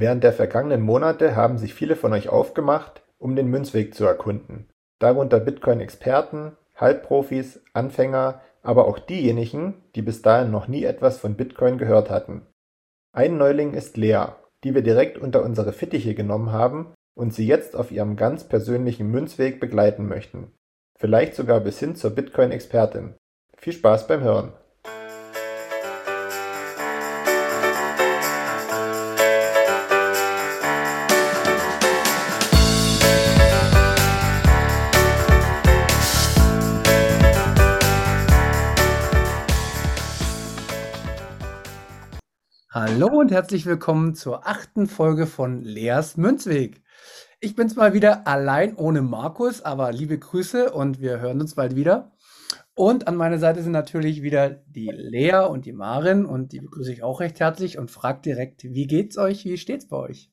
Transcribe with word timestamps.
Während 0.00 0.22
der 0.22 0.32
vergangenen 0.32 0.80
Monate 0.80 1.34
haben 1.34 1.58
sich 1.58 1.74
viele 1.74 1.96
von 1.96 2.12
euch 2.12 2.28
aufgemacht, 2.28 3.02
um 3.18 3.34
den 3.34 3.48
Münzweg 3.48 3.96
zu 3.96 4.04
erkunden, 4.06 4.68
darunter 5.00 5.40
Bitcoin-Experten, 5.40 6.56
Halbprofis, 6.76 7.60
Anfänger, 7.72 8.40
aber 8.62 8.86
auch 8.86 8.98
diejenigen, 8.98 9.82
die 9.94 10.02
bis 10.02 10.22
dahin 10.22 10.50
noch 10.50 10.68
nie 10.68 10.84
etwas 10.84 11.18
von 11.18 11.36
Bitcoin 11.36 11.78
gehört 11.78 12.10
hatten. 12.10 12.46
Ein 13.12 13.38
Neuling 13.38 13.74
ist 13.74 13.96
Lea, 13.96 14.26
die 14.64 14.74
wir 14.74 14.82
direkt 14.82 15.18
unter 15.18 15.42
unsere 15.42 15.72
Fittiche 15.72 16.14
genommen 16.14 16.52
haben 16.52 16.94
und 17.14 17.34
sie 17.34 17.46
jetzt 17.46 17.74
auf 17.74 17.90
ihrem 17.90 18.16
ganz 18.16 18.44
persönlichen 18.44 19.10
Münzweg 19.10 19.60
begleiten 19.60 20.06
möchten. 20.06 20.52
Vielleicht 20.98 21.34
sogar 21.34 21.60
bis 21.60 21.78
hin 21.78 21.94
zur 21.94 22.10
Bitcoin-Expertin. 22.10 23.14
Viel 23.56 23.72
Spaß 23.72 24.06
beim 24.06 24.20
Hören! 24.20 24.52
Hallo 42.80 43.08
und 43.08 43.32
herzlich 43.32 43.66
willkommen 43.66 44.14
zur 44.14 44.46
achten 44.46 44.86
Folge 44.86 45.26
von 45.26 45.62
Leas 45.62 46.16
Münzweg. 46.16 46.80
Ich 47.40 47.56
bin's 47.56 47.74
mal 47.74 47.92
wieder 47.92 48.28
allein 48.28 48.76
ohne 48.76 49.02
Markus, 49.02 49.62
aber 49.62 49.90
liebe 49.90 50.16
Grüße 50.16 50.70
und 50.70 51.00
wir 51.00 51.18
hören 51.18 51.40
uns 51.40 51.56
bald 51.56 51.74
wieder. 51.74 52.12
Und 52.76 53.08
an 53.08 53.16
meiner 53.16 53.38
Seite 53.38 53.64
sind 53.64 53.72
natürlich 53.72 54.22
wieder 54.22 54.48
die 54.48 54.92
Lea 54.94 55.48
und 55.50 55.66
die 55.66 55.72
Marin 55.72 56.24
und 56.24 56.52
die 56.52 56.60
begrüße 56.60 56.92
ich 56.92 57.02
auch 57.02 57.18
recht 57.18 57.40
herzlich 57.40 57.78
und 57.78 57.90
frage 57.90 58.20
direkt, 58.20 58.62
wie 58.62 58.86
geht's 58.86 59.18
euch, 59.18 59.44
wie 59.44 59.58
steht's 59.58 59.88
bei 59.88 59.96
euch? 59.96 60.30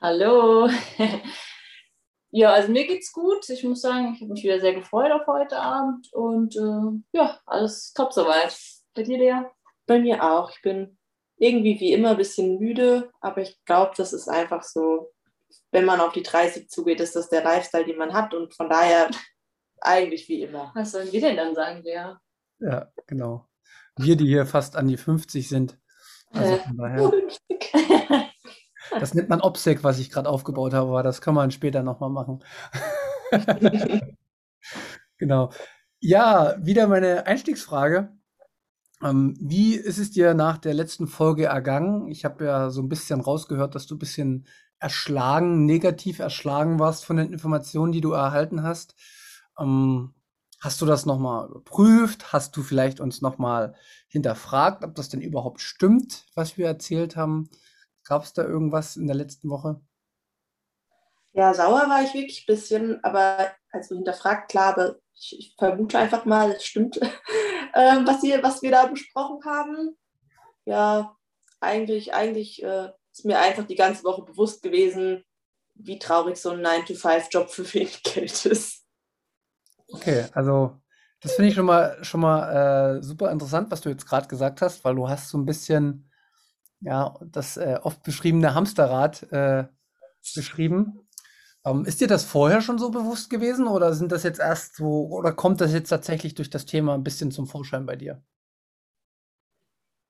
Hallo. 0.00 0.68
ja, 2.32 2.52
also 2.52 2.72
mir 2.72 2.84
geht's 2.84 3.12
gut. 3.12 3.48
Ich 3.48 3.62
muss 3.62 3.80
sagen, 3.80 4.14
ich 4.16 4.22
habe 4.22 4.32
mich 4.32 4.42
wieder 4.42 4.58
sehr 4.58 4.74
gefreut 4.74 5.12
auf 5.12 5.28
heute 5.28 5.60
Abend 5.60 6.12
und 6.14 6.56
äh, 6.56 7.16
ja, 7.16 7.38
alles 7.46 7.92
top 7.92 8.12
soweit. 8.12 8.58
Bei 8.96 9.04
dir, 9.04 9.18
Lea? 9.18 9.42
Bei 9.86 10.00
mir 10.00 10.20
auch. 10.20 10.50
Ich 10.50 10.60
bin 10.60 10.98
irgendwie 11.36 11.78
wie 11.80 11.92
immer 11.92 12.10
ein 12.10 12.16
bisschen 12.16 12.58
müde, 12.58 13.10
aber 13.20 13.42
ich 13.42 13.58
glaube, 13.64 13.92
das 13.96 14.12
ist 14.12 14.28
einfach 14.28 14.62
so, 14.62 15.12
wenn 15.72 15.84
man 15.84 16.00
auf 16.00 16.12
die 16.12 16.22
30 16.22 16.68
zugeht, 16.68 17.00
ist 17.00 17.16
das 17.16 17.28
der 17.28 17.42
Lifestyle, 17.42 17.84
den 17.84 17.98
man 17.98 18.12
hat 18.12 18.34
und 18.34 18.54
von 18.54 18.68
daher 18.68 19.10
eigentlich 19.80 20.28
wie 20.28 20.42
immer. 20.42 20.72
Was 20.74 20.92
sollen 20.92 21.12
wir 21.12 21.20
denn 21.20 21.36
dann 21.36 21.54
sagen, 21.54 21.82
Lea? 21.82 22.14
Ja, 22.60 22.92
genau. 23.06 23.46
Wir, 23.96 24.16
die 24.16 24.26
hier 24.26 24.46
fast 24.46 24.76
an 24.76 24.88
die 24.88 24.96
50 24.96 25.48
sind. 25.48 25.78
Also 26.32 26.56
von 26.58 26.76
daher. 26.76 27.12
Das 29.00 29.14
nennt 29.14 29.28
man 29.28 29.40
OPSEC, 29.40 29.82
was 29.82 29.98
ich 29.98 30.10
gerade 30.10 30.28
aufgebaut 30.28 30.74
habe, 30.74 30.88
aber 30.88 31.02
das 31.02 31.20
kann 31.20 31.34
man 31.34 31.50
später 31.50 31.82
nochmal 31.82 32.10
machen. 32.10 32.44
genau. 35.18 35.50
Ja, 36.00 36.54
wieder 36.60 36.86
meine 36.86 37.26
Einstiegsfrage. 37.26 38.12
Ähm, 39.04 39.36
wie 39.38 39.74
ist 39.74 39.98
es 39.98 40.10
dir 40.10 40.32
nach 40.32 40.56
der 40.56 40.72
letzten 40.72 41.06
Folge 41.06 41.44
ergangen? 41.44 42.08
Ich 42.08 42.24
habe 42.24 42.46
ja 42.46 42.70
so 42.70 42.80
ein 42.80 42.88
bisschen 42.88 43.20
rausgehört, 43.20 43.74
dass 43.74 43.86
du 43.86 43.96
ein 43.96 43.98
bisschen 43.98 44.46
erschlagen, 44.78 45.66
negativ 45.66 46.18
erschlagen 46.20 46.78
warst 46.78 47.04
von 47.04 47.18
den 47.18 47.32
Informationen, 47.32 47.92
die 47.92 48.00
du 48.00 48.12
erhalten 48.12 48.62
hast. 48.62 48.94
Ähm, 49.58 50.14
hast 50.60 50.80
du 50.80 50.86
das 50.86 51.04
nochmal 51.04 51.48
überprüft? 51.48 52.32
Hast 52.32 52.56
du 52.56 52.62
vielleicht 52.62 52.98
uns 52.98 53.20
nochmal 53.20 53.74
hinterfragt, 54.08 54.82
ob 54.84 54.94
das 54.94 55.10
denn 55.10 55.20
überhaupt 55.20 55.60
stimmt, 55.60 56.24
was 56.34 56.56
wir 56.56 56.66
erzählt 56.66 57.14
haben? 57.14 57.50
Gab 58.04 58.24
es 58.24 58.32
da 58.32 58.42
irgendwas 58.42 58.96
in 58.96 59.06
der 59.06 59.16
letzten 59.16 59.50
Woche? 59.50 59.80
Ja, 61.34 61.52
sauer 61.52 61.88
war 61.88 62.02
ich 62.02 62.14
wirklich 62.14 62.44
ein 62.44 62.54
bisschen, 62.54 63.04
aber 63.04 63.50
also 63.70 63.96
hinterfragt, 63.96 64.50
klar, 64.50 64.72
aber 64.72 64.96
ich, 65.14 65.36
ich 65.38 65.54
vermute 65.58 65.98
einfach 65.98 66.24
mal, 66.24 66.52
es 66.52 66.64
stimmt, 66.64 67.00
ähm, 67.74 68.06
was, 68.06 68.22
wir, 68.22 68.42
was 68.42 68.62
wir 68.62 68.70
da 68.70 68.86
besprochen 68.86 69.44
haben. 69.44 69.96
Ja, 70.64 71.16
eigentlich, 71.60 72.14
eigentlich 72.14 72.62
äh, 72.62 72.90
ist 73.12 73.24
mir 73.24 73.38
einfach 73.38 73.64
die 73.64 73.74
ganze 73.74 74.04
Woche 74.04 74.22
bewusst 74.22 74.62
gewesen, 74.62 75.24
wie 75.74 75.98
traurig 75.98 76.36
so 76.36 76.50
ein 76.50 76.64
9-to-5-Job 76.64 77.50
für 77.50 77.72
wenig 77.74 78.02
Geld 78.04 78.46
ist. 78.46 78.84
Okay, 79.88 80.26
also 80.32 80.80
das 81.20 81.34
finde 81.34 81.48
ich 81.48 81.54
schon 81.54 81.66
mal, 81.66 82.02
schon 82.02 82.20
mal 82.20 82.96
äh, 82.98 83.02
super 83.02 83.30
interessant, 83.30 83.70
was 83.70 83.80
du 83.80 83.88
jetzt 83.88 84.06
gerade 84.06 84.28
gesagt 84.28 84.60
hast, 84.62 84.84
weil 84.84 84.94
du 84.94 85.08
hast 85.08 85.28
so 85.28 85.38
ein 85.38 85.46
bisschen 85.46 86.10
ja, 86.84 87.14
das 87.24 87.56
äh, 87.56 87.78
oft 87.82 88.02
beschriebene 88.02 88.54
Hamsterrad 88.54 89.22
äh, 89.32 89.64
beschrieben. 90.34 91.03
Ähm, 91.66 91.84
ist 91.86 92.00
dir 92.00 92.08
das 92.08 92.24
vorher 92.24 92.60
schon 92.60 92.78
so 92.78 92.90
bewusst 92.90 93.30
gewesen 93.30 93.66
oder 93.66 93.94
sind 93.94 94.12
das 94.12 94.22
jetzt 94.22 94.40
erst 94.40 94.76
so, 94.76 95.06
oder 95.08 95.32
kommt 95.32 95.60
das 95.60 95.72
jetzt 95.72 95.88
tatsächlich 95.88 96.34
durch 96.34 96.50
das 96.50 96.66
Thema 96.66 96.94
ein 96.94 97.04
bisschen 97.04 97.30
zum 97.30 97.46
Vorschein 97.46 97.86
bei 97.86 97.96
dir? 97.96 98.22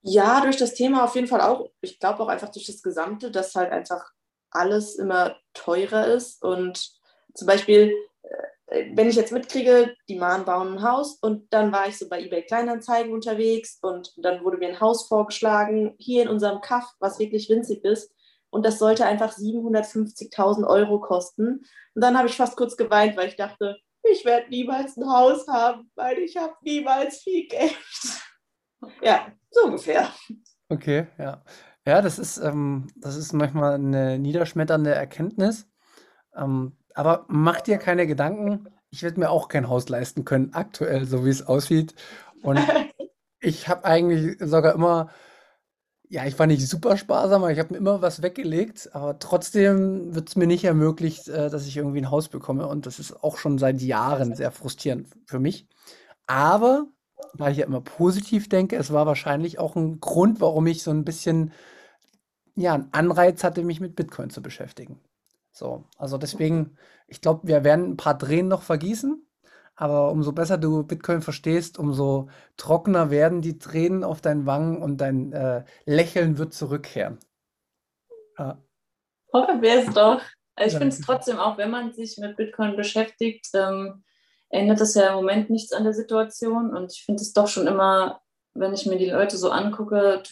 Ja, 0.03 0.41
durch 0.43 0.57
das 0.57 0.75
Thema 0.75 1.05
auf 1.05 1.15
jeden 1.15 1.29
Fall 1.29 1.41
auch. 1.41 1.71
Ich 1.81 1.99
glaube 1.99 2.23
auch 2.23 2.29
einfach 2.29 2.51
durch 2.51 2.67
das 2.67 2.83
Gesamte, 2.83 3.31
dass 3.31 3.55
halt 3.55 3.73
einfach 3.73 4.05
alles 4.51 4.97
immer 4.97 5.37
teurer 5.55 6.07
ist. 6.09 6.43
Und 6.43 6.93
zum 7.35 7.47
Beispiel, 7.47 7.95
äh, 8.67 8.91
wenn 8.95 9.09
ich 9.09 9.17
jetzt 9.17 9.33
mitkriege, 9.33 9.95
die 10.09 10.17
Mahn 10.17 10.45
bauen 10.45 10.75
ein 10.75 10.83
Haus 10.83 11.19
und 11.23 11.53
dann 11.53 11.73
war 11.73 11.89
ich 11.89 11.97
so 11.99 12.09
bei 12.09 12.21
eBay 12.21 12.43
Kleinanzeigen 12.43 13.13
unterwegs 13.13 13.79
und 13.81 14.13
dann 14.19 14.45
wurde 14.45 14.59
mir 14.59 14.69
ein 14.69 14.81
Haus 14.81 15.09
vorgeschlagen, 15.09 15.95
hier 15.99 16.25
in 16.25 16.29
unserem 16.29 16.61
Kaff, 16.61 16.95
was 16.99 17.19
wirklich 17.19 17.49
winzig 17.49 17.85
ist 17.85 18.14
und 18.55 18.65
das 18.65 18.79
sollte 18.79 19.05
einfach 19.05 19.37
750.000 19.37 20.65
Euro 20.65 21.01
kosten. 21.01 21.65
Und 21.95 22.01
dann 22.01 22.17
habe 22.17 22.29
ich 22.29 22.37
fast 22.37 22.57
kurz 22.57 22.77
geweint, 22.77 23.17
weil 23.17 23.27
ich 23.27 23.37
dachte, 23.37 23.77
ich 24.05 24.25
werde 24.25 24.49
niemals 24.49 24.97
ein 24.97 25.11
Haus 25.11 25.49
haben, 25.49 25.91
weil 25.97 26.19
ich 26.19 26.37
habe 26.37 26.55
niemals 26.63 27.19
viel 27.19 27.49
Geld. 27.49 27.77
ja, 29.03 29.27
so 29.51 29.65
ungefähr. 29.65 30.09
Okay, 30.69 31.09
ja. 31.19 31.43
Ja, 31.85 32.01
das 32.01 32.21
ist, 32.21 32.39
ähm, 32.39 32.87
das 32.95 33.17
ist 33.17 33.33
manchmal 33.33 33.75
eine 33.75 34.21
niederschmetternde 34.21 34.95
Erkenntnis. 34.95 35.67
Ähm, 36.37 36.77
aber 36.95 37.25
mach 37.27 37.61
dir 37.61 37.79
keine 37.79 38.07
Gedanken. 38.07 38.69
Ich 38.91 39.03
werde 39.03 39.19
mir 39.19 39.31
auch 39.31 39.49
kein 39.49 39.69
Haus 39.69 39.89
leisten 39.89 40.25
können, 40.25 40.55
aktuell, 40.55 41.07
so 41.07 41.25
wie 41.25 41.31
es 41.31 41.45
aussieht. 41.45 41.97
Und 42.43 42.61
ich 43.41 43.67
habe 43.67 43.85
eigentlich 43.85 44.39
sogar 44.39 44.75
immer 44.75 45.11
ja, 46.15 46.25
ich 46.27 46.39
war 46.39 46.47
nicht 46.47 46.65
super 46.69 46.97
sparsam, 46.97 47.43
aber 47.43 47.53
ich 47.53 47.59
habe 47.59 47.73
mir 47.73 47.79
immer 47.79 48.01
was 48.01 48.23
weggelegt, 48.23 48.89
aber 48.95 49.19
trotzdem 49.19 50.15
wird 50.15 50.29
es 50.29 50.37
mir 50.37 50.47
nicht 50.47 50.63
ermöglicht, 50.65 51.27
äh, 51.29 51.51
dass 51.51 51.67
ich 51.67 51.77
irgendwie 51.77 51.99
ein 52.01 52.11
Haus 52.11 52.29
bekomme 52.29 52.69
und 52.69 52.87
das 52.87 53.01
ist 53.01 53.25
auch 53.25 53.37
schon 53.37 53.59
seit 53.59 53.81
Jahren 53.83 54.37
sehr 54.37 54.53
frustrierend 54.53 55.09
für 55.27 55.41
mich. 55.41 55.67
Aber 56.27 56.87
da 57.39 57.51
ich 57.51 57.59
ja 57.59 57.67
immer 57.67 57.81
positiv 57.83 58.49
denke, 58.49 58.77
es 58.77 58.93
war 58.93 59.07
wahrscheinlich 59.07 59.59
auch 59.59 59.77
ein 59.77 60.01
Grund, 60.01 60.41
warum 60.41 60.67
ich 60.69 60.83
so 60.85 60.93
ein 60.93 61.05
bisschen, 61.05 61.53
ja, 62.57 62.75
'n 62.75 62.89
Anreiz 62.93 63.43
hatte, 63.45 63.63
mich 63.65 63.81
mit 63.81 63.97
Bitcoin 63.97 64.31
zu 64.31 64.43
beschäftigen. 64.43 65.01
So, 65.53 65.85
also 65.99 66.19
deswegen, 66.19 66.77
ich 67.09 67.21
glaube, 67.21 67.47
wir 67.49 67.65
werden 67.65 67.93
ein 67.93 67.97
paar 67.97 68.19
Tränen 68.19 68.49
noch 68.49 68.63
vergießen. 68.63 69.24
Aber 69.77 70.11
umso 70.13 70.33
besser 70.33 70.57
du 70.57 70.85
Bitcoin 70.85 71.21
verstehst, 71.21 71.79
umso 71.79 72.29
trockener 72.57 73.11
werden 73.11 73.43
die 73.43 73.59
Tränen 73.59 74.05
auf 74.05 74.21
deinen 74.21 74.47
Wangen 74.47 74.81
und 74.81 74.99
dein 74.99 75.33
äh, 75.33 75.65
Lächeln 75.85 76.39
wird 76.39 76.55
zurückkehren. 76.55 77.19
Ja. 78.39 78.59
Hoffen 79.33 79.63
wir 79.63 79.81
es 79.81 79.93
doch. 79.93 80.21
Ich 80.57 80.73
finde 80.73 80.89
es 80.89 81.01
trotzdem 81.01 81.39
auch, 81.39 81.59
wenn 81.59 81.71
man 81.71 81.93
sich 81.93 82.17
mit 82.19 82.37
Bitcoin 82.37 82.77
beschäftigt, 82.77 83.49
ähm, 83.55 84.05
ändert 84.49 84.81
das 84.81 84.95
ja 84.95 85.09
im 85.09 85.17
Moment 85.17 85.51
nichts 85.51 85.73
an 85.73 85.83
der 85.83 85.93
Situation. 85.93 86.75
Und 86.75 86.93
ich 86.93 87.05
finde 87.05 87.23
es 87.23 87.33
doch 87.33 87.49
schon 87.49 87.67
immer, 87.67 88.21
wenn 88.55 88.73
ich 88.73 88.87
mir 88.87 88.97
die 88.97 89.11
Leute 89.11 89.37
so 89.37 89.51
angucke, 89.51 90.23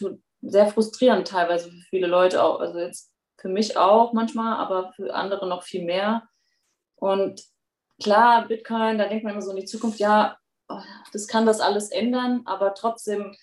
sehr 0.41 0.67
frustrierend 0.67 1.27
teilweise 1.27 1.69
für 1.69 1.81
viele 1.89 2.07
Leute 2.07 2.41
auch. 2.41 2.61
Also 2.61 2.79
jetzt 2.79 3.11
für 3.37 3.49
mich 3.49 3.77
auch 3.77 4.13
manchmal, 4.13 4.55
aber 4.55 4.93
für 4.93 5.13
andere 5.13 5.47
noch 5.47 5.63
viel 5.63 5.83
mehr. 5.83 6.23
Und 6.95 7.43
klar, 8.01 8.47
Bitcoin, 8.47 8.97
da 8.97 9.07
denkt 9.07 9.23
man 9.23 9.33
immer 9.33 9.41
so 9.41 9.51
in 9.51 9.57
die 9.57 9.65
Zukunft, 9.65 9.99
ja, 9.99 10.37
das 11.11 11.27
kann 11.27 11.45
das 11.45 11.59
alles 11.59 11.89
ändern, 11.89 12.41
aber 12.45 12.73
trotzdem 12.73 13.35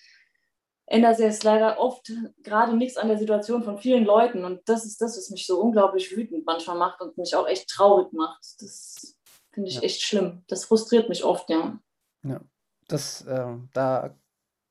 ändert 0.85 1.17
sich 1.17 1.25
jetzt 1.25 1.43
leider 1.43 1.79
oft 1.79 2.11
gerade 2.43 2.75
nichts 2.75 2.97
an 2.97 3.07
der 3.07 3.17
Situation 3.17 3.63
von 3.63 3.77
vielen 3.77 4.03
Leuten. 4.03 4.43
Und 4.43 4.61
das 4.67 4.85
ist 4.85 5.01
das, 5.01 5.17
was 5.17 5.29
mich 5.29 5.47
so 5.47 5.61
unglaublich 5.61 6.15
wütend 6.15 6.45
manchmal 6.45 6.77
macht 6.77 7.01
und 7.01 7.17
mich 7.17 7.35
auch 7.35 7.47
echt 7.47 7.69
traurig 7.69 8.11
macht. 8.11 8.41
Das 8.59 9.15
finde 9.51 9.69
ich 9.69 9.75
ja. 9.75 9.81
echt 9.83 10.01
schlimm. 10.01 10.43
Das 10.47 10.65
frustriert 10.65 11.07
mich 11.07 11.23
oft, 11.23 11.49
ja. 11.49 11.79
Ja, 12.23 12.41
das, 12.87 13.21
äh, 13.21 13.55
da, 13.73 14.15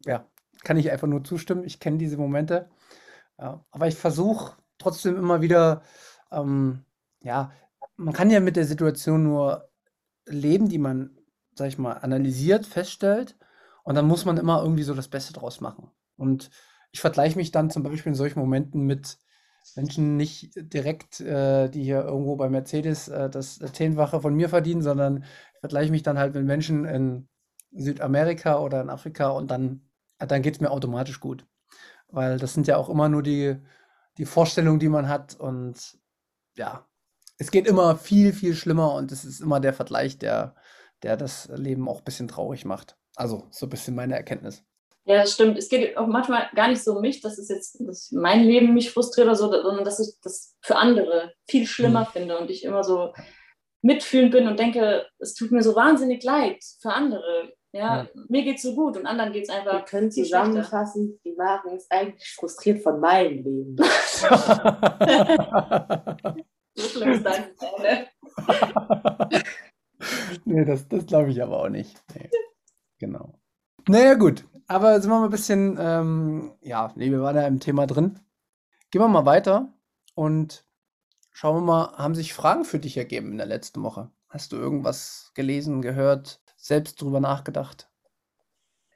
ja, 0.04 0.26
kann 0.62 0.76
ich 0.76 0.90
einfach 0.90 1.08
nur 1.08 1.24
zustimmen. 1.24 1.64
Ich 1.64 1.80
kenne 1.80 1.96
diese 1.96 2.18
Momente. 2.18 2.68
Ja, 3.38 3.64
aber 3.70 3.88
ich 3.88 3.94
versuche 3.94 4.56
trotzdem 4.76 5.16
immer 5.16 5.40
wieder, 5.40 5.82
ähm, 6.30 6.84
ja, 7.20 7.50
man 7.96 8.12
kann 8.12 8.30
ja 8.30 8.40
mit 8.40 8.56
der 8.56 8.66
Situation 8.66 9.22
nur 9.22 9.69
leben, 10.26 10.68
die 10.68 10.78
man, 10.78 11.16
sag 11.54 11.68
ich 11.68 11.78
mal, 11.78 11.92
analysiert, 11.94 12.66
feststellt. 12.66 13.36
Und 13.82 13.94
dann 13.94 14.06
muss 14.06 14.24
man 14.24 14.36
immer 14.36 14.62
irgendwie 14.62 14.82
so 14.82 14.94
das 14.94 15.08
Beste 15.08 15.32
draus 15.32 15.60
machen. 15.60 15.90
Und 16.16 16.50
ich 16.92 17.00
vergleiche 17.00 17.36
mich 17.36 17.50
dann 17.50 17.70
zum 17.70 17.82
Beispiel 17.82 18.10
in 18.10 18.16
solchen 18.16 18.40
Momenten 18.40 18.86
mit 18.86 19.18
Menschen 19.76 20.16
nicht 20.16 20.52
direkt, 20.56 21.20
äh, 21.20 21.68
die 21.68 21.82
hier 21.82 22.02
irgendwo 22.02 22.36
bei 22.36 22.48
Mercedes 22.48 23.08
äh, 23.08 23.30
das 23.30 23.58
Zehnfache 23.58 24.20
von 24.20 24.34
mir 24.34 24.48
verdienen, 24.48 24.82
sondern 24.82 25.24
ich 25.54 25.60
vergleiche 25.60 25.92
mich 25.92 26.02
dann 26.02 26.18
halt 26.18 26.34
mit 26.34 26.44
Menschen 26.44 26.84
in 26.84 27.28
Südamerika 27.72 28.58
oder 28.58 28.80
in 28.80 28.90
Afrika 28.90 29.30
und 29.30 29.50
dann, 29.50 29.88
dann 30.18 30.42
geht 30.42 30.54
es 30.54 30.60
mir 30.60 30.70
automatisch 30.70 31.20
gut. 31.20 31.46
Weil 32.08 32.38
das 32.38 32.54
sind 32.54 32.66
ja 32.66 32.76
auch 32.76 32.88
immer 32.88 33.08
nur 33.08 33.22
die, 33.22 33.56
die 34.18 34.24
Vorstellungen, 34.26 34.80
die 34.80 34.88
man 34.88 35.08
hat. 35.08 35.34
Und 35.36 35.98
ja, 36.56 36.86
es 37.40 37.50
geht 37.50 37.66
immer 37.66 37.96
viel, 37.96 38.34
viel 38.34 38.54
schlimmer 38.54 38.94
und 38.94 39.10
es 39.10 39.24
ist 39.24 39.40
immer 39.40 39.60
der 39.60 39.72
Vergleich, 39.72 40.18
der, 40.18 40.54
der 41.02 41.16
das 41.16 41.48
Leben 41.48 41.88
auch 41.88 42.00
ein 42.00 42.04
bisschen 42.04 42.28
traurig 42.28 42.66
macht. 42.66 42.96
Also 43.16 43.44
so 43.50 43.64
ein 43.64 43.70
bisschen 43.70 43.94
meine 43.94 44.14
Erkenntnis. 44.14 44.62
Ja, 45.06 45.22
das 45.22 45.32
stimmt. 45.32 45.56
Es 45.56 45.70
geht 45.70 45.96
auch 45.96 46.06
manchmal 46.06 46.50
gar 46.54 46.68
nicht 46.68 46.84
so 46.84 46.96
um 46.96 47.00
mich, 47.00 47.22
dass 47.22 47.38
es 47.38 47.48
jetzt 47.48 47.80
dass 47.80 48.12
mein 48.12 48.44
Leben 48.44 48.74
mich 48.74 48.92
frustriert 48.92 49.26
oder 49.26 49.36
so, 49.36 49.50
sondern 49.50 49.86
dass 49.86 50.00
ich 50.00 50.16
das 50.22 50.54
für 50.60 50.76
andere 50.76 51.32
viel 51.48 51.66
schlimmer 51.66 52.02
mhm. 52.02 52.12
finde 52.12 52.38
und 52.38 52.50
ich 52.50 52.62
immer 52.62 52.84
so 52.84 53.14
mitfühlend 53.80 54.32
bin 54.32 54.46
und 54.46 54.58
denke, 54.58 55.06
es 55.18 55.32
tut 55.32 55.50
mir 55.50 55.62
so 55.62 55.74
wahnsinnig 55.74 56.22
leid 56.22 56.62
für 56.82 56.92
andere. 56.92 57.54
Ja, 57.72 58.02
ja. 58.02 58.08
mir 58.28 58.42
geht's 58.42 58.62
so 58.62 58.74
gut 58.74 58.98
und 58.98 59.06
anderen 59.06 59.32
geht 59.32 59.44
es 59.44 59.48
einfach. 59.48 59.72
Wir 59.72 59.84
können 59.84 60.10
zusammenfassen, 60.10 61.18
die 61.24 61.32
Maren 61.32 61.74
ist 61.74 61.90
eigentlich 61.90 62.34
frustriert 62.34 62.82
von 62.82 63.00
meinem 63.00 63.42
Leben. 63.42 63.76
Nee, 70.44 70.64
das, 70.64 70.88
das 70.88 71.06
glaube 71.06 71.30
ich 71.30 71.42
aber 71.42 71.62
auch 71.62 71.68
nicht. 71.68 72.02
Nee. 72.14 72.30
Genau. 72.98 73.34
Naja, 73.88 74.14
gut. 74.14 74.46
Aber 74.66 75.00
sind 75.00 75.10
wir 75.10 75.18
mal 75.18 75.24
ein 75.24 75.30
bisschen, 75.30 75.76
ähm, 75.80 76.52
ja, 76.62 76.92
nee, 76.96 77.10
wir 77.10 77.20
waren 77.22 77.36
ja 77.36 77.46
im 77.46 77.60
Thema 77.60 77.86
drin. 77.86 78.18
Gehen 78.90 79.02
wir 79.02 79.08
mal 79.08 79.26
weiter 79.26 79.72
und 80.14 80.64
schauen 81.32 81.56
wir 81.56 81.60
mal, 81.60 81.96
haben 81.96 82.14
sich 82.14 82.34
Fragen 82.34 82.64
für 82.64 82.78
dich 82.78 82.96
ergeben 82.96 83.32
in 83.32 83.38
der 83.38 83.46
letzten 83.46 83.82
Woche? 83.82 84.10
Hast 84.28 84.52
du 84.52 84.56
irgendwas 84.56 85.32
gelesen, 85.34 85.82
gehört, 85.82 86.40
selbst 86.56 87.00
drüber 87.00 87.20
nachgedacht? 87.20 87.90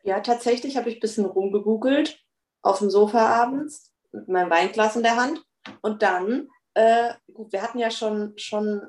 Ja, 0.04 0.20
tatsächlich 0.20 0.76
habe 0.76 0.90
ich 0.90 0.96
ein 0.96 1.00
bisschen 1.00 1.24
rumgegoogelt 1.24 2.22
auf 2.62 2.78
dem 2.78 2.90
Sofa 2.90 3.26
abends 3.42 3.92
mit 4.12 4.28
meinem 4.28 4.50
Weinglas 4.50 4.96
in 4.96 5.02
der 5.02 5.16
Hand. 5.16 5.44
Und 5.80 6.02
dann, 6.02 6.48
äh, 6.74 7.14
gut, 7.32 7.52
wir 7.52 7.62
hatten 7.62 7.78
ja 7.78 7.90
schon, 7.90 8.36
schon 8.36 8.82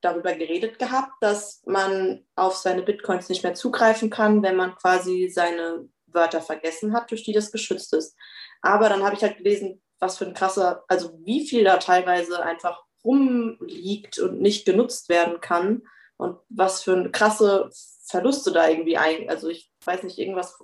darüber 0.00 0.34
geredet 0.34 0.78
gehabt, 0.78 1.12
dass 1.20 1.62
man 1.66 2.24
auf 2.36 2.56
seine 2.56 2.82
Bitcoins 2.82 3.28
nicht 3.28 3.42
mehr 3.42 3.54
zugreifen 3.54 4.10
kann, 4.10 4.42
wenn 4.42 4.56
man 4.56 4.74
quasi 4.76 5.28
seine 5.28 5.88
Wörter 6.06 6.40
vergessen 6.40 6.92
hat, 6.92 7.10
durch 7.10 7.24
die 7.24 7.32
das 7.32 7.50
geschützt 7.50 7.92
ist. 7.94 8.16
Aber 8.62 8.88
dann 8.88 9.02
habe 9.02 9.16
ich 9.16 9.22
halt 9.22 9.38
gelesen, 9.38 9.82
was 9.98 10.18
für 10.18 10.26
ein 10.26 10.34
krasser, 10.34 10.84
also 10.88 11.18
wie 11.24 11.46
viel 11.46 11.64
da 11.64 11.78
teilweise 11.78 12.42
einfach 12.42 12.82
rumliegt 13.04 14.18
und 14.18 14.40
nicht 14.40 14.64
genutzt 14.64 15.08
werden 15.08 15.40
kann 15.40 15.82
und 16.16 16.38
was 16.48 16.82
für 16.82 16.94
ein 16.94 17.12
krasse 17.12 17.68
Verluste 18.06 18.52
da 18.52 18.68
irgendwie 18.68 18.96
ein. 18.96 19.28
Also 19.28 19.48
ich 19.48 19.70
weiß 19.84 20.02
nicht, 20.04 20.18
irgendwas 20.18 20.58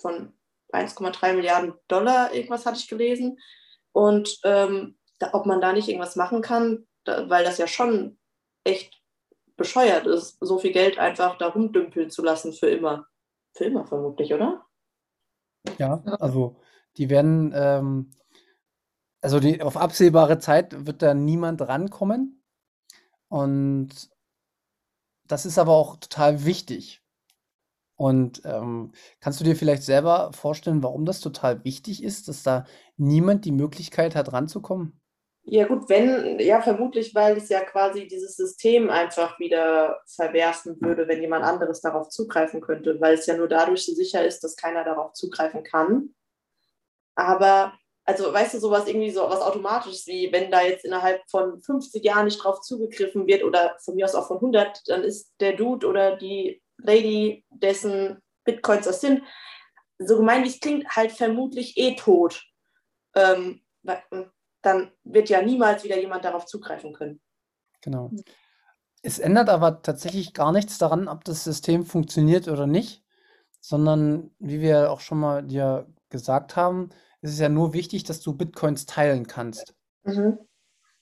von 0.00 0.32
1,3 0.72 1.34
Milliarden 1.34 1.74
Dollar, 1.88 2.34
irgendwas 2.34 2.66
hatte 2.66 2.78
ich 2.78 2.88
gelesen. 2.88 3.38
Und 3.92 4.38
ähm, 4.44 4.97
da, 5.18 5.34
ob 5.34 5.46
man 5.46 5.60
da 5.60 5.72
nicht 5.72 5.88
irgendwas 5.88 6.16
machen 6.16 6.42
kann, 6.42 6.86
da, 7.04 7.28
weil 7.28 7.44
das 7.44 7.58
ja 7.58 7.66
schon 7.66 8.18
echt 8.64 9.02
bescheuert 9.56 10.06
ist, 10.06 10.38
so 10.40 10.58
viel 10.58 10.72
Geld 10.72 10.98
einfach 10.98 11.36
da 11.38 11.48
rumdümpeln 11.48 12.10
zu 12.10 12.22
lassen 12.22 12.52
für 12.52 12.68
immer. 12.68 13.06
Für 13.54 13.64
immer 13.64 13.84
vermutlich, 13.84 14.32
oder? 14.32 14.64
Ja, 15.78 16.00
also 16.20 16.56
die 16.96 17.10
werden, 17.10 17.52
ähm, 17.54 18.10
also 19.20 19.40
die, 19.40 19.60
auf 19.62 19.76
absehbare 19.76 20.38
Zeit 20.38 20.86
wird 20.86 21.02
da 21.02 21.14
niemand 21.14 21.60
rankommen. 21.62 22.42
Und 23.28 24.10
das 25.26 25.44
ist 25.44 25.58
aber 25.58 25.72
auch 25.72 25.96
total 25.96 26.44
wichtig. 26.44 27.02
Und 27.96 28.42
ähm, 28.44 28.92
kannst 29.18 29.40
du 29.40 29.44
dir 29.44 29.56
vielleicht 29.56 29.82
selber 29.82 30.32
vorstellen, 30.32 30.84
warum 30.84 31.04
das 31.04 31.20
total 31.20 31.64
wichtig 31.64 32.02
ist, 32.02 32.28
dass 32.28 32.44
da 32.44 32.64
niemand 32.96 33.44
die 33.44 33.52
Möglichkeit 33.52 34.14
hat, 34.14 34.32
ranzukommen? 34.32 35.00
Ja, 35.50 35.66
gut, 35.66 35.88
wenn, 35.88 36.38
ja, 36.40 36.60
vermutlich, 36.60 37.14
weil 37.14 37.38
es 37.38 37.48
ja 37.48 37.60
quasi 37.60 38.06
dieses 38.06 38.36
System 38.36 38.90
einfach 38.90 39.38
wieder 39.38 39.98
verwerfen 40.06 40.76
würde, 40.82 41.08
wenn 41.08 41.22
jemand 41.22 41.42
anderes 41.42 41.80
darauf 41.80 42.10
zugreifen 42.10 42.60
könnte, 42.60 43.00
weil 43.00 43.14
es 43.14 43.24
ja 43.24 43.34
nur 43.34 43.48
dadurch 43.48 43.86
so 43.86 43.94
sicher 43.94 44.22
ist, 44.26 44.44
dass 44.44 44.56
keiner 44.56 44.84
darauf 44.84 45.14
zugreifen 45.14 45.62
kann. 45.64 46.14
Aber, 47.14 47.72
also, 48.04 48.30
weißt 48.30 48.54
du, 48.54 48.58
sowas 48.58 48.86
irgendwie 48.86 49.10
so 49.10 49.22
was 49.22 49.40
Automatisches, 49.40 50.06
wie 50.06 50.30
wenn 50.32 50.50
da 50.50 50.60
jetzt 50.62 50.84
innerhalb 50.84 51.22
von 51.30 51.62
50 51.62 52.04
Jahren 52.04 52.26
nicht 52.26 52.44
drauf 52.44 52.60
zugegriffen 52.60 53.26
wird 53.26 53.42
oder 53.42 53.74
von 53.82 53.94
mir 53.94 54.04
aus 54.04 54.14
auch 54.14 54.28
von 54.28 54.36
100, 54.36 54.82
dann 54.88 55.02
ist 55.02 55.32
der 55.40 55.54
Dude 55.54 55.86
oder 55.86 56.16
die 56.16 56.62
Lady, 56.76 57.46
dessen 57.48 58.20
Bitcoins 58.44 58.84
das 58.84 59.00
sind, 59.00 59.22
so 59.98 60.18
gemein 60.18 60.44
wie 60.44 60.48
es 60.48 60.60
klingt, 60.60 60.94
halt 60.94 61.10
vermutlich 61.12 61.78
eh 61.78 61.96
tot. 61.96 62.44
Ähm, 63.14 63.62
dann 64.62 64.90
wird 65.04 65.28
ja 65.28 65.42
niemals 65.42 65.84
wieder 65.84 65.98
jemand 65.98 66.24
darauf 66.24 66.46
zugreifen 66.46 66.92
können. 66.92 67.20
Genau. 67.82 68.10
Es 69.02 69.18
ändert 69.18 69.48
aber 69.48 69.82
tatsächlich 69.82 70.34
gar 70.34 70.52
nichts 70.52 70.78
daran, 70.78 71.08
ob 71.08 71.24
das 71.24 71.44
System 71.44 71.84
funktioniert 71.84 72.48
oder 72.48 72.66
nicht, 72.66 73.04
sondern 73.60 74.30
wie 74.38 74.60
wir 74.60 74.90
auch 74.90 75.00
schon 75.00 75.20
mal 75.20 75.42
dir 75.44 75.86
gesagt 76.08 76.56
haben, 76.56 76.90
ist 77.20 77.32
es 77.32 77.38
ja 77.38 77.48
nur 77.48 77.72
wichtig, 77.72 78.04
dass 78.04 78.20
du 78.20 78.36
Bitcoins 78.36 78.86
teilen 78.86 79.26
kannst. 79.26 79.74
Mhm. 80.04 80.38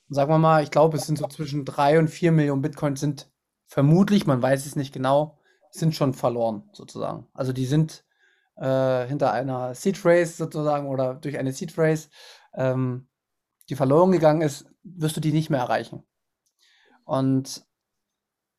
Sagen 0.09 0.31
wir 0.31 0.39
mal, 0.39 0.63
ich 0.63 0.71
glaube, 0.71 0.97
es 0.99 1.07
sind 1.07 1.19
so 1.19 1.27
zwischen 1.27 1.65
drei 1.65 1.99
und 1.99 2.09
vier 2.09 2.33
Millionen 2.33 2.63
Bitcoins 2.63 3.01
sind 3.01 3.31
vermutlich, 3.67 4.27
man 4.27 4.41
weiß 4.43 4.67
es 4.67 4.77
nicht 4.77 4.93
genau, 4.93 5.39
sind 5.71 5.95
schon 5.95 6.15
verloren 6.15 6.69
sozusagen. 6.73 7.27
Also 7.35 7.53
die 7.53 7.67
sind 7.67 8.05
äh, 8.57 9.07
hinter 9.07 9.33
einer 9.33 9.75
Seed 9.75 10.05
Race 10.05 10.37
sozusagen 10.37 10.89
oder 10.89 11.15
durch 11.15 11.39
eine 11.39 11.53
Seed 11.53 11.77
Race 11.77 12.09
ähm, 12.55 13.09
die 13.69 13.77
verloren 13.77 14.13
gegangen 14.13 14.43
ist, 14.43 14.67
wirst 14.83 15.17
du 15.17 15.21
die 15.21 15.33
nicht 15.33 15.51
mehr 15.51 15.61
erreichen. 15.61 16.03
Und 17.05 17.67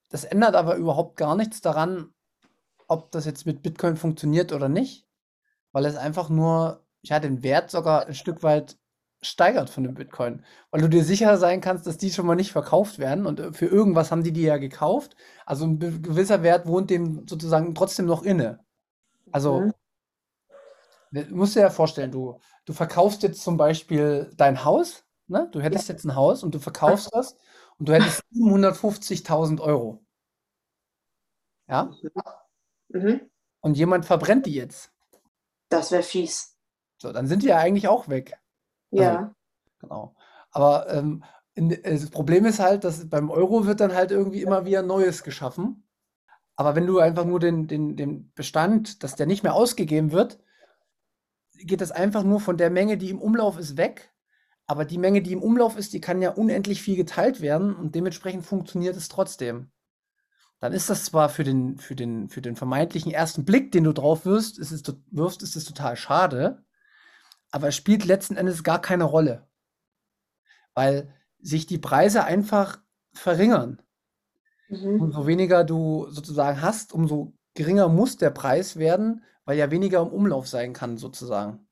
das 0.10 0.24
ändert 0.24 0.56
aber 0.56 0.76
überhaupt 0.76 1.18
gar 1.18 1.36
nichts 1.36 1.62
daran, 1.62 2.14
ob 2.88 3.12
das 3.12 3.26
jetzt 3.26 3.46
mit 3.46 3.62
Bitcoin 3.62 3.98
funktioniert 3.98 4.54
oder 4.54 4.70
nicht, 4.70 5.06
weil 5.72 5.86
es 5.86 5.98
einfach 5.98 6.30
nur, 6.30 6.86
ja, 7.02 7.20
den 7.20 7.44
Wert 7.44 7.70
sogar 7.70 8.08
ein 8.08 8.16
Stück 8.16 8.44
weit 8.44 8.78
steigert 9.22 9.70
von 9.70 9.84
dem 9.84 9.96
Bitcoin, 9.96 10.44
weil 10.72 10.82
du 10.82 10.88
dir 10.88 11.04
sicher 11.04 11.38
sein 11.38 11.60
kannst, 11.60 11.88
dass 11.88 11.98
die 11.98 12.12
schon 12.12 12.26
mal 12.26 12.36
nicht 12.36 12.52
verkauft 12.52 13.00
werden 13.00 13.26
und 13.26 13.56
für 13.56 13.66
irgendwas 13.66 14.12
haben 14.12 14.24
die 14.24 14.32
die 14.32 14.44
ja 14.44 14.58
gekauft. 14.58 15.16
Also 15.46 15.66
ein 15.66 15.80
gewisser 15.80 16.44
Wert 16.44 16.68
wohnt 16.68 16.90
dem 16.90 17.28
sozusagen 17.28 17.74
trotzdem 17.74 18.06
noch 18.06 18.24
inne. 18.24 18.60
Also 19.32 19.62
mhm. 19.62 19.74
Du 21.12 21.36
musst 21.36 21.56
dir 21.56 21.62
ja 21.62 21.70
vorstellen, 21.70 22.12
du, 22.12 22.40
du 22.66 22.74
verkaufst 22.74 23.24
jetzt 23.24 23.42
zum 23.42 23.58
Beispiel 23.58 24.32
dein 24.36 24.64
Haus, 24.64 25.06
ne? 25.28 25.50
Du 25.52 25.62
hättest 25.62 25.88
ja. 25.88 25.94
jetzt 25.94 26.06
ein 26.06 26.16
Haus 26.16 26.44
und 26.44 26.54
du 26.54 26.60
verkaufst 26.60 27.10
das 27.14 27.38
und 27.78 27.90
du 27.90 27.94
hättest 27.94 28.24
750.000 28.34 29.62
Euro. 29.62 30.04
Ja? 31.68 31.92
Mhm. 32.90 33.30
Und 33.62 33.78
jemand 33.78 34.06
verbrennt 34.06 34.46
die 34.46 34.54
jetzt. 34.54 34.92
Das 35.70 35.92
wäre 35.92 36.04
fies. 36.04 36.58
So, 36.98 37.12
dann 37.12 37.28
sind 37.28 37.44
die 37.44 37.48
ja 37.48 37.58
eigentlich 37.58 37.88
auch 37.88 38.08
weg. 38.08 38.40
Ja. 38.92 39.18
Also, 39.18 39.32
genau. 39.80 40.16
Aber 40.52 40.90
ähm, 40.94 41.24
in, 41.54 41.70
das 41.70 42.10
Problem 42.10 42.46
ist 42.46 42.60
halt, 42.60 42.84
dass 42.84 43.10
beim 43.10 43.30
Euro 43.30 43.66
wird 43.66 43.80
dann 43.80 43.94
halt 43.94 44.12
irgendwie 44.12 44.42
immer 44.42 44.66
wieder 44.66 44.82
Neues 44.82 45.24
geschaffen. 45.24 45.88
Aber 46.56 46.76
wenn 46.76 46.88
du 46.88 47.00
einfach 47.00 47.26
nur 47.26 47.40
den, 47.40 47.68
den, 47.68 47.96
den 47.96 48.32
Bestand, 48.34 49.04
dass 49.04 49.16
der 49.16 49.28
nicht 49.28 49.44
mehr 49.44 49.54
ausgegeben 49.54 50.12
wird, 50.12 50.40
geht 51.58 51.82
das 51.82 51.92
einfach 51.92 52.24
nur 52.24 52.40
von 52.40 52.58
der 52.58 52.70
Menge, 52.70 52.98
die 52.98 53.10
im 53.10 53.22
Umlauf 53.22 53.58
ist, 53.58 53.78
weg. 53.78 54.14
Aber 54.66 54.84
die 54.84 54.98
Menge, 54.98 55.22
die 55.22 55.32
im 55.32 55.42
Umlauf 55.42 55.78
ist, 55.78 55.94
die 55.94 56.02
kann 56.02 56.22
ja 56.22 56.32
unendlich 56.32 56.82
viel 56.82 56.98
geteilt 56.98 57.42
werden 57.42 57.76
und 57.76 57.96
dementsprechend 57.96 58.46
funktioniert 58.46 58.98
es 58.98 59.08
trotzdem. 59.08 59.72
Dann 60.60 60.74
ist 60.74 60.90
das 60.90 61.06
zwar 61.06 61.30
für 61.30 61.44
den, 61.44 61.78
für 61.78 61.96
den, 61.96 62.30
für 62.30 62.42
den 62.42 62.56
vermeintlichen 62.56 63.12
ersten 63.12 63.46
Blick, 63.46 63.72
den 63.72 63.84
du 63.84 63.94
drauf 63.94 64.26
wirst, 64.26 64.58
ist 64.58 64.72
es, 64.72 64.84
wirfst, 65.12 65.44
ist 65.44 65.56
es 65.56 65.66
total 65.66 65.96
schade, 65.96 66.66
aber 67.52 67.70
es 67.70 67.76
spielt 67.76 68.06
letzten 68.06 68.36
Endes 68.36 68.64
gar 68.64 68.82
keine 68.82 69.04
Rolle. 69.04 69.48
Weil 70.74 71.14
sich 71.40 71.68
die 71.68 71.78
Preise 71.78 72.24
einfach 72.24 72.80
verringern. 73.14 73.82
Mhm. 74.68 75.02
Umso 75.02 75.28
weniger 75.28 75.64
du 75.64 76.08
sozusagen 76.10 76.62
hast, 76.62 76.92
umso 76.92 77.34
geringer 77.54 77.88
muss 77.88 78.18
der 78.18 78.32
Preis 78.32 78.78
werden, 78.78 79.24
weil 79.48 79.58
ja 79.58 79.72
weniger 79.72 80.02
im 80.02 80.10
Umlauf 80.10 80.48
sein 80.48 80.74
kann, 80.74 80.98
sozusagen. 80.98 81.68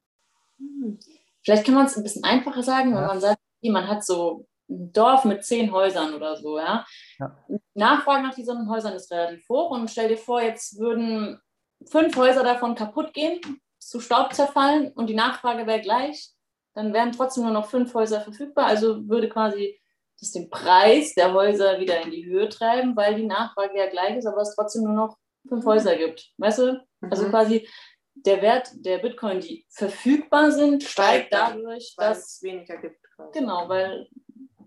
Hm. 0.58 0.98
Vielleicht 1.44 1.66
kann 1.66 1.76
man 1.76 1.86
es 1.86 1.98
ein 1.98 2.04
bisschen 2.04 2.24
einfacher 2.24 2.64
sagen, 2.64 2.92
ja. 2.92 3.02
wenn 3.02 3.08
man 3.08 3.22
sagt, 3.22 3.40
man 3.62 3.88
hat 3.88 4.04
so 4.04 4.48
ein 4.70 4.94
Dorf 4.94 5.26
mit 5.26 5.44
zehn 5.44 5.72
Häusern 5.72 6.16
oder 6.16 6.38
so, 6.38 6.58
ja. 6.58 6.86
ja. 7.20 7.38
Nachfrage 7.74 8.24
nach 8.24 8.34
diesen 8.34 8.70
Häusern 8.70 8.94
ist 8.94 9.12
relativ 9.12 9.48
hoch 9.50 9.72
und 9.72 9.92
stell 9.92 10.08
dir 10.08 10.18
vor, 10.18 10.42
jetzt 10.42 10.80
würden 10.80 11.40
fünf 11.86 12.16
Häuser 12.16 12.44
davon 12.44 12.76
kaputt 12.76 13.14
gehen, 13.14 13.42
zu 13.78 14.00
Staub 14.00 14.34
zerfallen 14.34 14.92
und 14.94 15.08
die 15.08 15.14
Nachfrage 15.14 15.68
wäre 15.68 15.82
gleich, 15.82 16.32
dann 16.74 16.94
wären 16.94 17.12
trotzdem 17.12 17.44
nur 17.44 17.52
noch 17.52 17.70
fünf 17.70 17.94
Häuser 17.94 18.22
verfügbar. 18.22 18.68
Also 18.68 19.08
würde 19.08 19.30
quasi 19.30 19.78
das 20.20 20.32
den 20.32 20.50
Preis 20.50 21.14
der 21.14 21.34
Häuser 21.34 21.80
wieder 21.80 22.02
in 22.02 22.12
die 22.12 22.26
Höhe 22.26 22.48
treiben, 22.48 22.96
weil 22.96 23.16
die 23.16 23.26
Nachfrage 23.26 23.78
ja 23.78 23.90
gleich 23.90 24.16
ist, 24.16 24.26
aber 24.26 24.42
es 24.42 24.56
trotzdem 24.56 24.84
nur 24.84 24.94
noch 24.94 25.18
fünf 25.48 25.66
Häuser 25.66 25.98
gibt. 25.98 26.32
Weißt 26.38 26.60
du? 26.60 26.85
Also 27.02 27.26
mhm. 27.26 27.30
quasi 27.30 27.68
der 28.16 28.42
Wert 28.42 28.72
der 28.74 29.00
Bitcoin, 29.00 29.40
die 29.42 29.66
verfügbar 29.70 30.52
sind, 30.52 30.84
steigt 30.84 31.34
dadurch, 31.34 31.94
weil 31.98 32.10
dass 32.10 32.36
es 32.36 32.44
weniger 32.44 32.78
gibt. 32.78 32.98
Quasi. 33.16 33.40
Genau, 33.40 33.70
weil 33.70 34.10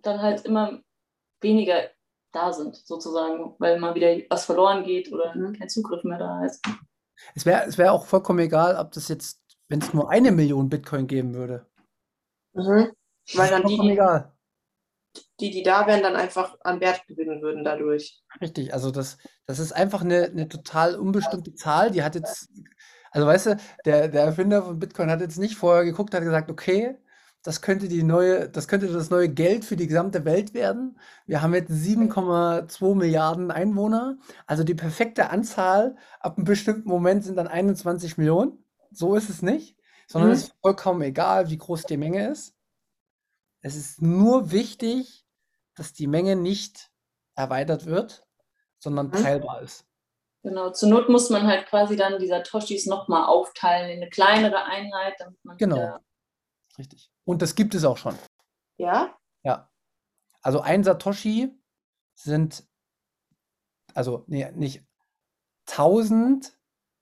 dann 0.03 0.21
halt 0.21 0.45
immer 0.45 0.81
weniger 1.41 1.91
da 2.33 2.53
sind, 2.53 2.77
sozusagen, 2.77 3.55
weil 3.59 3.79
mal 3.79 3.95
wieder 3.95 4.17
was 4.29 4.45
verloren 4.45 4.85
geht 4.85 5.11
oder 5.13 5.35
mhm. 5.35 5.59
kein 5.59 5.69
Zugriff 5.69 6.05
mehr 6.05 6.19
da 6.19 6.45
ist. 6.45 6.65
Es 7.35 7.47
wäre 7.47 7.65
es 7.67 7.79
wär 7.79 7.93
auch 7.93 8.05
vollkommen 8.05 8.39
egal, 8.41 8.77
ob 8.77 8.93
das 8.93 9.09
jetzt, 9.09 9.43
wenn 9.69 9.81
es 9.81 9.93
nur 9.93 10.11
eine 10.11 10.31
Million 10.31 10.69
Bitcoin 10.69 11.07
geben 11.07 11.35
würde. 11.35 11.67
Mhm. 12.53 12.93
Weil 13.35 13.51
dann 13.51 13.67
die, 13.67 13.91
egal. 13.91 14.33
Die, 15.41 15.51
die 15.51 15.63
da 15.63 15.87
wären, 15.87 16.03
dann 16.03 16.17
einfach 16.17 16.57
an 16.63 16.81
Wert 16.81 17.07
gewinnen 17.07 17.43
würden 17.43 17.65
dadurch. 17.65 18.23
Richtig, 18.41 18.73
also 18.75 18.91
das, 18.91 19.19
das 19.47 19.59
ist 19.59 19.73
einfach 19.73 20.03
eine, 20.03 20.25
eine 20.25 20.49
total 20.49 20.97
unbestimmte 20.97 21.55
Zahl. 21.55 21.91
Die 21.91 22.03
hat 22.03 22.15
jetzt, 22.15 22.49
also 23.11 23.27
weißt 23.27 23.47
du, 23.47 23.57
der, 23.85 24.09
der 24.09 24.23
Erfinder 24.23 24.63
von 24.63 24.79
Bitcoin 24.79 25.11
hat 25.11 25.21
jetzt 25.21 25.39
nicht 25.39 25.57
vorher 25.57 25.85
geguckt, 25.85 26.15
hat 26.15 26.23
gesagt, 26.23 26.51
okay, 26.51 26.97
das 27.43 27.63
könnte 27.63 27.89
die 27.89 28.03
neue, 28.03 28.49
das 28.49 28.69
könnte 28.69 28.89
das 28.89 29.11
neue 29.11 29.29
Geld 29.29 29.65
für 29.65 29.77
die 29.77 29.87
gesamte 29.87 30.25
Welt 30.25 30.55
werden. 30.55 30.99
Wir 31.27 31.41
haben 31.41 31.55
jetzt 31.55 31.71
7,2 31.71 32.95
Milliarden 32.95 33.51
Einwohner. 33.51 34.19
Also 34.47 34.65
die 34.65 34.75
perfekte 34.75 35.31
Anzahl 35.31 35.97
ab 36.21 36.37
einem 36.37 36.45
bestimmten 36.45 36.89
Moment 36.89 37.25
sind 37.25 37.37
dann 37.37 37.47
21 37.47 38.19
Millionen. 38.19 38.65
So 38.91 39.15
ist 39.15 39.31
es 39.31 39.41
nicht, 39.41 39.77
sondern 40.09 40.31
mhm. 40.31 40.35
es 40.35 40.43
ist 40.45 40.55
vollkommen 40.61 41.03
egal, 41.03 41.49
wie 41.49 41.59
groß 41.59 41.85
die 41.85 41.97
Menge 41.97 42.29
ist. 42.29 42.58
Es 43.61 43.77
ist 43.77 44.03
nur 44.03 44.51
wichtig, 44.51 45.27
dass 45.75 45.93
die 45.93 46.07
Menge 46.07 46.37
nicht 46.37 46.91
erweitert 47.35 47.87
wird, 47.87 48.27
sondern 48.79 49.09
mhm. 49.09 49.13
teilbar 49.13 49.63
ist. 49.63 49.85
Genau, 50.43 50.71
zur 50.71 50.89
Not 50.89 51.09
muss 51.09 51.31
man 51.31 51.47
halt 51.47 51.67
quasi 51.67 51.97
dann 51.97 52.19
die 52.19 52.29
Satoshis 52.29 52.87
nochmal 52.87 53.25
aufteilen 53.25 53.91
in 53.91 54.01
eine 54.01 54.11
kleinere 54.11 54.65
Einheit, 54.65 55.15
damit 55.19 55.45
man 55.45 55.57
genau. 55.57 55.99
Richtig. 56.79 57.11
Und 57.25 57.43
das 57.43 57.57
gibt 57.57 57.75
es 57.75 57.85
auch 57.85 57.97
schon. 57.97 58.17
Ja? 58.77 59.17
Ja. 59.43 59.69
Also 60.43 60.61
ein 60.61 60.85
Satoshi 60.85 61.51
sind, 62.15 62.65
also 63.95 64.25
nee, 64.29 64.51
nicht 64.53 64.85
1000, 65.69 66.57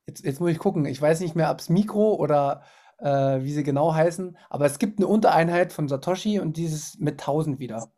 jetzt, 0.06 0.24
jetzt 0.24 0.40
muss 0.40 0.50
ich 0.50 0.58
gucken, 0.58 0.86
ich 0.86 1.00
weiß 1.00 1.20
nicht 1.20 1.36
mehr, 1.36 1.50
ob 1.50 1.60
es 1.60 1.68
Mikro 1.68 2.14
oder 2.14 2.64
äh, 2.98 3.42
wie 3.42 3.52
sie 3.52 3.62
genau 3.62 3.94
heißen, 3.94 4.36
aber 4.48 4.66
es 4.66 4.78
gibt 4.78 4.98
eine 4.98 5.06
Untereinheit 5.06 5.72
von 5.72 5.88
Satoshi 5.88 6.40
und 6.40 6.56
dieses 6.56 6.98
mit 6.98 7.20
1000 7.20 7.58
wieder. 7.58 7.90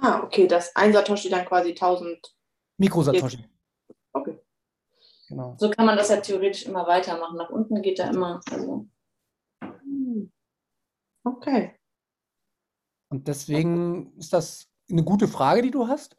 Ah, 0.00 0.22
okay, 0.22 0.46
dass 0.46 0.74
ein 0.76 0.92
Satoshi 0.92 1.28
dann 1.28 1.44
quasi 1.44 1.70
1000 1.70 2.34
Mikro-Satoshi. 2.78 3.44
Okay. 4.12 4.38
Genau. 5.28 5.54
So 5.58 5.70
kann 5.70 5.86
man 5.86 5.96
das 5.96 6.08
ja 6.08 6.16
theoretisch 6.16 6.64
immer 6.64 6.86
weitermachen. 6.86 7.36
Nach 7.36 7.50
unten 7.50 7.82
geht 7.82 7.98
da 7.98 8.10
immer. 8.10 8.40
Also. 8.50 8.86
Okay. 11.22 11.74
Und 13.10 13.28
deswegen 13.28 14.16
ist 14.16 14.32
das 14.32 14.68
eine 14.90 15.04
gute 15.04 15.28
Frage, 15.28 15.62
die 15.62 15.70
du 15.70 15.86
hast. 15.86 16.16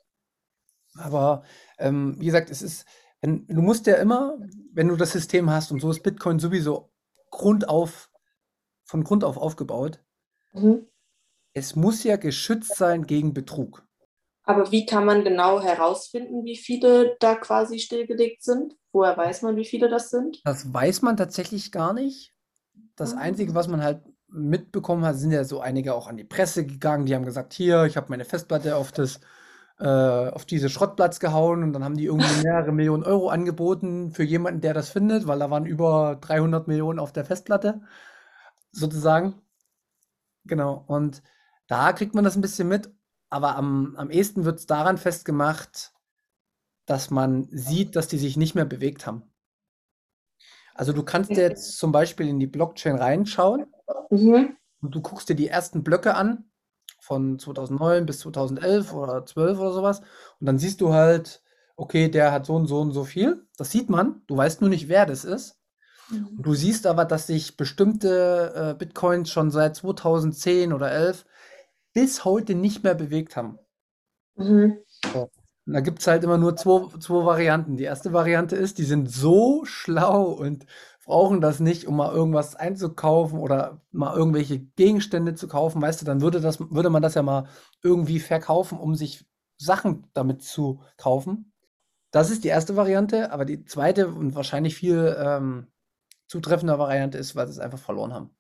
Aber 0.96 1.44
ähm, 1.78 2.16
wie 2.20 2.26
gesagt, 2.26 2.50
es 2.50 2.62
ist, 2.62 2.86
wenn, 3.22 3.48
du 3.48 3.62
musst 3.62 3.88
ja 3.88 3.96
immer, 3.96 4.38
wenn 4.72 4.88
du 4.88 4.96
das 4.96 5.12
System 5.12 5.50
hast, 5.50 5.72
und 5.72 5.80
so 5.80 5.90
ist 5.90 6.04
Bitcoin 6.04 6.40
sowieso 6.40 6.91
grundauf, 7.32 8.10
von 8.84 9.04
Grund 9.04 9.24
auf 9.24 9.38
aufgebaut, 9.38 10.04
mhm. 10.54 10.88
es 11.54 11.76
muss 11.76 12.04
ja 12.04 12.18
geschützt 12.18 12.76
sein 12.76 13.08
gegen 13.08 13.34
Betrug. 13.34 13.88
Aber 14.44 14.72
wie 14.72 14.86
kann 14.86 15.06
man 15.06 15.24
genau 15.24 15.62
herausfinden, 15.62 16.46
wie 16.46 16.58
viele 16.58 17.16
da 17.20 17.36
quasi 17.36 17.80
stillgelegt 17.80 18.44
sind? 18.44 18.76
Woher 18.92 19.16
weiß 19.16 19.44
man, 19.44 19.56
wie 19.56 19.66
viele 19.66 19.90
das 19.90 20.10
sind? 20.10 20.42
Das 20.44 20.74
weiß 20.74 21.04
man 21.04 21.16
tatsächlich 21.16 21.72
gar 21.72 21.94
nicht. 21.94 22.34
Das 22.96 23.14
mhm. 23.14 23.20
Einzige, 23.20 23.56
was 23.56 23.68
man 23.68 23.84
halt 23.84 24.02
mitbekommen 24.28 25.06
hat, 25.06 25.18
sind 25.18 25.32
ja 25.32 25.44
so 25.44 25.60
einige 25.60 25.94
auch 25.94 26.08
an 26.08 26.18
die 26.18 26.24
Presse 26.24 26.66
gegangen, 26.66 27.06
die 27.06 27.16
haben 27.16 27.26
gesagt, 27.26 27.54
hier, 27.54 27.86
ich 27.86 27.98
habe 27.98 28.08
meine 28.10 28.26
Festplatte 28.26 28.76
auf 28.76 28.92
das 28.92 29.20
auf 29.86 30.46
diese 30.46 30.70
Schrottplatz 30.70 31.20
gehauen 31.20 31.64
und 31.64 31.74
dann 31.74 31.84
haben 31.84 31.98
die 31.98 32.06
irgendwie 32.06 32.44
mehrere 32.44 32.72
Millionen 32.72 33.04
Euro 33.04 33.30
angeboten 33.30 34.12
für 34.12 34.24
jemanden, 34.24 34.62
der 34.62 34.74
das 34.74 34.90
findet, 34.90 35.28
weil 35.28 35.40
da 35.40 35.50
waren 35.50 35.66
über 35.66 36.18
300 36.22 36.68
Millionen 36.68 37.00
auf 37.00 37.12
der 37.12 37.26
Festplatte, 37.26 37.82
sozusagen. 38.72 39.36
Genau, 40.46 40.84
und 40.88 41.24
da 41.68 41.94
kriegt 41.94 42.16
man 42.16 42.24
das 42.24 42.36
ein 42.36 42.42
bisschen 42.42 42.68
mit, 42.68 42.92
aber 43.30 43.56
am, 43.56 43.96
am 43.96 44.10
ehesten 44.10 44.46
wird 44.46 44.60
es 44.60 44.66
daran 44.66 44.98
festgemacht, 44.98 45.94
dass 46.86 47.10
man 47.10 47.48
sieht, 47.52 47.96
dass 47.96 48.08
die 48.08 48.18
sich 48.18 48.38
nicht 48.38 48.56
mehr 48.56 48.66
bewegt 48.66 49.06
haben. 49.06 49.24
Also 50.74 50.94
du 50.94 51.04
kannst 51.04 51.32
jetzt 51.32 51.78
zum 51.78 51.92
Beispiel 51.92 52.28
in 52.28 52.40
die 52.40 52.48
Blockchain 52.48 52.96
reinschauen 52.96 53.66
Mhm. 54.12 54.58
Und 54.82 54.96
du 54.96 55.02
guckst 55.02 55.30
dir 55.30 55.36
die 55.36 55.48
ersten 55.48 55.84
Blöcke 55.84 56.16
an, 56.16 56.51
von 57.02 57.40
2009 57.40 58.06
bis 58.06 58.20
2011 58.20 58.94
oder 58.94 59.26
12 59.26 59.60
oder 59.60 59.74
sowas. 59.74 60.02
Und 60.40 60.46
dann 60.46 60.60
siehst 60.60 60.80
du 60.82 60.94
halt, 60.94 61.42
okay, 61.76 62.10
der 62.10 62.32
hat 62.32 62.46
so 62.46 62.56
und 62.56 62.68
so 62.68 62.80
und 62.80 62.92
so 62.92 63.04
viel. 63.04 63.46
Das 63.58 63.72
sieht 63.72 63.90
man. 63.90 64.22
Du 64.28 64.38
weißt 64.38 64.62
nur 64.62 64.70
nicht, 64.70 64.88
wer 64.88 65.06
das 65.08 65.26
ist. 65.26 65.60
Mhm. 66.10 66.28
Und 66.38 66.46
du 66.46 66.54
siehst 66.54 66.86
aber, 66.86 67.06
dass 67.06 67.28
sich 67.28 67.58
bestimmte 67.58 68.54
äh, 68.56 68.74
Bitcoins 68.78 69.32
schon 69.32 69.50
seit 69.50 69.76
2010 69.76 70.74
oder 70.74 70.92
11 70.92 71.26
bis 71.94 72.24
heute 72.24 72.54
nicht 72.54 72.84
mehr 72.84 72.96
bewegt 72.96 73.36
haben. 73.36 73.58
Mhm. 74.36 74.78
So. 75.12 75.32
Und 75.66 75.74
da 75.74 75.80
gibt 75.80 76.00
es 76.00 76.08
halt 76.08 76.24
immer 76.24 76.38
nur 76.38 76.56
zwei, 76.56 76.88
zwei 77.00 77.26
Varianten. 77.26 77.78
Die 77.78 77.84
erste 77.84 78.14
Variante 78.14 78.56
ist, 78.56 78.78
die 78.78 78.84
sind 78.84 79.10
so 79.10 79.66
schlau 79.66 80.26
und 80.26 80.66
brauchen 81.06 81.42
das 81.42 81.60
nicht, 81.60 81.88
um 81.88 81.98
mal 81.98 82.14
irgendwas 82.14 82.56
einzukaufen 82.56 83.40
oder 83.40 83.82
mal 83.92 84.16
irgendwelche 84.16 84.60
Gegenstände 84.60 85.36
zu 85.36 85.48
kaufen, 85.48 85.82
weißt 85.82 86.02
du, 86.02 86.06
dann 86.06 86.22
würde 86.22 86.42
das, 86.42 86.60
würde 86.60 86.90
man 86.90 87.02
das 87.02 87.16
ja 87.16 87.24
mal 87.24 87.48
irgendwie 87.84 88.20
verkaufen, 88.20 88.78
um 88.78 88.96
sich 88.96 89.26
Sachen 89.58 90.08
damit 90.14 90.44
zu 90.44 90.82
kaufen. 90.98 91.54
Das 92.12 92.30
ist 92.30 92.44
die 92.44 92.50
erste 92.50 92.76
Variante, 92.76 93.32
aber 93.32 93.46
die 93.46 93.64
zweite 93.66 94.08
und 94.08 94.36
wahrscheinlich 94.36 94.76
viel 94.76 95.16
ähm, 95.20 95.72
zutreffender 96.28 96.78
Variante 96.78 97.18
ist, 97.18 97.36
weil 97.36 97.48
sie 97.48 97.54
es 97.54 97.60
einfach 97.60 97.80
verloren 97.80 98.14
haben. 98.14 98.36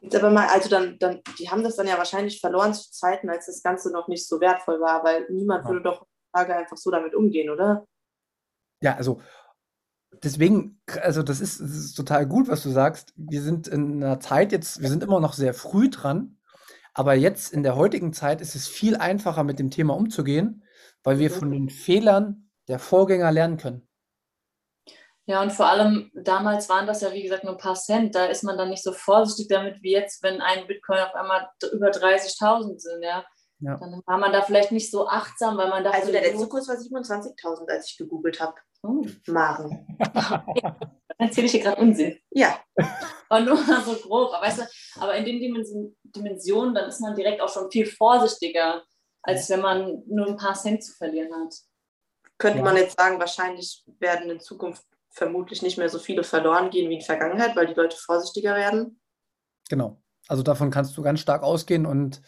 Jetzt 0.00 0.16
aber 0.16 0.30
mal, 0.30 0.48
also 0.48 0.68
dann, 0.70 0.98
dann, 0.98 1.20
die 1.38 1.50
haben 1.50 1.62
das 1.62 1.76
dann 1.76 1.86
ja 1.86 1.98
wahrscheinlich 1.98 2.40
verloren 2.40 2.72
zu 2.72 2.90
Zeiten, 2.90 3.28
als 3.28 3.46
das 3.46 3.62
Ganze 3.62 3.92
noch 3.92 4.08
nicht 4.08 4.26
so 4.26 4.40
wertvoll 4.40 4.80
war, 4.80 5.04
weil 5.04 5.26
niemand 5.28 5.64
ja. 5.64 5.70
würde 5.70 5.82
doch 5.82 6.06
einfach 6.32 6.76
so 6.76 6.90
damit 6.90 7.14
umgehen, 7.14 7.50
oder? 7.50 7.84
Ja, 8.82 8.96
also 8.96 9.20
deswegen, 10.22 10.80
also 11.02 11.22
das 11.22 11.40
ist, 11.40 11.60
das 11.60 11.70
ist 11.70 11.94
total 11.94 12.26
gut, 12.26 12.48
was 12.48 12.62
du 12.62 12.70
sagst. 12.70 13.12
Wir 13.16 13.42
sind 13.42 13.68
in 13.68 14.02
einer 14.02 14.20
Zeit 14.20 14.52
jetzt, 14.52 14.80
wir 14.80 14.88
sind 14.88 15.02
immer 15.02 15.20
noch 15.20 15.32
sehr 15.32 15.54
früh 15.54 15.88
dran, 15.88 16.38
aber 16.94 17.14
jetzt 17.14 17.52
in 17.52 17.62
der 17.62 17.76
heutigen 17.76 18.12
Zeit 18.12 18.40
ist 18.40 18.54
es 18.54 18.68
viel 18.68 18.96
einfacher, 18.96 19.44
mit 19.44 19.58
dem 19.58 19.70
Thema 19.70 19.96
umzugehen, 19.96 20.64
weil 21.02 21.18
wir 21.18 21.30
von 21.30 21.50
den 21.50 21.68
Fehlern 21.68 22.50
der 22.68 22.78
Vorgänger 22.78 23.32
lernen 23.32 23.56
können. 23.56 23.86
Ja, 25.26 25.42
und 25.42 25.52
vor 25.52 25.66
allem 25.66 26.10
damals 26.14 26.68
waren 26.68 26.88
das 26.88 27.02
ja, 27.02 27.12
wie 27.12 27.22
gesagt, 27.22 27.44
nur 27.44 27.52
ein 27.52 27.58
paar 27.60 27.76
Cent. 27.76 28.16
Da 28.16 28.26
ist 28.26 28.42
man 28.42 28.58
dann 28.58 28.70
nicht 28.70 28.82
so 28.82 28.92
vorsichtig 28.92 29.46
damit 29.48 29.80
wie 29.80 29.92
jetzt, 29.92 30.24
wenn 30.24 30.40
ein 30.40 30.66
Bitcoin 30.66 30.98
auf 30.98 31.14
einmal 31.14 31.48
über 31.72 31.90
30.000 31.90 32.78
sind. 32.78 33.02
Ja. 33.02 33.24
ja. 33.60 33.76
Dann 33.76 34.02
war 34.06 34.18
man 34.18 34.32
da 34.32 34.42
vielleicht 34.42 34.72
nicht 34.72 34.90
so 34.90 35.06
achtsam, 35.06 35.56
weil 35.56 35.68
man 35.68 35.84
dachte. 35.84 35.98
Also 35.98 36.10
der 36.10 36.22
letzte 36.22 36.48
Kurs 36.48 36.66
war 36.66 36.74
27.000, 36.74 37.70
als 37.70 37.90
ich 37.90 37.96
gegoogelt 37.96 38.40
habe. 38.40 38.54
Oh. 38.82 39.04
Maren. 39.26 39.86
Dann 39.98 41.28
erzähle 41.28 41.46
ich 41.46 41.52
hier 41.52 41.62
gerade 41.62 41.80
Unsinn. 41.80 42.18
Ja. 42.30 42.60
Aber 43.28 43.44
nur 43.44 43.54
mal 43.54 43.82
so 43.82 43.94
grob. 43.94 44.32
Aber, 44.32 44.46
weißt 44.46 44.60
du, 44.60 44.62
aber 45.00 45.16
in 45.16 45.24
den 45.26 45.38
Dimensionen, 46.02 46.74
dann 46.74 46.88
ist 46.88 47.00
man 47.00 47.14
direkt 47.14 47.42
auch 47.42 47.48
schon 47.48 47.70
viel 47.70 47.84
vorsichtiger, 47.84 48.82
als 49.22 49.50
wenn 49.50 49.60
man 49.60 50.02
nur 50.06 50.28
ein 50.28 50.36
paar 50.36 50.54
Cent 50.54 50.82
zu 50.82 50.94
verlieren 50.94 51.30
hat. 51.32 51.54
Könnte 52.38 52.58
ja. 52.58 52.64
man 52.64 52.76
jetzt 52.76 52.98
sagen, 52.98 53.20
wahrscheinlich 53.20 53.84
werden 53.98 54.30
in 54.30 54.40
Zukunft 54.40 54.82
vermutlich 55.10 55.60
nicht 55.60 55.76
mehr 55.76 55.90
so 55.90 55.98
viele 55.98 56.24
verloren 56.24 56.70
gehen 56.70 56.88
wie 56.88 56.94
in 56.94 57.00
der 57.00 57.06
Vergangenheit, 57.06 57.54
weil 57.54 57.66
die 57.66 57.74
Leute 57.74 57.96
vorsichtiger 57.98 58.54
werden. 58.54 58.98
Genau. 59.68 60.00
Also 60.26 60.42
davon 60.42 60.70
kannst 60.70 60.96
du 60.96 61.02
ganz 61.02 61.20
stark 61.20 61.42
ausgehen 61.42 61.84
und 61.84 62.22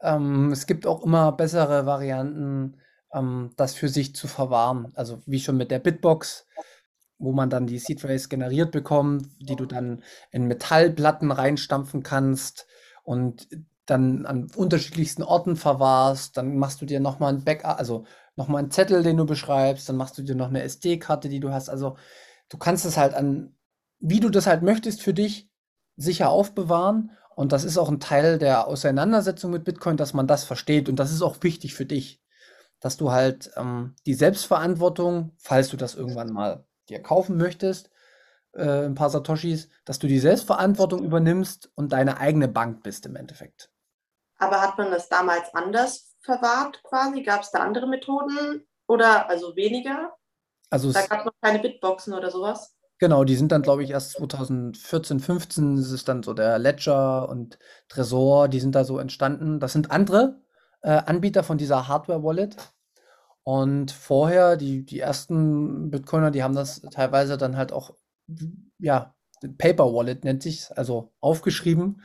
ähm, 0.00 0.50
es 0.50 0.66
gibt 0.66 0.86
auch 0.86 1.04
immer 1.04 1.32
bessere 1.32 1.86
Varianten, 1.86 2.80
ähm, 3.12 3.52
das 3.56 3.74
für 3.74 3.88
sich 3.88 4.14
zu 4.14 4.28
verwahren. 4.28 4.92
Also 4.94 5.22
wie 5.26 5.40
schon 5.40 5.56
mit 5.56 5.70
der 5.70 5.78
Bitbox, 5.78 6.46
wo 7.18 7.32
man 7.32 7.50
dann 7.50 7.66
die 7.66 7.78
Seed 7.78 8.00
Phrase 8.00 8.28
generiert 8.28 8.72
bekommt, 8.72 9.28
die 9.38 9.56
du 9.56 9.66
dann 9.66 10.02
in 10.30 10.46
Metallplatten 10.46 11.30
reinstampfen 11.30 12.02
kannst 12.02 12.66
und 13.04 13.48
dann 13.86 14.26
an 14.26 14.50
unterschiedlichsten 14.56 15.22
Orten 15.22 15.56
verwahrst. 15.56 16.36
Dann 16.36 16.56
machst 16.56 16.80
du 16.80 16.86
dir 16.86 17.00
nochmal 17.00 17.32
ein 17.32 17.44
Backup, 17.44 17.78
also 17.78 18.04
nochmal 18.36 18.60
einen 18.60 18.70
Zettel, 18.70 19.02
den 19.02 19.16
du 19.16 19.26
beschreibst. 19.26 19.88
Dann 19.88 19.96
machst 19.96 20.18
du 20.18 20.22
dir 20.22 20.34
noch 20.34 20.48
eine 20.48 20.62
SD-Karte, 20.62 21.28
die 21.28 21.40
du 21.40 21.50
hast. 21.50 21.68
Also 21.68 21.96
du 22.48 22.58
kannst 22.58 22.84
es 22.84 22.96
halt 22.96 23.14
an, 23.14 23.54
wie 23.98 24.20
du 24.20 24.30
das 24.30 24.46
halt 24.46 24.62
möchtest 24.62 25.02
für 25.02 25.14
dich, 25.14 25.50
sicher 25.96 26.30
aufbewahren. 26.30 27.10
Und 27.34 27.52
das 27.52 27.64
ist 27.64 27.78
auch 27.78 27.88
ein 27.88 28.00
Teil 28.00 28.38
der 28.38 28.66
Auseinandersetzung 28.66 29.50
mit 29.50 29.64
Bitcoin, 29.64 29.96
dass 29.96 30.14
man 30.14 30.26
das 30.26 30.44
versteht. 30.44 30.88
Und 30.88 30.96
das 30.96 31.12
ist 31.12 31.22
auch 31.22 31.36
wichtig 31.42 31.74
für 31.74 31.86
dich, 31.86 32.21
dass 32.82 32.96
du 32.96 33.12
halt 33.12 33.50
ähm, 33.56 33.94
die 34.06 34.14
Selbstverantwortung, 34.14 35.32
falls 35.38 35.68
du 35.68 35.76
das 35.76 35.94
irgendwann 35.94 36.32
mal 36.32 36.66
dir 36.88 37.00
kaufen 37.00 37.36
möchtest, 37.36 37.90
äh, 38.54 38.84
ein 38.84 38.96
paar 38.96 39.08
Satoshis, 39.08 39.68
dass 39.84 40.00
du 40.00 40.08
die 40.08 40.18
Selbstverantwortung 40.18 41.04
übernimmst 41.04 41.70
und 41.76 41.92
deine 41.92 42.18
eigene 42.18 42.48
Bank 42.48 42.82
bist 42.82 43.06
im 43.06 43.14
Endeffekt. 43.14 43.70
Aber 44.38 44.60
hat 44.60 44.76
man 44.76 44.90
das 44.90 45.08
damals 45.08 45.54
anders 45.54 46.16
verwahrt 46.22 46.82
quasi? 46.82 47.22
Gab 47.22 47.42
es 47.42 47.52
da 47.52 47.60
andere 47.60 47.86
Methoden 47.86 48.66
oder 48.88 49.30
also 49.30 49.54
weniger? 49.54 50.12
Also 50.68 50.92
da 50.92 51.06
gab 51.06 51.20
es 51.20 51.26
noch 51.26 51.34
keine 51.40 51.60
Bitboxen 51.60 52.12
oder 52.12 52.32
sowas? 52.32 52.74
Genau, 52.98 53.22
die 53.22 53.36
sind 53.36 53.52
dann, 53.52 53.62
glaube 53.62 53.84
ich, 53.84 53.90
erst 53.90 54.12
2014, 54.12 55.20
15 55.20 55.76
ist 55.76 55.92
es 55.92 56.04
dann 56.04 56.24
so 56.24 56.34
der 56.34 56.58
Ledger 56.58 57.28
und 57.28 57.58
Tresor, 57.88 58.48
die 58.48 58.60
sind 58.60 58.74
da 58.74 58.84
so 58.84 58.98
entstanden. 58.98 59.60
Das 59.60 59.72
sind 59.72 59.92
andere 59.92 60.40
äh, 60.82 60.90
Anbieter 60.90 61.42
von 61.42 61.58
dieser 61.58 61.88
Hardware-Wallet. 61.88 62.56
Und 63.44 63.90
vorher, 63.90 64.56
die, 64.56 64.84
die 64.84 65.00
ersten 65.00 65.90
Bitcoiner, 65.90 66.30
die 66.30 66.42
haben 66.42 66.54
das 66.54 66.82
teilweise 66.92 67.36
dann 67.36 67.56
halt 67.56 67.72
auch, 67.72 67.94
ja, 68.78 69.14
Paper 69.58 69.92
Wallet 69.92 70.24
nennt 70.24 70.42
sich 70.42 70.66
also 70.76 71.12
aufgeschrieben, 71.20 72.02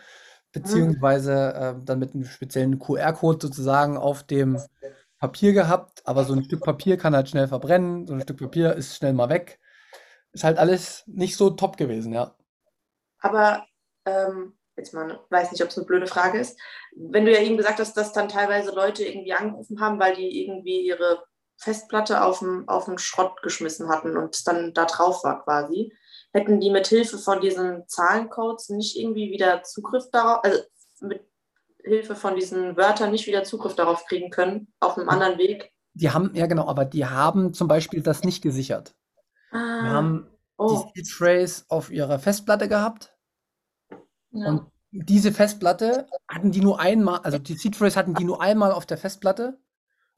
beziehungsweise 0.51 1.53
äh, 1.53 1.75
dann 1.83 1.99
mit 1.99 2.15
einem 2.15 2.25
speziellen 2.25 2.79
QR-Code 2.79 3.37
sozusagen 3.39 3.97
auf 3.97 4.23
dem 4.23 4.59
Papier 5.19 5.53
gehabt. 5.53 6.01
Aber 6.05 6.23
so 6.23 6.33
ein 6.33 6.43
Stück 6.43 6.63
Papier 6.63 6.97
kann 6.97 7.15
halt 7.15 7.29
schnell 7.29 7.47
verbrennen, 7.47 8.07
so 8.07 8.13
ein 8.13 8.21
Stück 8.21 8.39
Papier 8.39 8.73
ist 8.73 8.95
schnell 8.95 9.13
mal 9.13 9.29
weg. 9.29 9.59
Ist 10.31 10.43
halt 10.43 10.57
alles 10.57 11.03
nicht 11.05 11.37
so 11.37 11.51
top 11.51 11.77
gewesen, 11.77 12.13
ja. 12.13 12.35
Aber 13.19 13.65
ähm, 14.05 14.56
jetzt 14.77 14.93
mal, 14.93 15.19
weiß 15.29 15.51
nicht, 15.51 15.63
ob 15.63 15.69
es 15.69 15.77
eine 15.77 15.85
blöde 15.85 16.07
Frage 16.07 16.39
ist. 16.39 16.59
Wenn 16.95 17.25
du 17.25 17.31
ja 17.31 17.41
eben 17.41 17.57
gesagt 17.57 17.79
hast, 17.79 17.97
dass 17.97 18.13
dann 18.13 18.29
teilweise 18.29 18.71
Leute 18.71 19.03
irgendwie 19.03 19.33
angerufen 19.33 19.79
haben, 19.79 19.99
weil 19.99 20.15
die 20.15 20.43
irgendwie 20.43 20.81
ihre 20.81 21.23
Festplatte 21.57 22.23
auf 22.23 22.39
den, 22.39 22.67
auf 22.67 22.85
den 22.85 22.99
Schrott 22.99 23.41
geschmissen 23.41 23.89
hatten 23.89 24.15
und 24.15 24.35
es 24.35 24.43
dann 24.43 24.73
da 24.73 24.85
drauf 24.85 25.23
war 25.23 25.43
quasi, 25.43 25.91
hätten 26.31 26.59
die 26.59 26.69
mit 26.69 26.87
Hilfe 26.87 27.17
von 27.17 27.41
diesen 27.41 27.87
Zahlencodes 27.87 28.69
nicht 28.69 28.95
irgendwie 28.95 29.31
wieder 29.31 29.63
Zugriff 29.63 30.09
darauf, 30.11 30.43
also 30.43 30.59
mit 31.01 31.25
Hilfe 31.83 32.15
von 32.15 32.35
diesen 32.35 32.77
Wörtern 32.77 33.11
nicht 33.11 33.27
wieder 33.27 33.43
Zugriff 33.43 33.75
darauf 33.75 34.05
kriegen 34.05 34.29
können, 34.29 34.71
auf 34.79 34.97
einem 34.97 35.09
anderen 35.09 35.39
Weg? 35.39 35.71
Die 35.93 36.11
haben, 36.11 36.31
ja 36.35 36.45
genau, 36.45 36.67
aber 36.67 36.85
die 36.85 37.05
haben 37.05 37.53
zum 37.53 37.67
Beispiel 37.67 38.03
das 38.03 38.23
nicht 38.23 38.43
gesichert. 38.43 38.93
Ah, 39.51 39.83
Wir 39.83 39.89
haben 39.89 40.29
oh, 40.57 40.91
die 40.93 41.01
Seed 41.01 41.11
Phrase 41.11 41.63
auf 41.69 41.89
ihrer 41.89 42.19
Festplatte 42.19 42.67
gehabt 42.67 43.16
Ja. 44.39 44.49
und 44.49 44.71
diese 44.91 45.31
Festplatte 45.31 46.07
hatten 46.27 46.51
die 46.51 46.61
nur 46.61 46.79
einmal, 46.79 47.19
also 47.19 47.37
die 47.37 47.55
Seed 47.55 47.75
Phrase 47.75 47.97
hatten 47.97 48.13
die 48.13 48.23
nur 48.23 48.41
einmal 48.41 48.71
auf 48.71 48.85
der 48.85 48.97
Festplatte 48.97 49.59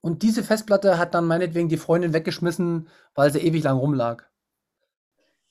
und 0.01 0.23
diese 0.23 0.43
Festplatte 0.43 0.97
hat 0.97 1.13
dann 1.13 1.25
meinetwegen 1.25 1.69
die 1.69 1.77
Freundin 1.77 2.13
weggeschmissen, 2.13 2.89
weil 3.15 3.31
sie 3.31 3.39
ewig 3.39 3.63
lang 3.63 3.77
rumlag. 3.77 4.23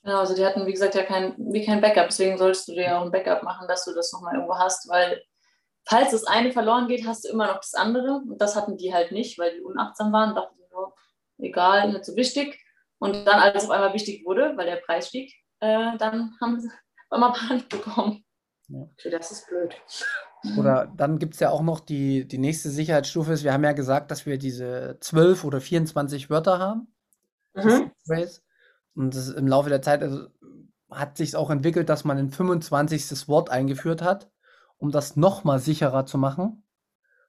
Genau, 0.03 0.19
also 0.19 0.35
die 0.35 0.45
hatten, 0.45 0.65
wie 0.65 0.71
gesagt, 0.71 0.95
ja 0.95 1.03
kein, 1.03 1.35
wie 1.37 1.65
kein 1.65 1.81
Backup. 1.81 2.07
Deswegen 2.07 2.37
solltest 2.37 2.67
du 2.67 2.73
dir 2.73 2.83
ja 2.83 2.99
auch 2.99 3.05
ein 3.05 3.11
Backup 3.11 3.43
machen, 3.43 3.67
dass 3.67 3.85
du 3.85 3.93
das 3.93 4.11
nochmal 4.13 4.35
irgendwo 4.35 4.55
hast, 4.55 4.89
weil 4.89 5.21
falls 5.85 6.11
das 6.11 6.25
eine 6.25 6.51
verloren 6.51 6.87
geht, 6.87 7.05
hast 7.05 7.25
du 7.25 7.29
immer 7.29 7.47
noch 7.47 7.57
das 7.57 7.73
andere. 7.73 8.21
Und 8.27 8.39
das 8.39 8.55
hatten 8.55 8.77
die 8.77 8.93
halt 8.93 9.11
nicht, 9.11 9.37
weil 9.37 9.55
die 9.55 9.61
unachtsam 9.61 10.11
waren. 10.13 10.35
Dachten 10.35 10.55
sie 10.57 10.73
nur, 10.73 10.95
egal, 11.37 11.91
nicht 11.91 12.05
so 12.05 12.15
wichtig. 12.15 12.59
Und 12.97 13.25
dann, 13.25 13.39
als 13.39 13.63
es 13.63 13.69
auf 13.69 13.75
einmal 13.75 13.93
wichtig 13.93 14.25
wurde, 14.25 14.53
weil 14.55 14.65
der 14.65 14.77
Preis 14.77 15.09
stieg, 15.09 15.33
äh, 15.59 15.97
dann 15.97 16.35
haben 16.41 16.59
sie 16.59 16.69
auf 17.09 17.11
einmal 17.11 17.33
Panik 17.33 17.69
bekommen. 17.69 18.25
Okay, 18.71 19.09
das 19.09 19.31
ist 19.31 19.47
blöd. 19.47 19.75
Oder 20.57 20.91
dann 20.95 21.19
gibt 21.19 21.33
es 21.33 21.39
ja 21.39 21.49
auch 21.49 21.61
noch 21.61 21.79
die, 21.79 22.27
die 22.27 22.37
nächste 22.37 22.69
Sicherheitsstufe 22.69 23.33
ist, 23.33 23.43
wir 23.43 23.53
haben 23.53 23.63
ja 23.63 23.73
gesagt, 23.73 24.11
dass 24.11 24.25
wir 24.25 24.37
diese 24.37 24.97
12 25.01 25.43
oder 25.43 25.59
24 25.59 26.29
Wörter 26.29 26.59
haben. 26.59 26.93
Mhm. 27.55 27.91
Phrase. 28.05 28.41
Und 28.95 29.15
das 29.15 29.29
im 29.29 29.47
Laufe 29.47 29.69
der 29.69 29.81
Zeit 29.81 30.01
also, 30.01 30.27
hat 30.89 31.17
sich 31.17 31.35
auch 31.35 31.49
entwickelt, 31.49 31.89
dass 31.89 32.03
man 32.03 32.17
ein 32.17 32.29
25. 32.29 33.27
Wort 33.27 33.49
eingeführt 33.49 34.01
hat, 34.01 34.31
um 34.77 34.91
das 34.91 35.15
nochmal 35.15 35.59
sicherer 35.59 36.05
zu 36.05 36.17
machen, 36.17 36.63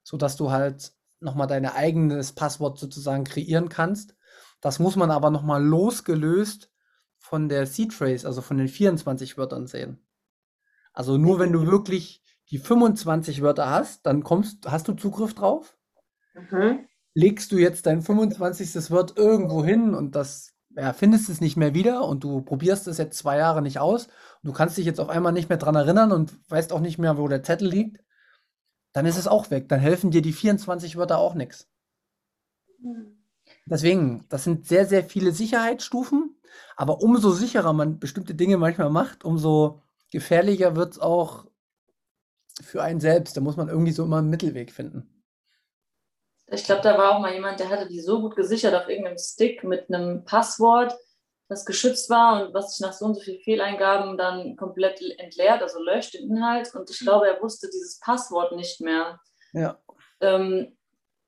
sodass 0.03 0.37
du 0.37 0.50
halt 0.50 0.92
nochmal 1.20 1.46
dein 1.46 1.66
eigenes 1.66 2.33
Passwort 2.33 2.79
sozusagen 2.79 3.24
kreieren 3.24 3.68
kannst. 3.68 4.16
Das 4.61 4.79
muss 4.79 4.96
man 4.96 5.11
aber 5.11 5.31
nochmal 5.31 5.62
losgelöst 5.62 6.70
von 7.18 7.48
der 7.48 7.66
Seed 7.66 7.92
Phrase, 7.92 8.26
also 8.26 8.40
von 8.40 8.57
den 8.57 8.68
24 8.68 9.37
Wörtern 9.37 9.66
sehen. 9.66 10.00
Also 10.92 11.18
nur 11.18 11.38
wenn 11.38 11.53
du 11.53 11.66
wirklich 11.66 12.22
die 12.50 12.59
25 12.59 13.42
Wörter 13.42 13.70
hast, 13.70 14.07
dann 14.07 14.24
kommst, 14.24 14.70
hast 14.70 14.88
du 14.88 14.94
Zugriff 14.94 15.35
drauf 15.35 15.76
Mhm. 16.35 16.87
legst 17.14 17.53
du 17.53 17.59
jetzt 17.59 17.87
dein 17.87 18.03
25. 18.03 18.90
Wort 18.90 19.16
irgendwo 19.16 19.64
hin 19.64 19.94
und 19.94 20.14
das 20.14 20.55
ja, 20.76 20.92
findest 20.92 21.29
es 21.29 21.40
nicht 21.40 21.57
mehr 21.57 21.74
wieder 21.74 22.05
und 22.07 22.22
du 22.22 22.42
probierst 22.42 22.87
es 22.87 22.98
jetzt 22.98 23.18
zwei 23.18 23.38
Jahre 23.38 23.61
nicht 23.62 23.81
aus 23.81 24.07
und 24.07 24.12
du 24.44 24.53
kannst 24.53 24.79
dich 24.79 24.87
jetzt 24.87 25.00
auf 25.00 25.09
einmal 25.09 25.33
nicht 25.33 25.48
mehr 25.48 25.59
dran 25.59 25.74
erinnern 25.74 26.12
und 26.12 26.38
weißt 26.48 26.72
auch 26.72 26.81
nicht 26.81 26.98
mehr, 26.98 27.18
wo 27.18 27.26
der 27.26 27.42
Zettel 27.42 27.68
liegt, 27.68 27.98
dann 28.92 29.07
ist 29.07 29.18
es 29.18 29.29
auch 29.29 29.50
weg. 29.50 29.68
Dann 29.68 29.81
helfen 29.81 30.11
dir 30.11 30.22
die 30.22 30.33
24 30.33 30.96
Wörter 30.96 31.18
auch 31.18 31.35
nichts. 31.35 31.68
Deswegen, 33.66 34.26
das 34.29 34.44
sind 34.44 34.66
sehr, 34.66 34.87
sehr 34.87 35.05
viele 35.05 35.33
Sicherheitsstufen, 35.33 36.37
aber 36.76 37.03
umso 37.03 37.31
sicherer 37.31 37.72
man 37.72 37.98
bestimmte 37.98 38.35
Dinge 38.35 38.59
manchmal 38.59 38.90
macht, 38.90 39.24
umso 39.24 39.83
gefährlicher 40.11 40.77
wird 40.77 40.92
es 40.92 40.99
auch 40.99 41.46
für 42.62 42.83
einen 42.83 43.01
selbst. 43.01 43.37
Da 43.37 43.40
muss 43.40 43.57
man 43.57 43.68
irgendwie 43.68 43.92
so 43.92 44.05
immer 44.05 44.18
einen 44.18 44.31
Mittelweg 44.31 44.73
finden. 44.73 45.23
Ich 46.53 46.64
glaube, 46.64 46.83
da 46.83 46.99
war 46.99 47.14
auch 47.14 47.20
mal 47.20 47.33
jemand, 47.33 47.61
der 47.61 47.68
hatte 47.68 47.87
die 47.87 48.01
so 48.01 48.20
gut 48.20 48.35
gesichert 48.35 48.75
auf 48.75 48.88
irgendeinem 48.88 49.18
Stick 49.18 49.62
mit 49.62 49.88
einem 49.88 50.25
Passwort, 50.25 50.96
das 51.49 51.64
geschützt 51.64 52.11
war 52.11 52.42
und 52.42 52.55
was 52.55 52.77
sich 52.77 52.81
nach 52.85 52.92
so 52.92 53.05
und 53.07 53.14
so 53.14 53.20
viel 53.20 53.38
Fehleingaben 53.40 54.16
dann 54.16 54.57
komplett 54.57 55.01
entleert, 55.18 55.62
also 55.62 55.81
löscht 55.83 56.14
den 56.14 56.31
Inhalt. 56.31 56.75
Und 56.75 56.90
ich 56.90 56.99
glaube, 57.01 57.29
er 57.29 57.40
wusste 57.40 57.68
dieses 57.68 57.99
Passwort 58.01 58.55
nicht 58.57 58.81
mehr. 58.81 59.20
Ja. 59.53 59.79
Ähm, 60.20 60.77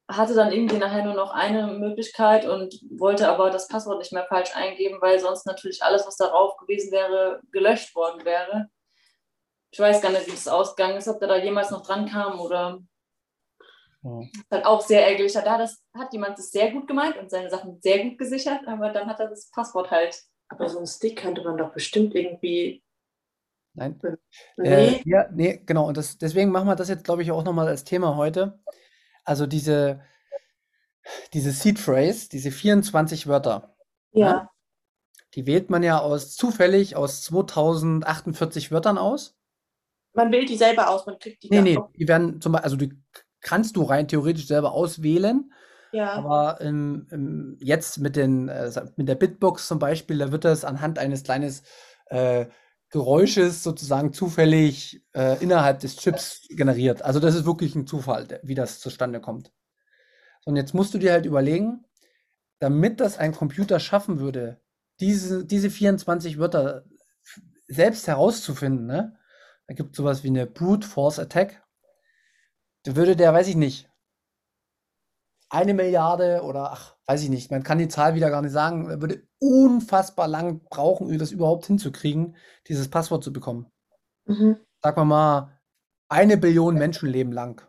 hatte 0.08 0.34
dann 0.34 0.52
irgendwie 0.52 0.78
nachher 0.78 1.04
nur 1.04 1.14
noch 1.14 1.32
eine 1.32 1.68
Möglichkeit 1.68 2.44
und 2.44 2.74
wollte 2.90 3.28
aber 3.28 3.50
das 3.50 3.68
Passwort 3.68 3.98
nicht 3.98 4.12
mehr 4.12 4.26
falsch 4.26 4.54
eingeben, 4.54 4.98
weil 5.00 5.18
sonst 5.18 5.46
natürlich 5.46 5.82
alles, 5.82 6.06
was 6.06 6.16
darauf 6.16 6.56
gewesen 6.56 6.92
wäre, 6.92 7.40
gelöscht 7.50 7.94
worden 7.94 8.24
wäre. 8.24 8.68
Ich 9.72 9.78
weiß 9.78 10.02
gar 10.02 10.12
nicht, 10.12 10.26
wie 10.26 10.32
das 10.32 10.48
ausgegangen 10.48 10.98
ist, 10.98 11.08
ob 11.08 11.18
der 11.18 11.28
da 11.28 11.36
jemals 11.36 11.70
noch 11.70 11.82
dran 11.82 12.06
kam 12.06 12.40
oder 12.40 12.82
Ja. 14.02 14.20
ist 14.20 14.50
halt 14.50 14.66
auch 14.66 14.82
sehr 14.82 15.06
ärgerlich. 15.06 15.32
Da 15.32 15.58
das, 15.58 15.82
hat 15.94 16.12
jemand 16.12 16.38
das 16.38 16.50
sehr 16.50 16.70
gut 16.72 16.86
gemeint 16.86 17.16
und 17.16 17.30
seine 17.30 17.48
Sachen 17.48 17.80
sehr 17.80 18.04
gut 18.04 18.18
gesichert, 18.18 18.60
aber 18.66 18.90
dann 18.90 19.08
hat 19.08 19.18
er 19.20 19.28
das 19.28 19.50
Passwort 19.50 19.90
halt. 19.90 20.22
Aber 20.48 20.68
so 20.68 20.76
einen 20.76 20.86
Stick 20.86 21.20
könnte 21.20 21.42
man 21.42 21.56
doch 21.56 21.72
bestimmt 21.72 22.14
irgendwie. 22.14 22.84
Nein. 23.72 23.98
Nee. 24.58 24.68
Äh, 24.68 25.02
ja, 25.06 25.26
nee, 25.32 25.62
genau. 25.64 25.88
Und 25.88 25.96
das, 25.96 26.18
deswegen 26.18 26.50
machen 26.50 26.68
wir 26.68 26.76
das 26.76 26.90
jetzt, 26.90 27.04
glaube 27.04 27.22
ich, 27.22 27.32
auch 27.32 27.42
nochmal 27.42 27.68
als 27.68 27.84
Thema 27.84 28.16
heute. 28.16 28.60
Also 29.24 29.46
diese, 29.46 30.02
diese 31.32 31.52
Seed 31.52 31.78
Phrase, 31.78 32.28
diese 32.28 32.50
24 32.50 33.26
Wörter, 33.26 33.74
ja. 34.12 34.50
die 35.34 35.46
wählt 35.46 35.70
man 35.70 35.82
ja 35.82 36.00
aus 36.00 36.36
zufällig 36.36 36.96
aus 36.96 37.22
2048 37.22 38.70
Wörtern 38.70 38.98
aus. 38.98 39.38
Man 40.14 40.30
wählt 40.32 40.48
die 40.48 40.56
selber 40.56 40.90
aus, 40.90 41.06
man 41.06 41.18
kriegt 41.18 41.42
die 41.42 41.48
Nee, 41.50 41.62
nee, 41.62 41.78
die 41.98 42.08
werden 42.08 42.40
zum 42.40 42.52
Beispiel, 42.52 42.64
also 42.64 42.76
die 42.76 42.92
kannst 43.40 43.76
du 43.76 43.82
rein 43.82 44.08
theoretisch 44.08 44.46
selber 44.46 44.72
auswählen, 44.72 45.52
Ja. 45.92 46.12
aber 46.12 46.60
ähm, 46.60 47.06
ähm, 47.10 47.56
jetzt 47.60 47.98
mit, 47.98 48.16
den, 48.16 48.48
äh, 48.48 48.70
mit 48.96 49.08
der 49.08 49.14
Bitbox 49.14 49.66
zum 49.68 49.78
Beispiel, 49.78 50.18
da 50.18 50.30
wird 50.32 50.44
das 50.44 50.64
anhand 50.64 50.98
eines 50.98 51.24
kleines 51.24 51.62
äh, 52.06 52.46
Geräusches 52.90 53.62
sozusagen 53.62 54.12
zufällig 54.12 55.02
äh, 55.14 55.42
innerhalb 55.42 55.80
des 55.80 55.96
Chips 55.96 56.46
generiert. 56.50 57.00
Also 57.02 57.20
das 57.20 57.34
ist 57.34 57.46
wirklich 57.46 57.74
ein 57.74 57.86
Zufall, 57.86 58.28
wie 58.42 58.54
das 58.54 58.80
zustande 58.80 59.18
kommt. 59.20 59.50
Und 60.44 60.56
jetzt 60.56 60.74
musst 60.74 60.92
du 60.92 60.98
dir 60.98 61.12
halt 61.12 61.24
überlegen, 61.24 61.84
damit 62.58 63.00
das 63.00 63.18
ein 63.18 63.32
Computer 63.32 63.80
schaffen 63.80 64.20
würde, 64.20 64.60
diese, 65.00 65.46
diese 65.46 65.70
24 65.70 66.38
Wörter 66.38 66.84
selbst 67.66 68.06
herauszufinden, 68.06 68.86
ne? 68.86 69.16
Da 69.66 69.74
gibt 69.74 69.92
es 69.92 69.96
sowas 69.96 70.24
wie 70.24 70.28
eine 70.28 70.46
Brute 70.46 70.86
Force 70.86 71.18
Attack. 71.18 71.62
Da 72.84 72.96
würde 72.96 73.16
der, 73.16 73.32
weiß 73.32 73.48
ich 73.48 73.56
nicht, 73.56 73.88
eine 75.52 75.74
Milliarde 75.74 76.42
oder 76.42 76.72
ach, 76.72 76.96
weiß 77.06 77.22
ich 77.22 77.28
nicht, 77.28 77.50
man 77.50 77.62
kann 77.62 77.78
die 77.78 77.88
Zahl 77.88 78.14
wieder 78.14 78.30
gar 78.30 78.40
nicht 78.40 78.52
sagen, 78.52 78.88
er 78.88 79.00
würde 79.00 79.26
unfassbar 79.38 80.26
lang 80.26 80.64
brauchen, 80.64 81.06
um 81.06 81.18
das 81.18 81.30
überhaupt 81.30 81.66
hinzukriegen, 81.66 82.36
dieses 82.68 82.88
Passwort 82.88 83.22
zu 83.22 83.32
bekommen. 83.32 83.70
Mhm. 84.24 84.56
Sagen 84.82 84.96
wir 84.96 85.04
mal, 85.04 85.60
eine 86.08 86.38
Billion 86.38 86.76
Menschenleben 86.76 87.32
lang. 87.32 87.62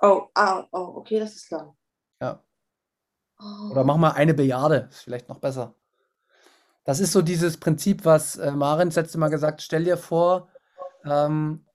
Oh, 0.00 0.28
ah, 0.34 0.66
oh, 0.72 0.94
okay, 0.96 1.20
das 1.20 1.36
ist 1.36 1.50
lang. 1.50 1.76
Ja. 2.20 2.42
Oh. 3.38 3.70
Oder 3.72 3.84
mach 3.84 3.98
mal 3.98 4.12
eine 4.12 4.34
Billiarde, 4.34 4.88
ist 4.90 5.02
vielleicht 5.02 5.28
noch 5.28 5.38
besser. 5.38 5.74
Das 6.84 7.00
ist 7.00 7.12
so 7.12 7.22
dieses 7.22 7.58
Prinzip, 7.58 8.04
was 8.04 8.36
äh, 8.36 8.50
Marins 8.50 8.96
letzte 8.96 9.18
Mal 9.18 9.28
gesagt, 9.28 9.62
stell 9.62 9.84
dir 9.84 9.96
vor, 9.96 10.48
ähm, 11.04 11.66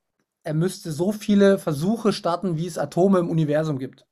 er 0.44 0.54
müsste 0.54 0.92
so 0.92 1.12
viele 1.12 1.58
Versuche 1.58 2.14
starten, 2.14 2.58
wie 2.58 2.68
es 2.68 2.78
Atome 2.78 3.20
im 3.20 3.30
Universum 3.30 3.80
gibt. 3.80 4.06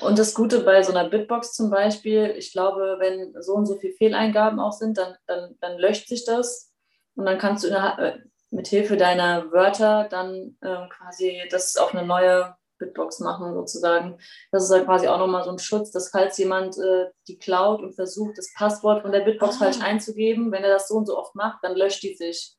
Und 0.00 0.18
das 0.18 0.34
Gute 0.34 0.60
bei 0.60 0.82
so 0.82 0.92
einer 0.92 1.08
Bitbox 1.08 1.54
zum 1.54 1.70
Beispiel, 1.70 2.34
ich 2.36 2.52
glaube, 2.52 2.96
wenn 2.98 3.34
so 3.40 3.54
und 3.54 3.66
so 3.66 3.76
viele 3.76 3.94
Fehleingaben 3.94 4.60
auch 4.60 4.72
sind, 4.72 4.98
dann, 4.98 5.14
dann, 5.26 5.56
dann 5.60 5.78
löscht 5.78 6.08
sich 6.08 6.24
das 6.24 6.72
und 7.14 7.24
dann 7.24 7.38
kannst 7.38 7.64
du 7.64 7.68
äh, 7.68 8.18
mit 8.50 8.68
Hilfe 8.68 8.96
deiner 8.96 9.50
Wörter 9.50 10.06
dann 10.10 10.56
ähm, 10.62 10.88
quasi 10.90 11.42
das 11.50 11.76
auf 11.76 11.94
eine 11.94 12.06
neue 12.06 12.54
Bitbox 12.78 13.20
machen 13.20 13.54
sozusagen. 13.54 14.18
Das 14.52 14.64
ist 14.64 14.70
halt 14.70 14.86
quasi 14.86 15.08
auch 15.08 15.18
nochmal 15.18 15.44
so 15.44 15.50
ein 15.50 15.58
Schutz, 15.58 15.90
dass 15.90 16.10
falls 16.10 16.38
jemand 16.38 16.78
äh, 16.78 17.06
die 17.26 17.38
klaut 17.38 17.82
und 17.82 17.94
versucht, 17.94 18.38
das 18.38 18.52
Passwort 18.54 19.02
von 19.02 19.12
der 19.12 19.20
Bitbox 19.20 19.56
ah. 19.56 19.64
falsch 19.64 19.80
einzugeben, 19.80 20.52
wenn 20.52 20.64
er 20.64 20.70
das 20.70 20.88
so 20.88 20.94
und 20.94 21.06
so 21.06 21.18
oft 21.18 21.34
macht, 21.34 21.58
dann 21.62 21.76
löscht 21.76 22.02
die 22.02 22.14
sich. 22.14 22.56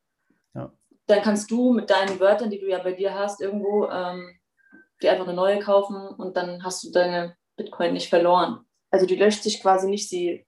Ja. 0.53 0.73
Dann 1.09 1.23
kannst 1.23 1.49
du 1.49 1.73
mit 1.73 1.89
deinen 1.89 2.19
Wörtern, 2.19 2.51
die 2.51 2.59
du 2.59 2.69
ja 2.69 2.77
bei 2.83 2.91
dir 2.91 3.15
hast, 3.15 3.41
irgendwo 3.41 3.87
ähm, 3.87 4.39
dir 5.01 5.11
einfach 5.11 5.25
eine 5.25 5.35
neue 5.35 5.59
kaufen 5.59 5.95
und 5.95 6.37
dann 6.37 6.63
hast 6.63 6.83
du 6.83 6.91
deine 6.91 7.35
Bitcoin 7.57 7.93
nicht 7.93 8.09
verloren. 8.09 8.63
Also 8.91 9.07
die 9.07 9.15
löscht 9.15 9.41
sich 9.41 9.59
quasi 9.59 9.87
nicht, 9.87 10.07
sie, 10.07 10.45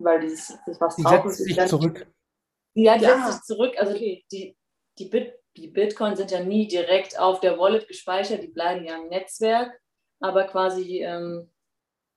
weil 0.00 0.20
dieses 0.20 0.58
das 0.66 0.80
was 0.80 0.96
die 0.96 1.04
drauf 1.04 1.24
ist. 1.26 1.36
Sich 1.36 1.64
zurück. 1.66 2.08
Ja, 2.74 2.98
die 2.98 3.04
ja. 3.04 3.22
setzt 3.22 3.32
sich 3.34 3.42
zurück. 3.42 3.74
Also 3.78 3.94
okay. 3.94 4.24
die, 4.32 4.56
die, 4.98 5.04
Bit, 5.04 5.34
die 5.56 5.68
Bitcoin 5.68 6.16
sind 6.16 6.32
ja 6.32 6.42
nie 6.42 6.66
direkt 6.66 7.16
auf 7.16 7.38
der 7.38 7.56
Wallet 7.56 7.86
gespeichert, 7.86 8.42
die 8.42 8.48
bleiben 8.48 8.84
ja 8.84 8.96
im 8.96 9.08
Netzwerk, 9.10 9.80
aber 10.18 10.44
quasi. 10.44 11.04
Ähm, 11.04 11.50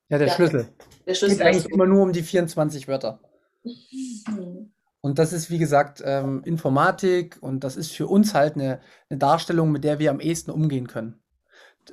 ja, 0.10 0.18
der 0.18 0.30
ja, 0.30 0.34
Schlüssel. 0.34 0.74
Der 1.06 1.14
Schlüssel. 1.14 1.34
Es 1.34 1.38
geht 1.38 1.48
eigentlich 1.48 1.72
immer 1.72 1.86
nur 1.86 2.02
um 2.02 2.12
die 2.12 2.24
24 2.24 2.88
Wörter. 2.88 3.20
Mhm. 3.64 4.74
Und 5.04 5.20
das 5.20 5.34
ist, 5.34 5.52
wie 5.52 5.60
gesagt, 5.60 6.02
ähm, 6.04 6.42
Informatik 6.46 7.38
und 7.42 7.64
das 7.64 7.76
ist 7.76 7.92
für 7.92 8.08
uns 8.08 8.34
halt 8.34 8.56
eine, 8.56 8.80
eine 9.10 9.20
Darstellung, 9.20 9.72
mit 9.72 9.84
der 9.84 10.00
wir 10.00 10.10
am 10.10 10.20
ehesten 10.20 10.50
umgehen 10.50 10.88
können 10.88 11.24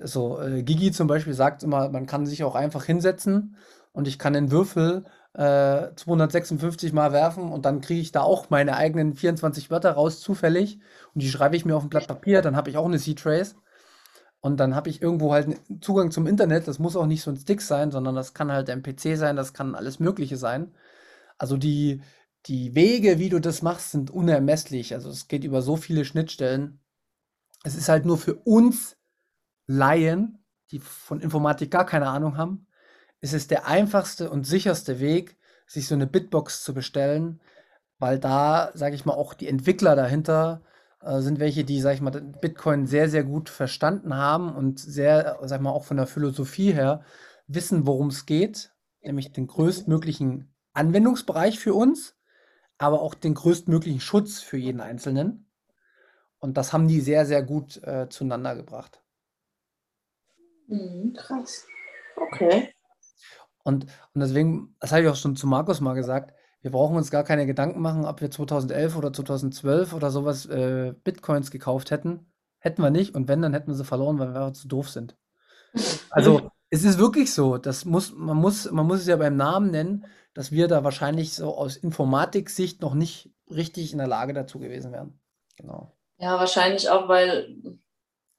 also 0.00 0.40
äh, 0.40 0.62
Gigi 0.62 0.92
zum 0.92 1.06
Beispiel 1.06 1.34
sagt 1.34 1.62
immer, 1.62 1.88
man 1.88 2.06
kann 2.06 2.26
sich 2.26 2.44
auch 2.44 2.54
einfach 2.54 2.84
hinsetzen 2.84 3.56
und 3.92 4.06
ich 4.06 4.18
kann 4.18 4.32
den 4.32 4.50
Würfel 4.50 5.04
äh, 5.34 5.94
256 5.94 6.92
Mal 6.92 7.12
werfen 7.12 7.50
und 7.50 7.64
dann 7.64 7.80
kriege 7.80 8.00
ich 8.00 8.12
da 8.12 8.22
auch 8.22 8.50
meine 8.50 8.76
eigenen 8.76 9.14
24 9.14 9.70
Wörter 9.70 9.92
raus, 9.92 10.20
zufällig. 10.20 10.80
Und 11.14 11.22
die 11.22 11.30
schreibe 11.30 11.56
ich 11.56 11.64
mir 11.64 11.76
auf 11.76 11.82
ein 11.82 11.88
Blatt 11.88 12.08
Papier, 12.08 12.42
dann 12.42 12.56
habe 12.56 12.70
ich 12.70 12.76
auch 12.76 12.86
eine 12.86 12.98
C-Trace. 12.98 13.56
Und 14.40 14.58
dann 14.58 14.74
habe 14.74 14.88
ich 14.88 15.02
irgendwo 15.02 15.32
halt 15.32 15.60
Zugang 15.82 16.10
zum 16.10 16.26
Internet. 16.26 16.66
Das 16.66 16.78
muss 16.78 16.96
auch 16.96 17.06
nicht 17.06 17.22
so 17.22 17.30
ein 17.30 17.36
Stick 17.36 17.60
sein, 17.60 17.90
sondern 17.90 18.14
das 18.14 18.32
kann 18.32 18.50
halt 18.50 18.70
ein 18.70 18.82
PC 18.82 19.16
sein, 19.16 19.36
das 19.36 19.52
kann 19.52 19.74
alles 19.74 20.00
Mögliche 20.00 20.36
sein. 20.36 20.72
Also 21.38 21.56
die, 21.56 22.02
die 22.46 22.74
Wege, 22.74 23.18
wie 23.18 23.28
du 23.28 23.40
das 23.40 23.62
machst, 23.62 23.90
sind 23.90 24.10
unermesslich. 24.10 24.94
Also 24.94 25.10
es 25.10 25.28
geht 25.28 25.44
über 25.44 25.62
so 25.62 25.76
viele 25.76 26.04
Schnittstellen. 26.04 26.80
Es 27.64 27.74
ist 27.74 27.88
halt 27.88 28.06
nur 28.06 28.18
für 28.18 28.34
uns 28.34 28.96
Laien, 29.66 30.44
die 30.70 30.80
von 30.80 31.20
Informatik 31.20 31.70
gar 31.70 31.86
keine 31.86 32.08
Ahnung 32.08 32.36
haben, 32.36 32.66
ist 33.20 33.34
es 33.34 33.46
der 33.46 33.66
einfachste 33.66 34.30
und 34.30 34.46
sicherste 34.46 35.00
Weg, 35.00 35.36
sich 35.66 35.86
so 35.86 35.94
eine 35.94 36.06
Bitbox 36.06 36.64
zu 36.64 36.74
bestellen, 36.74 37.40
weil 37.98 38.18
da, 38.18 38.70
sage 38.74 38.94
ich 38.94 39.04
mal, 39.04 39.14
auch 39.14 39.34
die 39.34 39.46
Entwickler 39.46 39.94
dahinter 39.94 40.62
äh, 41.02 41.20
sind 41.20 41.38
welche, 41.38 41.64
die, 41.64 41.80
sage 41.80 41.96
ich 41.96 42.00
mal, 42.00 42.10
Bitcoin 42.10 42.86
sehr, 42.86 43.08
sehr 43.08 43.24
gut 43.24 43.48
verstanden 43.48 44.14
haben 44.14 44.54
und 44.54 44.80
sehr, 44.80 45.38
sag 45.42 45.58
ich 45.58 45.62
mal, 45.62 45.70
auch 45.70 45.84
von 45.84 45.98
der 45.98 46.06
Philosophie 46.06 46.72
her 46.72 47.04
wissen, 47.46 47.86
worum 47.86 48.08
es 48.08 48.26
geht, 48.26 48.72
nämlich 49.02 49.32
den 49.32 49.46
größtmöglichen 49.46 50.54
Anwendungsbereich 50.72 51.58
für 51.58 51.74
uns, 51.74 52.16
aber 52.80 53.02
auch 53.02 53.14
den 53.14 53.34
größtmöglichen 53.34 54.00
Schutz 54.00 54.40
für 54.40 54.56
jeden 54.56 54.80
Einzelnen. 54.80 55.50
Und 56.38 56.56
das 56.56 56.72
haben 56.72 56.88
die 56.88 57.00
sehr, 57.00 57.26
sehr 57.26 57.42
gut 57.42 57.82
äh, 57.84 58.08
zueinander 58.08 58.56
gebracht. 58.56 59.02
Mhm, 60.66 61.12
krass. 61.14 61.66
Okay. 62.16 62.72
Und, 63.62 63.84
und 64.14 64.20
deswegen, 64.20 64.76
das 64.80 64.92
habe 64.92 65.02
ich 65.02 65.08
auch 65.08 65.16
schon 65.16 65.36
zu 65.36 65.46
Markus 65.46 65.82
mal 65.82 65.92
gesagt, 65.92 66.34
wir 66.62 66.70
brauchen 66.70 66.96
uns 66.96 67.10
gar 67.10 67.22
keine 67.22 67.46
Gedanken 67.46 67.80
machen, 67.80 68.06
ob 68.06 68.22
wir 68.22 68.30
2011 68.30 68.96
oder 68.96 69.12
2012 69.12 69.92
oder 69.92 70.10
sowas 70.10 70.46
äh, 70.46 70.94
Bitcoins 71.04 71.50
gekauft 71.50 71.90
hätten. 71.90 72.32
Hätten 72.58 72.82
wir 72.82 72.90
nicht. 72.90 73.14
Und 73.14 73.28
wenn, 73.28 73.42
dann 73.42 73.52
hätten 73.52 73.68
wir 73.68 73.74
sie 73.74 73.84
verloren, 73.84 74.18
weil 74.18 74.32
wir 74.32 74.54
zu 74.54 74.68
doof 74.68 74.88
sind. 74.88 75.16
Also 76.08 76.50
es 76.70 76.84
ist 76.84 76.98
wirklich 76.98 77.32
so. 77.34 77.58
Das 77.58 77.84
muss, 77.84 78.14
man, 78.14 78.38
muss, 78.38 78.70
man 78.70 78.86
muss 78.86 79.00
es 79.00 79.06
ja 79.06 79.16
beim 79.16 79.36
Namen 79.36 79.70
nennen, 79.70 80.06
dass 80.34 80.52
wir 80.52 80.68
da 80.68 80.84
wahrscheinlich 80.84 81.34
so 81.34 81.54
aus 81.56 81.76
Informatik-Sicht 81.76 82.80
noch 82.80 82.94
nicht 82.94 83.30
richtig 83.50 83.92
in 83.92 83.98
der 83.98 84.06
Lage 84.06 84.32
dazu 84.32 84.58
gewesen 84.58 84.92
wären. 84.92 85.20
Genau. 85.56 85.96
Ja, 86.18 86.38
wahrscheinlich 86.38 86.88
auch, 86.88 87.08
weil 87.08 87.56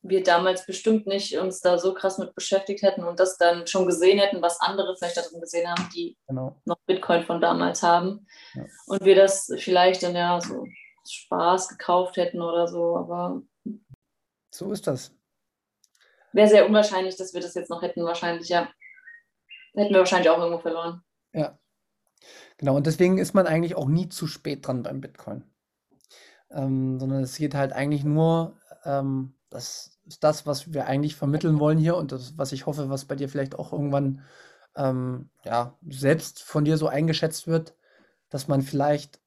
wir 0.03 0.23
damals 0.23 0.65
bestimmt 0.65 1.05
nicht 1.05 1.37
uns 1.37 1.61
da 1.61 1.77
so 1.77 1.93
krass 1.93 2.17
mit 2.17 2.33
beschäftigt 2.33 2.81
hätten 2.81 3.03
und 3.03 3.19
das 3.19 3.37
dann 3.37 3.67
schon 3.67 3.85
gesehen 3.85 4.19
hätten, 4.19 4.41
was 4.41 4.59
andere 4.59 4.95
vielleicht 4.95 5.17
darin 5.17 5.39
gesehen 5.39 5.69
haben, 5.69 5.89
die 5.95 6.17
genau. 6.27 6.59
noch 6.65 6.77
Bitcoin 6.87 7.23
von 7.23 7.39
damals 7.39 7.83
haben. 7.83 8.25
Ja. 8.55 8.65
Und 8.87 9.05
wir 9.05 9.15
das 9.15 9.51
vielleicht 9.57 10.01
dann 10.03 10.15
ja 10.15 10.41
so 10.41 10.65
Spaß 11.07 11.69
gekauft 11.69 12.17
hätten 12.17 12.41
oder 12.41 12.67
so, 12.67 12.97
aber. 12.97 13.41
So 14.53 14.71
ist 14.71 14.87
das. 14.87 15.13
Wäre 16.33 16.47
sehr 16.47 16.65
unwahrscheinlich, 16.65 17.17
dass 17.17 17.33
wir 17.33 17.41
das 17.41 17.53
jetzt 17.53 17.69
noch 17.69 17.81
hätten, 17.81 18.03
wahrscheinlich, 18.03 18.49
ja. 18.49 18.69
Hätten 19.75 19.93
wir 19.93 19.99
wahrscheinlich 19.99 20.29
auch 20.29 20.39
irgendwo 20.39 20.59
verloren. 20.59 21.03
Ja. 21.33 21.57
Genau, 22.57 22.75
und 22.75 22.87
deswegen 22.87 23.17
ist 23.17 23.33
man 23.33 23.47
eigentlich 23.47 23.75
auch 23.75 23.87
nie 23.87 24.09
zu 24.09 24.27
spät 24.27 24.67
dran 24.67 24.83
beim 24.83 25.01
Bitcoin. 25.01 25.43
Ähm, 26.49 26.99
sondern 26.99 27.23
es 27.23 27.37
geht 27.37 27.55
halt 27.55 27.73
eigentlich 27.73 28.03
nur, 28.03 28.57
ähm, 28.83 29.35
das 29.49 29.99
ist 30.05 30.23
das, 30.23 30.45
was 30.45 30.73
wir 30.73 30.85
eigentlich 30.85 31.15
vermitteln 31.15 31.59
wollen 31.59 31.77
hier 31.77 31.95
und 31.95 32.11
das, 32.11 32.37
was 32.37 32.51
ich 32.51 32.65
hoffe, 32.65 32.89
was 32.89 33.05
bei 33.05 33.15
dir 33.15 33.29
vielleicht 33.29 33.55
auch 33.55 33.71
irgendwann 33.71 34.23
ähm, 34.75 35.29
ja, 35.43 35.77
selbst 35.87 36.43
von 36.43 36.65
dir 36.65 36.77
so 36.77 36.87
eingeschätzt 36.87 37.47
wird, 37.47 37.75
dass 38.29 38.47
man 38.47 38.61
vielleicht 38.61 39.21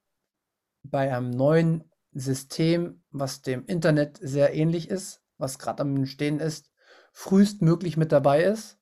bei 0.82 1.14
einem 1.14 1.30
neuen 1.30 1.90
System, 2.12 3.02
was 3.10 3.42
dem 3.42 3.66
Internet 3.66 4.18
sehr 4.20 4.54
ähnlich 4.54 4.88
ist, 4.88 5.22
was 5.38 5.58
gerade 5.58 5.82
am 5.82 5.96
Entstehen 5.96 6.40
ist, 6.40 6.70
frühestmöglich 7.12 7.96
mit 7.96 8.12
dabei 8.12 8.44
ist, 8.44 8.78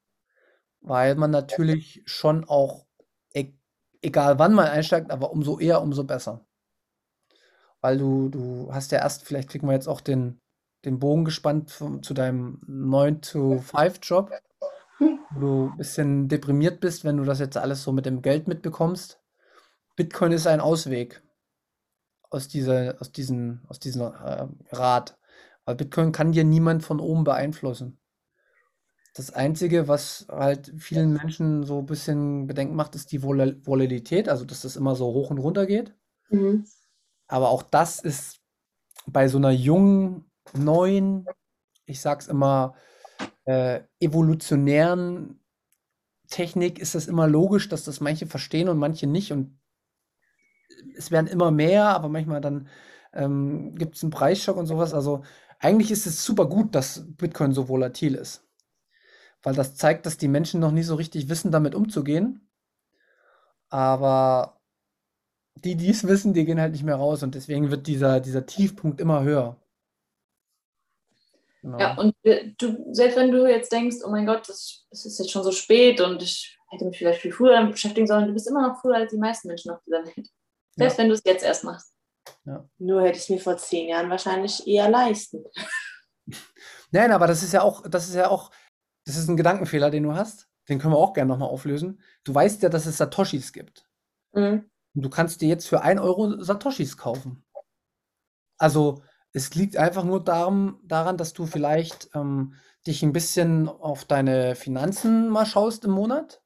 weil 0.80 1.14
man 1.14 1.30
natürlich 1.30 2.02
schon 2.06 2.44
auch, 2.44 2.86
egal 4.02 4.38
wann 4.38 4.54
man 4.54 4.66
einsteigt, 4.66 5.10
aber 5.10 5.30
umso 5.30 5.58
eher, 5.58 5.80
umso 5.80 6.04
besser. 6.04 6.44
Weil 7.80 7.98
du, 7.98 8.28
du 8.28 8.72
hast 8.72 8.92
ja 8.92 8.98
erst, 8.98 9.24
vielleicht 9.24 9.48
kriegen 9.48 9.66
wir 9.66 9.74
jetzt 9.74 9.88
auch 9.88 10.00
den, 10.00 10.40
den 10.84 10.98
Bogen 10.98 11.24
gespannt 11.24 11.70
vom, 11.70 12.02
zu 12.02 12.14
deinem 12.14 12.60
9-to-5-Job, 12.68 14.30
wo 14.98 15.40
du 15.40 15.70
ein 15.72 15.78
bisschen 15.78 16.28
deprimiert 16.28 16.80
bist, 16.80 17.04
wenn 17.04 17.16
du 17.16 17.24
das 17.24 17.40
jetzt 17.40 17.56
alles 17.56 17.82
so 17.82 17.92
mit 17.92 18.06
dem 18.06 18.22
Geld 18.22 18.46
mitbekommst. 18.48 19.20
Bitcoin 19.96 20.32
ist 20.32 20.46
ein 20.46 20.60
Ausweg 20.60 21.22
aus, 22.30 22.48
dieser, 22.48 23.00
aus, 23.00 23.12
diesen, 23.12 23.64
aus 23.68 23.78
diesem 23.78 24.02
äh, 24.02 24.46
Rad. 24.70 25.18
Weil 25.64 25.76
Bitcoin 25.76 26.12
kann 26.12 26.32
dir 26.32 26.44
niemand 26.44 26.82
von 26.82 26.98
oben 26.98 27.24
beeinflussen. 27.24 28.01
Das 29.14 29.30
Einzige, 29.30 29.88
was 29.88 30.26
halt 30.30 30.72
vielen 30.78 31.12
Menschen 31.12 31.64
so 31.64 31.80
ein 31.80 31.86
bisschen 31.86 32.46
Bedenken 32.46 32.74
macht, 32.74 32.94
ist 32.94 33.12
die 33.12 33.22
Vol 33.22 33.60
Volatilität, 33.64 34.28
also 34.28 34.44
dass 34.44 34.62
das 34.62 34.76
immer 34.76 34.96
so 34.96 35.06
hoch 35.06 35.30
und 35.30 35.38
runter 35.38 35.66
geht. 35.66 35.94
Mhm. 36.30 36.64
Aber 37.28 37.50
auch 37.50 37.62
das 37.62 38.00
ist 38.00 38.40
bei 39.06 39.28
so 39.28 39.38
einer 39.38 39.50
jungen 39.50 40.30
neuen, 40.54 41.26
ich 41.86 42.00
sag's 42.00 42.26
immer, 42.26 42.74
äh, 43.44 43.80
evolutionären 44.00 45.40
Technik 46.28 46.78
ist 46.78 46.94
das 46.94 47.08
immer 47.08 47.28
logisch, 47.28 47.68
dass 47.68 47.84
das 47.84 48.00
manche 48.00 48.26
verstehen 48.26 48.68
und 48.68 48.78
manche 48.78 49.06
nicht. 49.06 49.32
Und 49.32 49.58
es 50.96 51.10
werden 51.10 51.26
immer 51.26 51.50
mehr, 51.50 51.88
aber 51.88 52.08
manchmal 52.08 52.40
dann 52.40 52.68
ähm, 53.12 53.74
gibt 53.74 53.96
es 53.96 54.02
einen 54.02 54.10
Preisschock 54.10 54.56
und 54.56 54.66
sowas. 54.66 54.94
Also 54.94 55.22
eigentlich 55.58 55.90
ist 55.90 56.06
es 56.06 56.24
super 56.24 56.46
gut, 56.46 56.74
dass 56.74 57.04
Bitcoin 57.16 57.52
so 57.52 57.68
volatil 57.68 58.14
ist. 58.14 58.44
Weil 59.42 59.54
das 59.54 59.74
zeigt, 59.74 60.06
dass 60.06 60.16
die 60.16 60.28
Menschen 60.28 60.60
noch 60.60 60.70
nie 60.70 60.82
so 60.82 60.94
richtig 60.94 61.28
wissen, 61.28 61.50
damit 61.50 61.74
umzugehen. 61.74 62.48
Aber 63.68 64.60
die, 65.56 65.76
die 65.76 65.90
es 65.90 66.06
wissen, 66.06 66.32
die 66.34 66.44
gehen 66.44 66.60
halt 66.60 66.72
nicht 66.72 66.84
mehr 66.84 66.96
raus. 66.96 67.22
Und 67.22 67.34
deswegen 67.34 67.70
wird 67.70 67.86
dieser, 67.86 68.20
dieser 68.20 68.46
Tiefpunkt 68.46 69.00
immer 69.00 69.22
höher. 69.22 69.56
Genau. 71.62 71.78
Ja, 71.78 71.96
und 71.96 72.14
du, 72.24 72.92
selbst 72.92 73.16
wenn 73.16 73.30
du 73.30 73.48
jetzt 73.48 73.70
denkst, 73.70 73.98
oh 74.04 74.10
mein 74.10 74.26
Gott, 74.26 74.48
es 74.48 74.84
ist 74.90 75.18
jetzt 75.18 75.30
schon 75.30 75.44
so 75.44 75.52
spät 75.52 76.00
und 76.00 76.20
ich 76.20 76.58
hätte 76.70 76.84
mich 76.84 76.98
vielleicht 76.98 77.20
viel 77.20 77.32
früher 77.32 77.52
damit 77.52 77.72
beschäftigen 77.72 78.06
sollen. 78.06 78.26
Du 78.26 78.32
bist 78.32 78.48
immer 78.48 78.66
noch 78.66 78.80
früher 78.80 78.96
als 78.96 79.12
die 79.12 79.18
meisten 79.18 79.46
Menschen 79.46 79.70
auf 79.70 79.80
dieser 79.86 80.04
Welt. 80.04 80.28
Selbst 80.76 80.98
ja. 80.98 81.02
wenn 81.02 81.08
du 81.08 81.14
es 81.14 81.22
jetzt 81.24 81.44
erst 81.44 81.64
machst. 81.64 81.94
Ja. 82.44 82.68
Nur 82.78 83.02
hätte 83.02 83.16
ich 83.16 83.24
es 83.24 83.28
mir 83.28 83.38
vor 83.38 83.56
zehn 83.56 83.88
Jahren 83.88 84.10
wahrscheinlich 84.10 84.66
eher 84.66 84.88
leisten. 84.88 85.44
Nein, 86.90 87.12
aber 87.12 87.26
das 87.26 87.42
ist 87.42 87.52
ja 87.52 87.62
auch, 87.62 87.82
das 87.88 88.08
ist 88.08 88.14
ja 88.14 88.28
auch, 88.28 88.50
das 89.04 89.16
ist 89.16 89.28
ein 89.28 89.36
Gedankenfehler, 89.36 89.90
den 89.90 90.04
du 90.04 90.14
hast. 90.14 90.48
Den 90.68 90.78
können 90.78 90.94
wir 90.94 90.98
auch 90.98 91.12
gerne 91.12 91.28
nochmal 91.28 91.48
auflösen. 91.48 92.00
Du 92.24 92.34
weißt 92.34 92.62
ja, 92.62 92.68
dass 92.68 92.86
es 92.86 92.96
Satoshis 92.96 93.52
gibt. 93.52 93.88
Mhm. 94.32 94.70
Und 94.94 95.02
du 95.02 95.10
kannst 95.10 95.40
dir 95.40 95.48
jetzt 95.48 95.66
für 95.66 95.82
1 95.82 96.00
Euro 96.00 96.40
Satoshis 96.42 96.96
kaufen. 96.96 97.44
Also 98.58 99.02
es 99.32 99.54
liegt 99.54 99.76
einfach 99.76 100.04
nur 100.04 100.22
darum, 100.22 100.80
daran, 100.84 101.16
dass 101.16 101.32
du 101.32 101.46
vielleicht 101.46 102.10
ähm, 102.14 102.54
dich 102.86 103.02
ein 103.02 103.12
bisschen 103.12 103.68
auf 103.68 104.04
deine 104.04 104.54
Finanzen 104.54 105.28
mal 105.30 105.46
schaust 105.46 105.84
im 105.84 105.92
Monat 105.92 106.42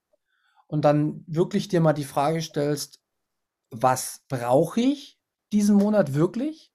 und 0.66 0.84
dann 0.84 1.24
wirklich 1.26 1.68
dir 1.68 1.80
mal 1.80 1.92
die 1.92 2.04
Frage 2.04 2.40
stellst, 2.40 3.00
was 3.70 4.24
brauche 4.28 4.80
ich 4.80 5.20
diesen 5.52 5.76
Monat 5.76 6.14
wirklich? 6.14 6.72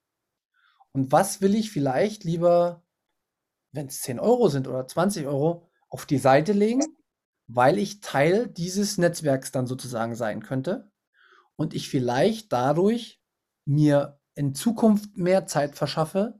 Und 0.91 1.11
was 1.11 1.41
will 1.41 1.55
ich 1.55 1.71
vielleicht 1.71 2.23
lieber, 2.23 2.83
wenn 3.71 3.87
es 3.87 4.01
10 4.01 4.19
Euro 4.19 4.49
sind 4.49 4.67
oder 4.67 4.85
20 4.85 5.25
Euro, 5.25 5.70
auf 5.91 6.05
die 6.07 6.17
Seite 6.17 6.53
legen, 6.53 6.83
weil 7.47 7.77
ich 7.77 7.99
Teil 7.99 8.47
dieses 8.47 8.97
Netzwerks 8.97 9.51
dann 9.51 9.67
sozusagen 9.67 10.15
sein 10.15 10.41
könnte 10.41 10.89
und 11.55 11.75
ich 11.75 11.89
vielleicht 11.89 12.51
dadurch 12.51 13.21
mir 13.65 14.19
in 14.33 14.55
Zukunft 14.55 15.17
mehr 15.17 15.45
Zeit 15.45 15.75
verschaffe, 15.75 16.39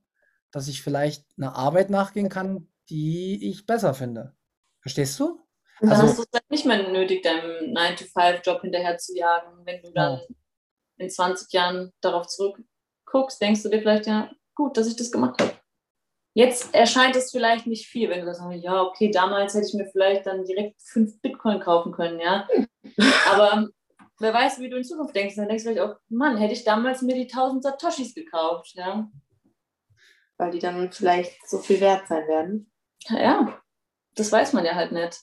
dass 0.52 0.68
ich 0.68 0.82
vielleicht 0.82 1.26
einer 1.38 1.56
Arbeit 1.56 1.90
nachgehen 1.90 2.30
kann, 2.30 2.70
die 2.90 3.50
ich 3.50 3.66
besser 3.66 3.94
finde. 3.94 4.36
Verstehst 4.82 5.20
du? 5.20 5.40
Dann 5.82 5.90
also, 5.90 6.04
hast 6.04 6.18
du 6.18 6.22
es 6.24 6.30
dann 6.32 6.42
nicht 6.50 6.66
mehr 6.66 6.90
nötig, 6.90 7.24
deinem 7.24 7.74
9-to-5-Job 7.74 8.62
hinterher 8.62 8.98
zu 8.98 9.16
jagen. 9.16 9.66
Wenn 9.66 9.82
du 9.82 9.92
dann 9.92 10.20
ja. 10.20 10.26
in 10.98 11.10
20 11.10 11.52
Jahren 11.54 11.92
darauf 12.02 12.28
zurückguckst, 12.28 13.42
denkst 13.42 13.64
du 13.64 13.70
dir 13.70 13.80
vielleicht, 13.80 14.08
ja, 14.08 14.32
gut, 14.56 14.78
dass 14.78 14.88
ich 14.88 14.96
das 14.96 15.12
gemacht 15.12 15.42
habe. 15.42 15.54
Jetzt 16.34 16.74
erscheint 16.74 17.16
es 17.16 17.32
vielleicht 17.32 17.68
nicht 17.68 17.88
viel, 17.88 18.10
wenn 18.10 18.26
du 18.26 18.34
sagst, 18.34 18.64
ja, 18.64 18.82
okay, 18.84 19.12
damals 19.12 19.54
hätte 19.54 19.68
ich 19.68 19.74
mir 19.74 19.86
vielleicht 19.86 20.26
dann 20.26 20.46
direkt 20.46 20.82
fünf 20.82 21.20
Bitcoin 21.22 21.60
kaufen 21.60 21.92
können, 21.92 22.20
ja. 22.20 22.48
Aber 23.30 23.68
wer 24.20 24.34
weiß, 24.34 24.60
wie 24.60 24.70
du 24.70 24.78
in 24.78 24.84
Zukunft 24.84 25.16
denkst, 25.16 25.36
dann 25.36 25.50
denkst 25.50 25.64
du 25.64 25.72
vielleicht 25.72 25.92
auch, 25.92 25.98
Mann, 26.10 26.38
hätte 26.38 26.54
ich 26.54 26.64
damals 26.64 27.02
mir 27.02 27.16
die 27.16 27.30
1000 27.30 27.64
Satoshis 27.64 28.16
gekauft, 28.16 28.72
ja. 28.76 29.10
Weil 30.38 30.52
die 30.52 30.60
dann 30.60 30.92
vielleicht 30.92 31.48
so 31.48 31.60
viel 31.60 31.82
wert 31.82 32.08
sein 32.08 32.28
werden. 32.28 32.72
Ja, 33.10 33.62
das 34.16 34.32
weiß 34.32 34.54
man 34.54 34.64
ja 34.64 34.76
halt 34.76 34.94
nicht. 34.94 35.20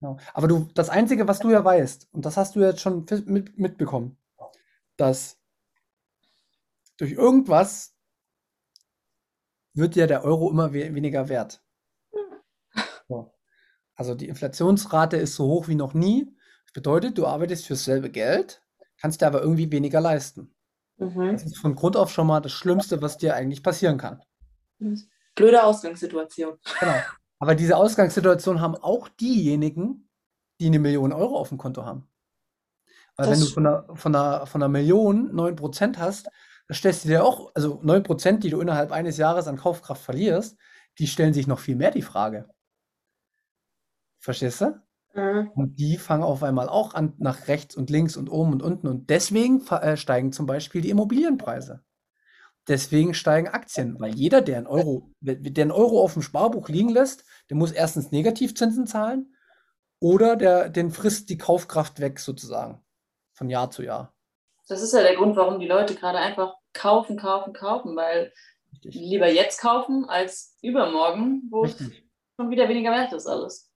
Genau. 0.00 0.18
Aber 0.32 0.48
du, 0.48 0.68
das 0.74 0.90
Einzige, 0.90 1.28
was 1.28 1.38
du 1.38 1.50
ja 1.50 1.64
weißt, 1.64 2.08
und 2.12 2.26
das 2.26 2.36
hast 2.36 2.56
du 2.56 2.60
jetzt 2.60 2.80
schon 2.80 3.06
mit, 3.26 3.56
mitbekommen, 3.56 4.18
dass 4.96 5.38
durch 6.96 7.12
irgendwas 7.12 7.93
wird 9.74 9.96
ja 9.96 10.06
der 10.06 10.24
Euro 10.24 10.50
immer 10.50 10.72
we 10.72 10.94
weniger 10.94 11.28
wert. 11.28 11.60
So. 13.08 13.34
Also 13.94 14.14
die 14.14 14.28
Inflationsrate 14.28 15.16
ist 15.16 15.36
so 15.36 15.46
hoch 15.46 15.68
wie 15.68 15.74
noch 15.74 15.94
nie. 15.94 16.34
Das 16.64 16.72
bedeutet, 16.72 17.18
du 17.18 17.26
arbeitest 17.26 17.66
fürs 17.66 17.84
selbe 17.84 18.10
Geld, 18.10 18.62
kannst 18.98 19.20
dir 19.20 19.26
aber 19.26 19.42
irgendwie 19.42 19.70
weniger 19.70 20.00
leisten. 20.00 20.54
Mhm. 20.96 21.32
Das 21.32 21.44
ist 21.44 21.58
von 21.58 21.74
Grund 21.74 21.96
auf 21.96 22.10
schon 22.10 22.26
mal 22.26 22.40
das 22.40 22.52
Schlimmste, 22.52 23.02
was 23.02 23.18
dir 23.18 23.34
eigentlich 23.34 23.62
passieren 23.62 23.98
kann. 23.98 24.22
Blöde 25.34 25.62
Ausgangssituation. 25.62 26.58
Genau. 26.80 26.94
Aber 27.38 27.54
diese 27.54 27.76
Ausgangssituation 27.76 28.60
haben 28.60 28.76
auch 28.76 29.08
diejenigen, 29.08 30.08
die 30.60 30.66
eine 30.66 30.78
Million 30.78 31.12
Euro 31.12 31.36
auf 31.36 31.48
dem 31.48 31.58
Konto 31.58 31.84
haben. 31.84 32.08
Weil 33.16 33.26
das 33.26 33.38
wenn 33.38 33.46
du 33.46 33.52
von 33.52 33.66
einer, 33.66 33.96
von, 33.96 34.14
einer, 34.14 34.46
von 34.46 34.62
einer 34.62 34.68
Million 34.68 35.32
9% 35.32 35.98
hast, 35.98 36.30
da 36.66 36.74
stellst 36.74 37.04
du 37.04 37.08
dir 37.08 37.24
auch, 37.24 37.50
also 37.54 37.80
9%, 37.82 38.38
die 38.38 38.50
du 38.50 38.60
innerhalb 38.60 38.92
eines 38.92 39.16
Jahres 39.16 39.46
an 39.46 39.56
Kaufkraft 39.56 40.02
verlierst, 40.02 40.56
die 40.98 41.06
stellen 41.06 41.34
sich 41.34 41.46
noch 41.46 41.58
viel 41.58 41.76
mehr 41.76 41.90
die 41.90 42.02
Frage. 42.02 42.48
Verstehst 44.18 44.60
du? 44.62 44.80
Mhm. 45.14 45.50
Und 45.54 45.78
die 45.78 45.98
fangen 45.98 46.22
auf 46.22 46.42
einmal 46.42 46.68
auch 46.68 46.94
an, 46.94 47.14
nach 47.18 47.48
rechts 47.48 47.76
und 47.76 47.90
links 47.90 48.16
und 48.16 48.28
oben 48.28 48.52
und 48.52 48.62
unten. 48.62 48.88
Und 48.88 49.10
deswegen 49.10 49.66
äh, 49.66 49.96
steigen 49.96 50.32
zum 50.32 50.46
Beispiel 50.46 50.80
die 50.80 50.90
Immobilienpreise. 50.90 51.82
Deswegen 52.66 53.12
steigen 53.12 53.48
Aktien, 53.48 54.00
weil 54.00 54.14
jeder, 54.14 54.40
der 54.40 54.56
einen 54.56 54.66
Euro, 54.66 55.12
der 55.20 55.64
einen 55.64 55.70
Euro 55.70 56.02
auf 56.02 56.14
dem 56.14 56.22
Sparbuch 56.22 56.70
liegen 56.70 56.88
lässt, 56.88 57.24
der 57.50 57.58
muss 57.58 57.72
erstens 57.72 58.10
Negativzinsen 58.10 58.86
zahlen 58.86 59.34
oder 60.00 60.36
der, 60.36 60.70
den 60.70 60.90
frisst 60.90 61.28
die 61.28 61.36
Kaufkraft 61.36 62.00
weg 62.00 62.18
sozusagen 62.18 62.82
von 63.34 63.50
Jahr 63.50 63.70
zu 63.70 63.82
Jahr. 63.82 64.13
Das 64.68 64.82
ist 64.82 64.92
ja 64.92 65.02
der 65.02 65.16
Grund, 65.16 65.36
warum 65.36 65.60
die 65.60 65.66
Leute 65.66 65.94
gerade 65.94 66.18
einfach 66.18 66.54
kaufen, 66.72 67.16
kaufen, 67.16 67.52
kaufen, 67.52 67.96
weil 67.96 68.32
Richtig. 68.72 68.94
lieber 68.94 69.28
jetzt 69.28 69.60
kaufen 69.60 70.04
als 70.06 70.56
übermorgen, 70.62 71.42
wo 71.50 71.64
es 71.64 71.78
schon 72.36 72.50
wieder 72.50 72.68
weniger 72.68 72.90
wert 72.90 73.12
ist 73.12 73.26
alles. 73.26 73.70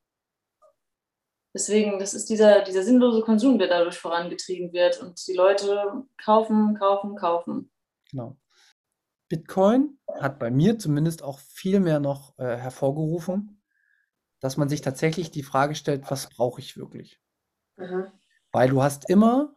Deswegen, 1.54 1.98
das 1.98 2.14
ist 2.14 2.28
dieser, 2.28 2.62
dieser 2.62 2.82
sinnlose 2.82 3.22
Konsum, 3.22 3.58
der 3.58 3.68
dadurch 3.68 3.98
vorangetrieben 3.98 4.72
wird 4.72 5.00
und 5.02 5.26
die 5.26 5.34
Leute 5.34 6.04
kaufen, 6.22 6.76
kaufen, 6.78 7.16
kaufen. 7.16 7.70
Genau. 8.10 8.36
Bitcoin 9.28 9.98
hat 10.20 10.38
bei 10.38 10.50
mir 10.50 10.78
zumindest 10.78 11.22
auch 11.22 11.38
viel 11.38 11.80
mehr 11.80 12.00
noch 12.00 12.38
äh, 12.38 12.56
hervorgerufen, 12.56 13.62
dass 14.40 14.56
man 14.56 14.68
sich 14.68 14.80
tatsächlich 14.80 15.30
die 15.30 15.42
Frage 15.42 15.74
stellt, 15.74 16.10
was 16.10 16.28
brauche 16.28 16.60
ich 16.60 16.76
wirklich? 16.76 17.20
Mhm. 17.76 18.06
Weil 18.52 18.70
du 18.70 18.82
hast 18.82 19.10
immer, 19.10 19.54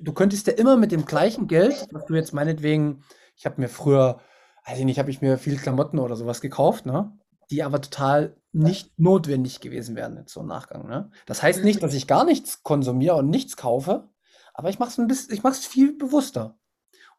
du 0.00 0.12
könntest 0.12 0.46
ja 0.46 0.54
immer 0.54 0.76
mit 0.76 0.92
dem 0.92 1.04
gleichen 1.04 1.46
Geld, 1.46 1.88
was 1.92 2.06
du 2.06 2.14
jetzt 2.14 2.32
meinetwegen, 2.32 3.04
ich 3.36 3.46
habe 3.46 3.60
mir 3.60 3.68
früher, 3.68 4.20
weiß 4.66 4.78
ich 4.78 4.84
nicht, 4.84 4.98
habe 4.98 5.10
ich 5.10 5.20
mir 5.20 5.38
viel 5.38 5.56
Klamotten 5.56 5.98
oder 5.98 6.16
sowas 6.16 6.40
gekauft, 6.40 6.86
ne? 6.86 7.16
die 7.50 7.62
aber 7.62 7.80
total 7.80 8.36
nicht 8.52 8.98
notwendig 8.98 9.60
gewesen 9.60 9.94
wären 9.94 10.16
jetzt 10.16 10.32
so 10.32 10.40
im 10.40 10.46
Nachgang. 10.46 10.88
Ne? 10.88 11.10
Das 11.26 11.42
heißt 11.42 11.62
nicht, 11.62 11.82
dass 11.82 11.94
ich 11.94 12.06
gar 12.06 12.24
nichts 12.24 12.62
konsumiere 12.62 13.16
und 13.16 13.30
nichts 13.30 13.56
kaufe, 13.56 14.08
aber 14.54 14.70
ich 14.70 14.78
mache 14.78 15.02
es 15.02 15.28
ich 15.30 15.42
mache 15.42 15.52
es 15.52 15.66
viel 15.66 15.96
bewusster. 15.96 16.58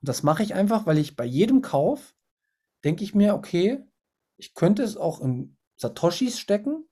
Und 0.01 0.09
das 0.09 0.23
mache 0.23 0.43
ich 0.43 0.53
einfach, 0.53 0.85
weil 0.85 0.97
ich 0.97 1.15
bei 1.15 1.25
jedem 1.25 1.61
Kauf 1.61 2.15
denke 2.83 3.03
ich 3.03 3.15
mir, 3.15 3.35
okay, 3.35 3.85
ich 4.35 4.53
könnte 4.53 4.83
es 4.83 4.97
auch 4.97 5.21
in 5.21 5.57
Satoshis 5.77 6.39
stecken, 6.39 6.87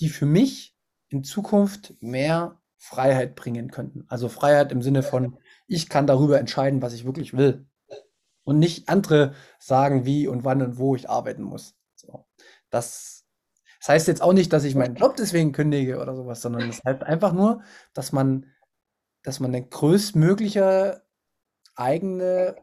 die 0.00 0.08
für 0.08 0.26
mich 0.26 0.76
in 1.08 1.24
Zukunft 1.24 1.94
mehr 2.00 2.57
Freiheit 2.78 3.34
bringen 3.34 3.70
könnten. 3.70 4.04
Also 4.08 4.28
Freiheit 4.28 4.72
im 4.72 4.82
Sinne 4.82 5.02
von, 5.02 5.36
ich 5.66 5.88
kann 5.88 6.06
darüber 6.06 6.38
entscheiden, 6.38 6.80
was 6.80 6.94
ich 6.94 7.04
wirklich 7.04 7.36
will. 7.36 7.66
Und 8.44 8.58
nicht 8.58 8.88
andere 8.88 9.34
sagen, 9.58 10.06
wie 10.06 10.26
und 10.26 10.44
wann 10.44 10.62
und 10.62 10.78
wo 10.78 10.94
ich 10.96 11.10
arbeiten 11.10 11.42
muss. 11.42 11.76
So. 11.96 12.26
Das, 12.70 13.26
das 13.80 13.88
heißt 13.88 14.08
jetzt 14.08 14.22
auch 14.22 14.32
nicht, 14.32 14.52
dass 14.52 14.64
ich 14.64 14.74
meinen 14.74 14.94
Job 14.94 15.16
deswegen 15.16 15.52
kündige 15.52 16.00
oder 16.00 16.14
sowas, 16.14 16.40
sondern 16.40 16.68
es 16.68 16.80
das 16.80 16.94
heißt 16.94 17.02
einfach 17.02 17.32
nur, 17.32 17.62
dass 17.92 18.12
man, 18.12 18.46
dass 19.22 19.40
man 19.40 19.54
eine 19.54 19.66
größtmögliche 19.66 21.02
eigene 21.74 22.56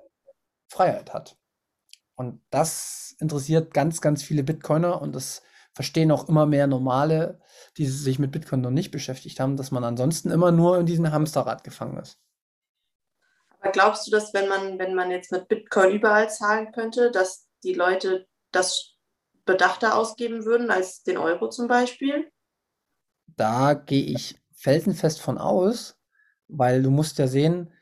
Freiheit 0.68 1.14
hat. 1.14 1.38
Und 2.16 2.42
das 2.50 3.16
interessiert 3.20 3.74
ganz, 3.74 4.02
ganz 4.02 4.24
viele 4.24 4.44
Bitcoiner 4.44 5.02
und 5.02 5.14
das 5.14 5.44
verstehen 5.76 6.12
auch 6.12 6.28
immer 6.30 6.46
mehr 6.46 6.68
Normale, 6.68 7.40
die 7.78 7.86
sich 7.86 8.18
mit 8.18 8.32
Bitcoin 8.32 8.62
noch 8.62 8.72
nicht 8.72 8.92
beschäftigt 8.92 9.40
haben, 9.40 9.58
dass 9.58 9.72
man 9.72 9.84
ansonsten 9.84 10.32
immer 10.32 10.52
nur 10.52 10.80
in 10.80 10.86
diesem 10.86 11.12
Hamsterrad 11.12 11.64
gefangen 11.64 11.98
ist. 11.98 12.18
Aber 13.60 13.72
glaubst 13.72 14.08
du, 14.08 14.12
dass 14.12 14.34
wenn 14.34 14.48
man, 14.48 14.80
wenn 14.80 14.96
man 14.96 15.12
jetzt 15.12 15.32
mit 15.32 15.50
Bitcoin 15.50 15.92
überall 15.92 16.30
zahlen 16.30 16.72
könnte, 16.72 17.12
dass 17.12 17.50
die 17.64 17.74
Leute 17.74 18.26
das 18.52 18.96
bedachter 19.44 19.98
ausgeben 19.98 20.46
würden 20.46 20.72
als 20.72 21.04
den 21.04 21.18
Euro 21.18 21.50
zum 21.50 21.68
Beispiel? 21.68 22.32
Da 23.28 23.74
gehe 23.74 24.06
ich 24.06 24.40
felsenfest 24.56 25.22
von 25.22 25.38
aus, 25.38 26.00
weil 26.48 26.82
du 26.82 26.90
musst 26.90 27.20
ja 27.20 27.28
sehen, 27.28 27.74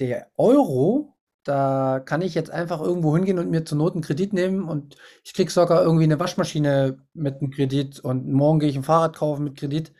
der 0.00 0.30
Euro, 0.36 1.16
da 1.48 2.00
kann 2.04 2.20
ich 2.20 2.34
jetzt 2.34 2.50
einfach 2.50 2.82
irgendwo 2.82 3.16
hingehen 3.16 3.38
und 3.38 3.48
mir 3.48 3.64
zur 3.64 3.78
Not 3.78 3.94
einen 3.94 4.02
Kredit 4.02 4.34
nehmen 4.34 4.68
und 4.68 4.96
ich 5.24 5.32
kriege 5.32 5.50
sogar 5.50 5.82
irgendwie 5.82 6.04
eine 6.04 6.20
Waschmaschine 6.20 6.98
mit 7.14 7.40
einem 7.40 7.50
Kredit 7.50 8.00
und 8.00 8.30
morgen 8.30 8.58
gehe 8.58 8.68
ich 8.68 8.76
ein 8.76 8.82
Fahrrad 8.82 9.16
kaufen 9.16 9.44
mit 9.44 9.56
Kredit. 9.56 9.94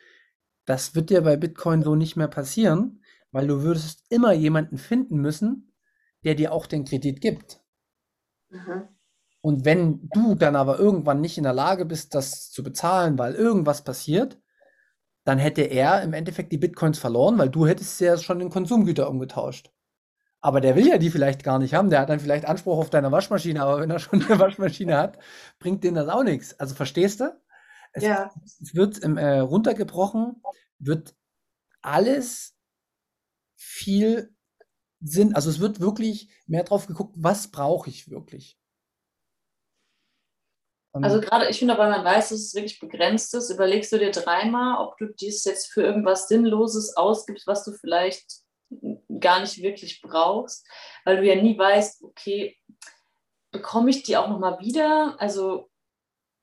Das 0.67 0.95
wird 0.95 1.09
dir 1.09 1.23
bei 1.23 1.39
Bitcoin 1.39 1.83
so 1.83 1.95
nicht 1.95 2.17
mehr 2.17 2.29
passieren, 2.29 3.03
weil 3.33 3.47
du 3.47 3.63
würdest 3.63 4.05
immer 4.11 4.35
jemanden 4.35 4.77
finden 4.77 5.17
müssen, 5.17 5.73
der 6.23 6.35
dir 6.35 6.53
auch 6.53 6.67
den 6.67 6.85
Kredit 6.85 7.23
gibt. 7.23 7.63
Mhm. 8.51 8.89
Und 9.41 9.65
wenn 9.65 10.11
du 10.13 10.35
dann 10.35 10.55
aber 10.55 10.79
irgendwann 10.79 11.23
nicht 11.23 11.39
in 11.39 11.45
der 11.45 11.55
Lage 11.55 11.87
bist, 11.87 12.15
das 12.15 12.51
zu 12.51 12.63
bezahlen, 12.63 13.19
weil 13.19 13.35
irgendwas 13.35 13.85
passiert, 13.85 14.39
dann 15.25 15.39
hätte 15.39 15.63
er 15.63 16.03
im 16.03 16.13
Endeffekt 16.13 16.53
die 16.53 16.59
Bitcoins 16.59 16.99
verloren, 16.99 17.39
weil 17.39 17.49
du 17.49 17.67
hättest 17.67 17.99
ja 18.03 18.19
schon 18.19 18.43
in 18.43 18.51
Konsumgüter 18.51 19.09
umgetauscht. 19.09 19.71
Aber 20.41 20.61
der 20.61 20.77
will 20.77 20.87
ja 20.87 20.99
die 20.99 21.11
vielleicht 21.11 21.43
gar 21.43 21.59
nicht 21.59 21.75
haben. 21.75 21.91
Der 21.91 22.01
hat 22.01 22.11
dann 22.11 22.21
vielleicht 22.21 22.45
Anspruch 22.45 22.79
auf 22.79 22.91
deine 22.91 23.11
Waschmaschine, 23.11 23.63
aber 23.63 23.81
wenn 23.81 23.91
er 23.91 23.99
schon 23.99 24.23
eine 24.23 24.39
Waschmaschine 24.39 24.97
hat, 24.97 25.19
bringt 25.59 25.83
dem 25.85 25.95
das 25.95 26.09
auch 26.09 26.23
nichts. 26.23 26.59
Also 26.61 26.75
verstehst 26.75 27.21
du? 27.21 27.37
Es, 27.93 28.05
ja. 28.05 28.31
es 28.61 28.75
wird 28.75 29.03
ähm, 29.03 29.17
äh, 29.17 29.39
runtergebrochen, 29.39 30.43
wird 30.79 31.15
alles 31.81 32.55
viel 33.57 34.35
Sinn, 35.01 35.35
also 35.35 35.51
es 35.51 35.61
wird 35.61 35.81
wirklich 35.81 36.29
mehr 36.47 36.65
drauf 36.65 36.87
geguckt, 36.87 37.15
was 37.17 37.49
brauche 37.49 37.89
ich 37.89 38.11
wirklich. 38.11 38.59
Also 40.93 41.21
gerade, 41.21 41.49
ich 41.49 41.59
finde, 41.59 41.79
weil 41.79 41.91
man 41.91 42.05
weiß, 42.05 42.31
dass 42.31 42.41
es 42.41 42.55
wirklich 42.55 42.81
begrenzt 42.81 43.35
ist, 43.35 43.51
überlegst 43.51 43.93
du 43.93 43.99
dir 43.99 44.11
dreimal, 44.11 44.85
ob 44.85 44.97
du 44.97 45.07
dies 45.07 45.45
jetzt 45.45 45.71
für 45.71 45.83
irgendwas 45.83 46.29
Sinnloses 46.29 46.97
ausgibst, 46.97 47.47
was 47.47 47.65
du 47.65 47.73
vielleicht 47.73 48.43
gar 49.21 49.41
nicht 49.41 49.63
wirklich 49.63 50.01
brauchst, 50.03 50.67
weil 51.05 51.19
du 51.19 51.27
ja 51.27 51.35
nie 51.41 51.59
weißt, 51.59 52.03
okay, 52.05 52.57
bekomme 53.51 53.91
ich 53.91 54.03
die 54.03 54.17
auch 54.17 54.29
nochmal 54.29 54.59
wieder? 54.61 55.17
Also 55.19 55.69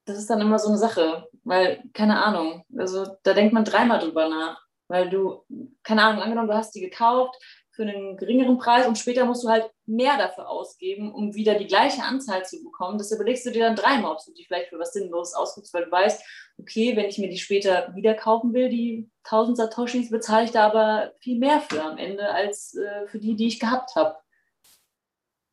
das 0.05 0.17
ist 0.17 0.29
dann 0.29 0.41
immer 0.41 0.59
so 0.59 0.69
eine 0.69 0.77
Sache, 0.77 1.27
weil, 1.43 1.83
keine 1.93 2.23
Ahnung, 2.23 2.63
also 2.77 3.05
da 3.23 3.33
denkt 3.33 3.53
man 3.53 3.65
dreimal 3.65 3.99
drüber 3.99 4.29
nach, 4.29 4.61
weil 4.87 5.09
du, 5.09 5.43
keine 5.83 6.03
Ahnung, 6.03 6.21
angenommen, 6.21 6.47
du 6.47 6.55
hast 6.55 6.75
die 6.75 6.81
gekauft, 6.81 7.35
für 7.75 7.83
einen 7.83 8.15
geringeren 8.15 8.57
Preis 8.57 8.87
und 8.87 8.97
später 8.97 9.25
musst 9.25 9.43
du 9.43 9.49
halt 9.49 9.69
mehr 9.85 10.17
dafür 10.17 10.49
ausgeben, 10.49 11.13
um 11.13 11.35
wieder 11.35 11.55
die 11.55 11.67
gleiche 11.67 12.03
Anzahl 12.03 12.45
zu 12.45 12.63
bekommen. 12.63 12.97
Das 12.97 13.11
überlegst 13.11 13.45
du 13.45 13.51
dir 13.51 13.65
dann 13.65 13.75
dreimal, 13.75 14.13
ob 14.13 14.25
du 14.25 14.33
die 14.33 14.45
vielleicht 14.45 14.69
für 14.69 14.79
was 14.79 14.93
Sinnloses 14.93 15.33
ausgibst, 15.33 15.73
weil 15.73 15.85
du 15.85 15.91
weißt, 15.91 16.23
okay, 16.57 16.95
wenn 16.95 17.05
ich 17.05 17.17
mir 17.17 17.29
die 17.29 17.37
später 17.37 17.93
wieder 17.93 18.13
kaufen 18.13 18.53
will, 18.53 18.69
die 18.69 19.09
1000 19.25 19.57
Satoshis, 19.57 20.09
bezahle 20.09 20.45
ich 20.45 20.51
da 20.51 20.67
aber 20.67 21.13
viel 21.19 21.37
mehr 21.37 21.59
für 21.59 21.83
am 21.83 21.97
Ende 21.97 22.29
als 22.29 22.75
äh, 22.75 23.07
für 23.07 23.19
die, 23.19 23.35
die 23.35 23.47
ich 23.47 23.59
gehabt 23.59 23.95
habe. 23.95 24.15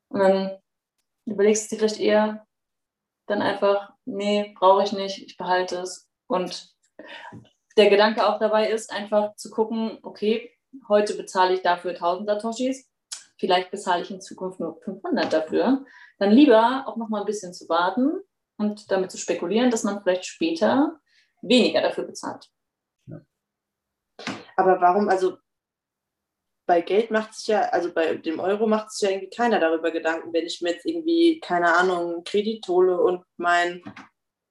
Und 0.09 0.19
dann 0.19 0.57
überlegst 1.25 1.71
du 1.71 1.75
dir 1.75 1.79
vielleicht 1.79 1.99
eher 1.99 2.47
dann 3.27 3.41
einfach, 3.41 3.93
nee, 4.05 4.53
brauche 4.57 4.83
ich 4.83 4.93
nicht, 4.93 5.25
ich 5.25 5.37
behalte 5.37 5.77
es. 5.79 6.09
Und 6.27 6.73
der 7.77 7.89
Gedanke 7.89 8.25
auch 8.25 8.39
dabei 8.39 8.69
ist, 8.69 8.91
einfach 8.91 9.35
zu 9.35 9.49
gucken, 9.49 9.99
okay, 10.03 10.51
heute 10.87 11.15
bezahle 11.15 11.55
ich 11.55 11.61
dafür 11.61 11.91
1000 11.91 12.27
Satoshis, 12.27 12.89
vielleicht 13.37 13.71
bezahle 13.71 14.03
ich 14.03 14.11
in 14.11 14.21
Zukunft 14.21 14.59
nur 14.59 14.79
500 14.81 15.31
dafür, 15.31 15.85
dann 16.19 16.31
lieber 16.31 16.85
auch 16.87 16.97
noch 16.97 17.09
mal 17.09 17.21
ein 17.21 17.25
bisschen 17.25 17.53
zu 17.53 17.67
warten 17.69 18.21
und 18.57 18.91
damit 18.91 19.11
zu 19.11 19.17
spekulieren, 19.17 19.71
dass 19.71 19.83
man 19.83 20.01
vielleicht 20.01 20.25
später 20.25 20.99
weniger 21.41 21.81
dafür 21.81 22.05
bezahlt. 22.05 22.49
Aber 24.55 24.79
warum, 24.81 25.09
also 25.09 25.37
bei 26.65 26.81
Geld 26.81 27.11
macht 27.11 27.33
sich 27.33 27.47
ja, 27.47 27.61
also 27.69 27.91
bei 27.93 28.15
dem 28.15 28.39
Euro 28.39 28.67
macht 28.67 28.91
sich 28.91 29.09
ja 29.09 29.15
irgendwie 29.15 29.35
keiner 29.35 29.59
darüber 29.59 29.91
Gedanken, 29.91 30.31
wenn 30.31 30.45
ich 30.45 30.61
mir 30.61 30.71
jetzt 30.71 30.85
irgendwie, 30.85 31.39
keine 31.39 31.73
Ahnung, 31.75 32.13
einen 32.13 32.23
Kredit 32.23 32.65
hole 32.67 32.99
und 32.99 33.25
mein 33.37 33.83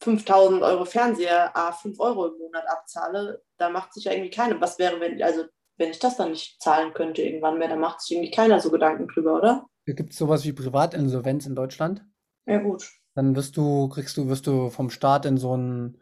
5000 0.03 0.63
Euro 0.63 0.85
Fernseher 0.85 1.57
A 1.57 1.73
5 1.73 1.99
Euro 2.01 2.27
im 2.27 2.39
Monat 2.39 2.67
abzahle, 2.69 3.43
da 3.57 3.71
macht 3.71 3.95
sich 3.95 4.05
ja 4.05 4.13
irgendwie 4.13 4.31
keiner. 4.31 4.61
Was 4.61 4.79
wäre, 4.79 5.01
wenn, 5.01 5.23
also 5.23 5.45
wenn 5.83 5.91
ich 5.91 5.99
das 5.99 6.17
dann 6.17 6.31
nicht 6.31 6.63
zahlen 6.63 6.95
könnte 6.95 7.23
irgendwann 7.23 7.59
mehr, 7.59 7.69
dann 7.69 7.81
macht 7.81 8.01
sich 8.01 8.17
irgendwie 8.17 8.31
keiner 8.31 8.61
so 8.61 8.71
Gedanken 8.71 9.09
drüber, 9.09 9.37
oder? 9.37 9.67
Gibt 9.85 10.13
es 10.13 10.19
sowas 10.19 10.45
wie 10.45 10.53
Privatinsolvenz 10.53 11.47
in 11.47 11.57
Deutschland? 11.57 12.05
Ja, 12.47 12.59
gut. 12.59 12.89
Dann 13.15 13.35
wirst 13.35 13.57
du, 13.57 13.89
kriegst 13.89 14.17
du, 14.17 14.29
wirst 14.29 14.47
du 14.47 14.71
vom 14.71 14.91
Staat 14.91 15.27
in 15.27 15.37
so 15.37 15.57
ein 15.57 15.99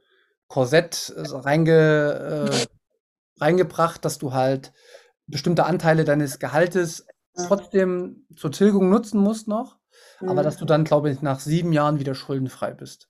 Korsett 0.49 1.13
äh, 1.17 1.23
reinge, 1.23 2.51
äh, 2.51 2.67
reingebracht, 3.41 4.05
dass 4.05 4.19
du 4.19 4.33
halt 4.33 4.73
bestimmte 5.27 5.65
Anteile 5.65 6.05
deines 6.05 6.39
Gehaltes 6.39 7.07
trotzdem 7.47 8.27
zur 8.37 8.53
Tilgung 8.53 8.91
nutzen 8.91 9.21
musst 9.21 9.49
noch, 9.49 9.79
mhm. 10.21 10.29
aber 10.29 10.43
dass 10.43 10.59
du 10.59 10.65
dann, 10.65 10.85
glaube 10.85 11.11
ich, 11.11 11.23
nach 11.23 11.41
sieben 11.41 11.73
Jahren 11.73 11.99
wieder 11.99 12.15
schuldenfrei 12.15 12.73
bist. 12.73 13.09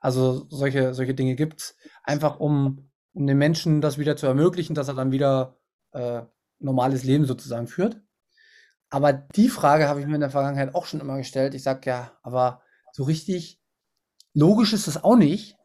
Also 0.00 0.46
solche, 0.50 0.92
solche 0.92 1.14
Dinge 1.14 1.36
gibt 1.36 1.60
es, 1.60 1.76
einfach 2.02 2.38
um, 2.38 2.90
um 3.14 3.26
den 3.26 3.38
Menschen 3.38 3.80
das 3.80 3.96
wieder 3.96 4.16
zu 4.16 4.26
ermöglichen, 4.26 4.74
dass 4.74 4.88
er 4.88 4.94
dann 4.94 5.10
wieder 5.10 5.55
äh, 5.96 6.26
normales 6.58 7.04
Leben 7.04 7.24
sozusagen 7.24 7.66
führt. 7.66 8.00
Aber 8.90 9.12
die 9.12 9.48
Frage 9.48 9.88
habe 9.88 10.00
ich 10.00 10.06
mir 10.06 10.14
in 10.14 10.20
der 10.20 10.30
Vergangenheit 10.30 10.74
auch 10.74 10.86
schon 10.86 11.00
immer 11.00 11.16
gestellt. 11.16 11.54
Ich 11.54 11.62
sage 11.62 11.90
ja, 11.90 12.12
aber 12.22 12.62
so 12.92 13.02
richtig 13.04 13.60
logisch 14.32 14.72
ist 14.72 14.86
das 14.86 15.02
auch 15.02 15.16
nicht, 15.16 15.56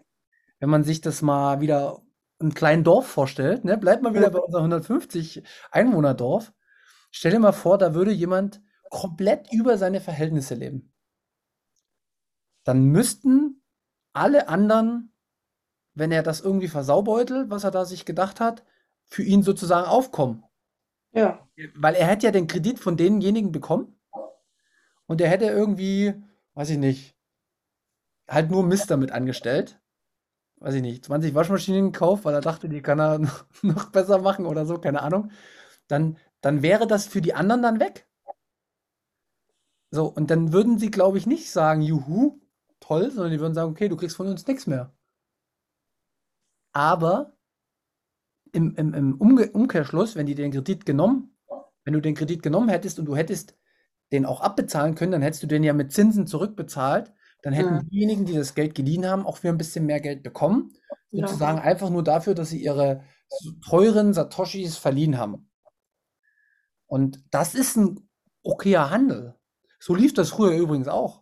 wenn 0.60 0.70
man 0.70 0.84
sich 0.84 1.02
das 1.02 1.22
mal 1.22 1.62
wieder 1.62 2.02
im 2.40 2.54
kleinen 2.54 2.84
Dorf 2.84 3.08
vorstellt. 3.08 3.64
Ne? 3.64 3.78
Bleibt 3.78 4.02
mal 4.02 4.16
wieder 4.16 4.32
bei 4.32 4.40
unser 4.40 4.60
150 4.60 5.44
Einwohner-Dorf. 5.72 6.52
Stell 7.12 7.32
dir 7.32 7.40
mal 7.40 7.52
vor, 7.52 7.78
da 7.78 7.94
würde 7.94 8.12
jemand 8.12 8.62
komplett 8.90 9.52
über 9.54 9.78
seine 9.78 10.02
Verhältnisse 10.02 10.56
leben. 10.56 10.94
Dann 12.64 12.86
müssten 12.86 13.64
alle 14.14 14.48
anderen, 14.48 15.14
wenn 15.94 16.12
er 16.12 16.24
das 16.24 16.42
irgendwie 16.42 16.68
versaubeutelt, 16.68 17.50
was 17.50 17.64
er 17.64 17.72
da 17.72 17.86
sich 17.86 18.06
gedacht 18.06 18.40
hat, 18.40 18.64
für 19.12 19.24
ihn 19.24 19.44
sozusagen 19.44 19.88
aufkommen. 19.88 20.44
Ja. 21.12 21.46
Weil 21.76 21.96
er 21.96 22.08
hätte 22.08 22.26
ja 22.26 22.32
den 22.32 22.48
Kredit 22.48 22.80
von 22.80 22.96
denjenigen 22.96 23.52
bekommen 23.52 24.00
und 25.06 25.20
er 25.20 25.28
hätte 25.30 25.46
irgendwie, 25.46 26.14
weiß 26.54 26.70
ich 26.70 26.78
nicht, 26.78 27.18
halt 28.30 28.50
nur 28.50 28.64
Mist 28.64 28.90
damit 28.90 29.12
angestellt. 29.12 29.80
Weiß 30.62 30.76
ich 30.76 30.82
nicht, 30.82 31.04
20 31.06 31.36
Waschmaschinen 31.36 31.92
gekauft, 31.92 32.24
weil 32.24 32.34
er 32.34 32.42
dachte, 32.42 32.70
die 32.70 32.82
kann 32.82 33.00
er 33.00 33.20
noch 33.62 33.92
besser 33.92 34.20
machen 34.20 34.46
oder 34.46 34.66
so, 34.66 34.78
keine 34.78 35.02
Ahnung. 35.02 35.32
Dann, 35.88 36.18
dann 36.40 36.62
wäre 36.62 36.88
das 36.88 37.08
für 37.08 37.22
die 37.22 37.34
anderen 37.34 37.62
dann 37.62 37.80
weg. 37.82 38.08
So, 39.90 40.06
und 40.06 40.32
dann 40.32 40.54
würden 40.54 40.80
sie, 40.80 40.90
glaube 40.90 41.18
ich, 41.18 41.28
nicht 41.28 41.52
sagen, 41.52 41.82
juhu, 41.82 42.40
toll, 42.80 43.12
sondern 43.12 43.32
die 43.32 43.42
würden 43.42 43.54
sagen, 43.54 43.72
okay, 43.72 43.90
du 43.90 43.98
kriegst 43.98 44.16
von 44.16 44.28
uns 44.28 44.48
nichts 44.48 44.68
mehr. 44.68 44.94
Aber 46.74 47.34
im, 48.52 48.76
im, 48.76 48.94
im 48.94 49.16
Umge 49.16 49.52
Umkehrschluss, 49.52 50.16
wenn 50.16 50.26
die 50.26 50.36
den 50.36 50.52
Kredit 50.52 50.86
genommen, 50.86 51.36
wenn 51.84 51.94
du 51.94 52.02
den 52.02 52.16
Kredit 52.16 52.44
genommen 52.44 52.70
hättest 52.70 53.00
und 53.00 53.06
du 53.06 53.16
hättest 53.16 53.58
den 54.12 54.26
auch 54.26 54.42
abbezahlen 54.42 54.96
können, 54.96 55.14
dann 55.14 55.22
hättest 55.22 55.44
du 55.44 55.48
den 55.48 55.64
ja 55.64 55.74
mit 55.74 55.92
Zinsen 55.92 56.28
zurückbezahlt. 56.28 57.14
Dann 57.44 57.54
hätten 57.54 57.76
ja. 57.76 57.84
diejenigen, 57.84 58.26
die 58.26 58.34
das 58.34 58.54
Geld 58.54 58.76
geliehen 58.76 59.08
haben, 59.08 59.26
auch 59.26 59.42
wieder 59.42 59.54
ein 59.54 59.58
bisschen 59.58 59.86
mehr 59.86 60.00
Geld 60.00 60.22
bekommen. 60.22 60.74
Ja. 61.10 61.28
Sozusagen 61.28 61.60
einfach 61.60 61.90
nur 61.90 62.04
dafür, 62.04 62.36
dass 62.36 62.50
sie 62.50 62.62
ihre 62.62 63.04
teuren 63.66 64.14
Satoshis 64.14 64.78
verliehen 64.78 65.18
haben. 65.18 65.50
Und 66.86 67.24
das 67.32 67.56
ist 67.56 67.78
ein 67.78 68.10
okayer 68.44 68.90
Handel. 68.90 69.36
So 69.80 69.96
lief 69.96 70.14
das 70.14 70.30
früher 70.30 70.52
übrigens 70.52 70.88
auch. 70.88 71.21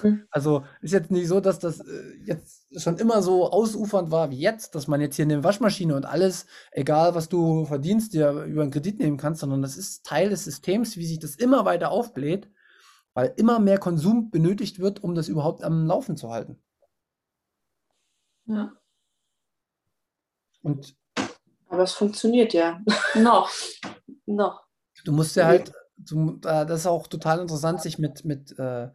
Hm. 0.00 0.26
Also 0.30 0.64
ist 0.80 0.92
jetzt 0.92 1.10
nicht 1.10 1.28
so, 1.28 1.40
dass 1.40 1.58
das 1.58 1.80
äh, 1.80 2.14
jetzt 2.24 2.66
schon 2.80 2.96
immer 2.96 3.22
so 3.22 3.50
ausufernd 3.50 4.10
war 4.10 4.30
wie 4.30 4.38
jetzt, 4.38 4.74
dass 4.74 4.88
man 4.88 5.00
jetzt 5.00 5.16
hier 5.16 5.24
eine 5.24 5.44
Waschmaschine 5.44 5.94
und 5.94 6.06
alles, 6.06 6.46
egal 6.70 7.14
was 7.14 7.28
du 7.28 7.66
verdienst, 7.66 8.14
dir 8.14 8.30
über 8.44 8.62
einen 8.62 8.70
Kredit 8.70 8.98
nehmen 8.98 9.18
kannst, 9.18 9.40
sondern 9.40 9.60
das 9.60 9.76
ist 9.76 10.06
Teil 10.06 10.30
des 10.30 10.44
Systems, 10.44 10.96
wie 10.96 11.06
sich 11.06 11.18
das 11.18 11.36
immer 11.36 11.64
weiter 11.64 11.90
aufbläht, 11.90 12.50
weil 13.12 13.34
immer 13.36 13.58
mehr 13.58 13.78
Konsum 13.78 14.30
benötigt 14.30 14.78
wird, 14.78 15.02
um 15.02 15.14
das 15.14 15.28
überhaupt 15.28 15.62
am 15.62 15.86
Laufen 15.86 16.16
zu 16.16 16.30
halten. 16.30 16.62
Ja. 18.46 18.72
Und 20.62 20.96
aber 21.72 21.84
es 21.84 21.92
funktioniert 21.92 22.52
ja. 22.52 22.80
Noch. 23.14 23.50
Noch. 24.26 24.66
Du 25.04 25.12
musst 25.12 25.36
ja 25.36 25.46
halt, 25.46 25.72
du, 25.96 26.38
äh, 26.44 26.66
das 26.66 26.80
ist 26.80 26.86
auch 26.86 27.06
total 27.06 27.40
interessant, 27.40 27.80
sich 27.80 27.98
mit, 27.98 28.26
mit 28.26 28.58
äh, 28.58 28.88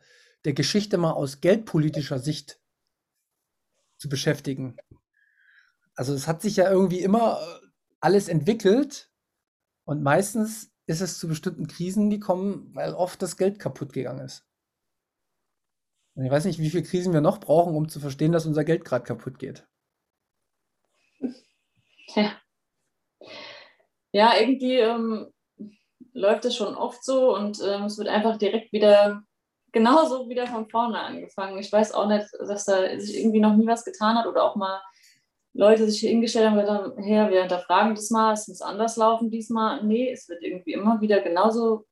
der 0.47 0.53
Geschichte 0.53 0.97
mal 0.97 1.11
aus 1.11 1.41
geldpolitischer 1.41 2.19
Sicht 2.19 2.57
zu 3.97 4.07
beschäftigen. 4.07 4.77
Also 5.93 6.13
es 6.13 6.25
hat 6.25 6.41
sich 6.41 6.55
ja 6.55 6.71
irgendwie 6.71 7.01
immer 7.01 7.41
äh, 7.41 7.67
alles 7.99 8.29
entwickelt 8.29 9.11
und 9.83 10.01
meistens 10.01 10.71
ist 10.85 11.01
es 11.01 11.19
zu 11.19 11.27
bestimmten 11.27 11.67
Krisen 11.67 12.09
gekommen, 12.09 12.73
weil 12.73 12.93
oft 12.93 13.21
das 13.21 13.35
Geld 13.35 13.59
kaputt 13.59 13.91
gegangen 13.91 14.23
ist. 14.23 14.47
Und 16.15 16.23
ich 16.23 16.31
weiß 16.31 16.45
nicht, 16.45 16.59
wie 16.59 16.69
viele 16.69 16.83
Krisen 16.83 17.11
wir 17.11 17.19
noch 17.19 17.41
brauchen, 17.41 17.75
um 17.75 17.89
zu 17.89 17.99
verstehen, 17.99 18.31
dass 18.31 18.45
unser 18.45 18.63
Geld 18.63 18.85
gerade 18.85 19.03
kaputt 19.03 19.39
geht. 19.39 19.67
Ja, 22.15 22.39
ja 24.13 24.39
irgendwie 24.39 24.77
ähm, 24.77 25.33
läuft 26.13 26.45
es 26.45 26.55
schon 26.55 26.73
oft 26.73 27.03
so 27.03 27.35
und 27.35 27.59
ähm, 27.61 27.83
es 27.83 27.97
wird 27.97 28.07
einfach 28.07 28.37
direkt 28.37 28.71
wieder 28.71 29.26
genauso 29.71 30.29
wieder 30.29 30.47
von 30.47 30.69
vorne 30.69 30.99
angefangen. 30.99 31.57
Ich 31.57 31.71
weiß 31.71 31.93
auch 31.93 32.07
nicht, 32.07 32.27
dass 32.39 32.65
da 32.65 32.99
sich 32.99 33.17
irgendwie 33.17 33.39
noch 33.39 33.55
nie 33.55 33.67
was 33.67 33.85
getan 33.85 34.17
hat 34.17 34.27
oder 34.27 34.43
auch 34.43 34.55
mal 34.55 34.81
Leute 35.53 35.89
sich 35.89 36.01
hingestellt 36.01 36.47
haben 36.47 36.53
und 36.53 36.61
gesagt 36.61 36.83
haben, 36.83 37.03
her, 37.03 37.29
wir 37.29 37.41
hinterfragen 37.41 37.95
das 37.95 38.09
mal, 38.11 38.33
es 38.33 38.47
muss 38.47 38.61
anders 38.61 38.95
laufen 38.95 39.31
diesmal. 39.31 39.83
Nee, 39.83 40.11
es 40.11 40.29
wird 40.29 40.43
irgendwie 40.43 40.73
immer 40.73 41.01
wieder 41.01 41.21
genauso 41.21 41.85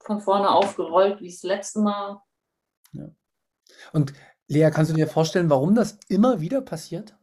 von 0.00 0.20
vorne 0.20 0.50
aufgerollt 0.50 1.20
wie 1.20 1.28
das 1.28 1.42
letzte 1.42 1.80
Mal. 1.80 2.20
Ja. 2.92 3.08
Und 3.92 4.12
Lea, 4.48 4.70
kannst 4.70 4.90
du 4.90 4.96
dir 4.96 5.06
vorstellen, 5.06 5.50
warum 5.50 5.74
das 5.74 5.98
immer 6.08 6.40
wieder 6.40 6.60
passiert? 6.60 7.16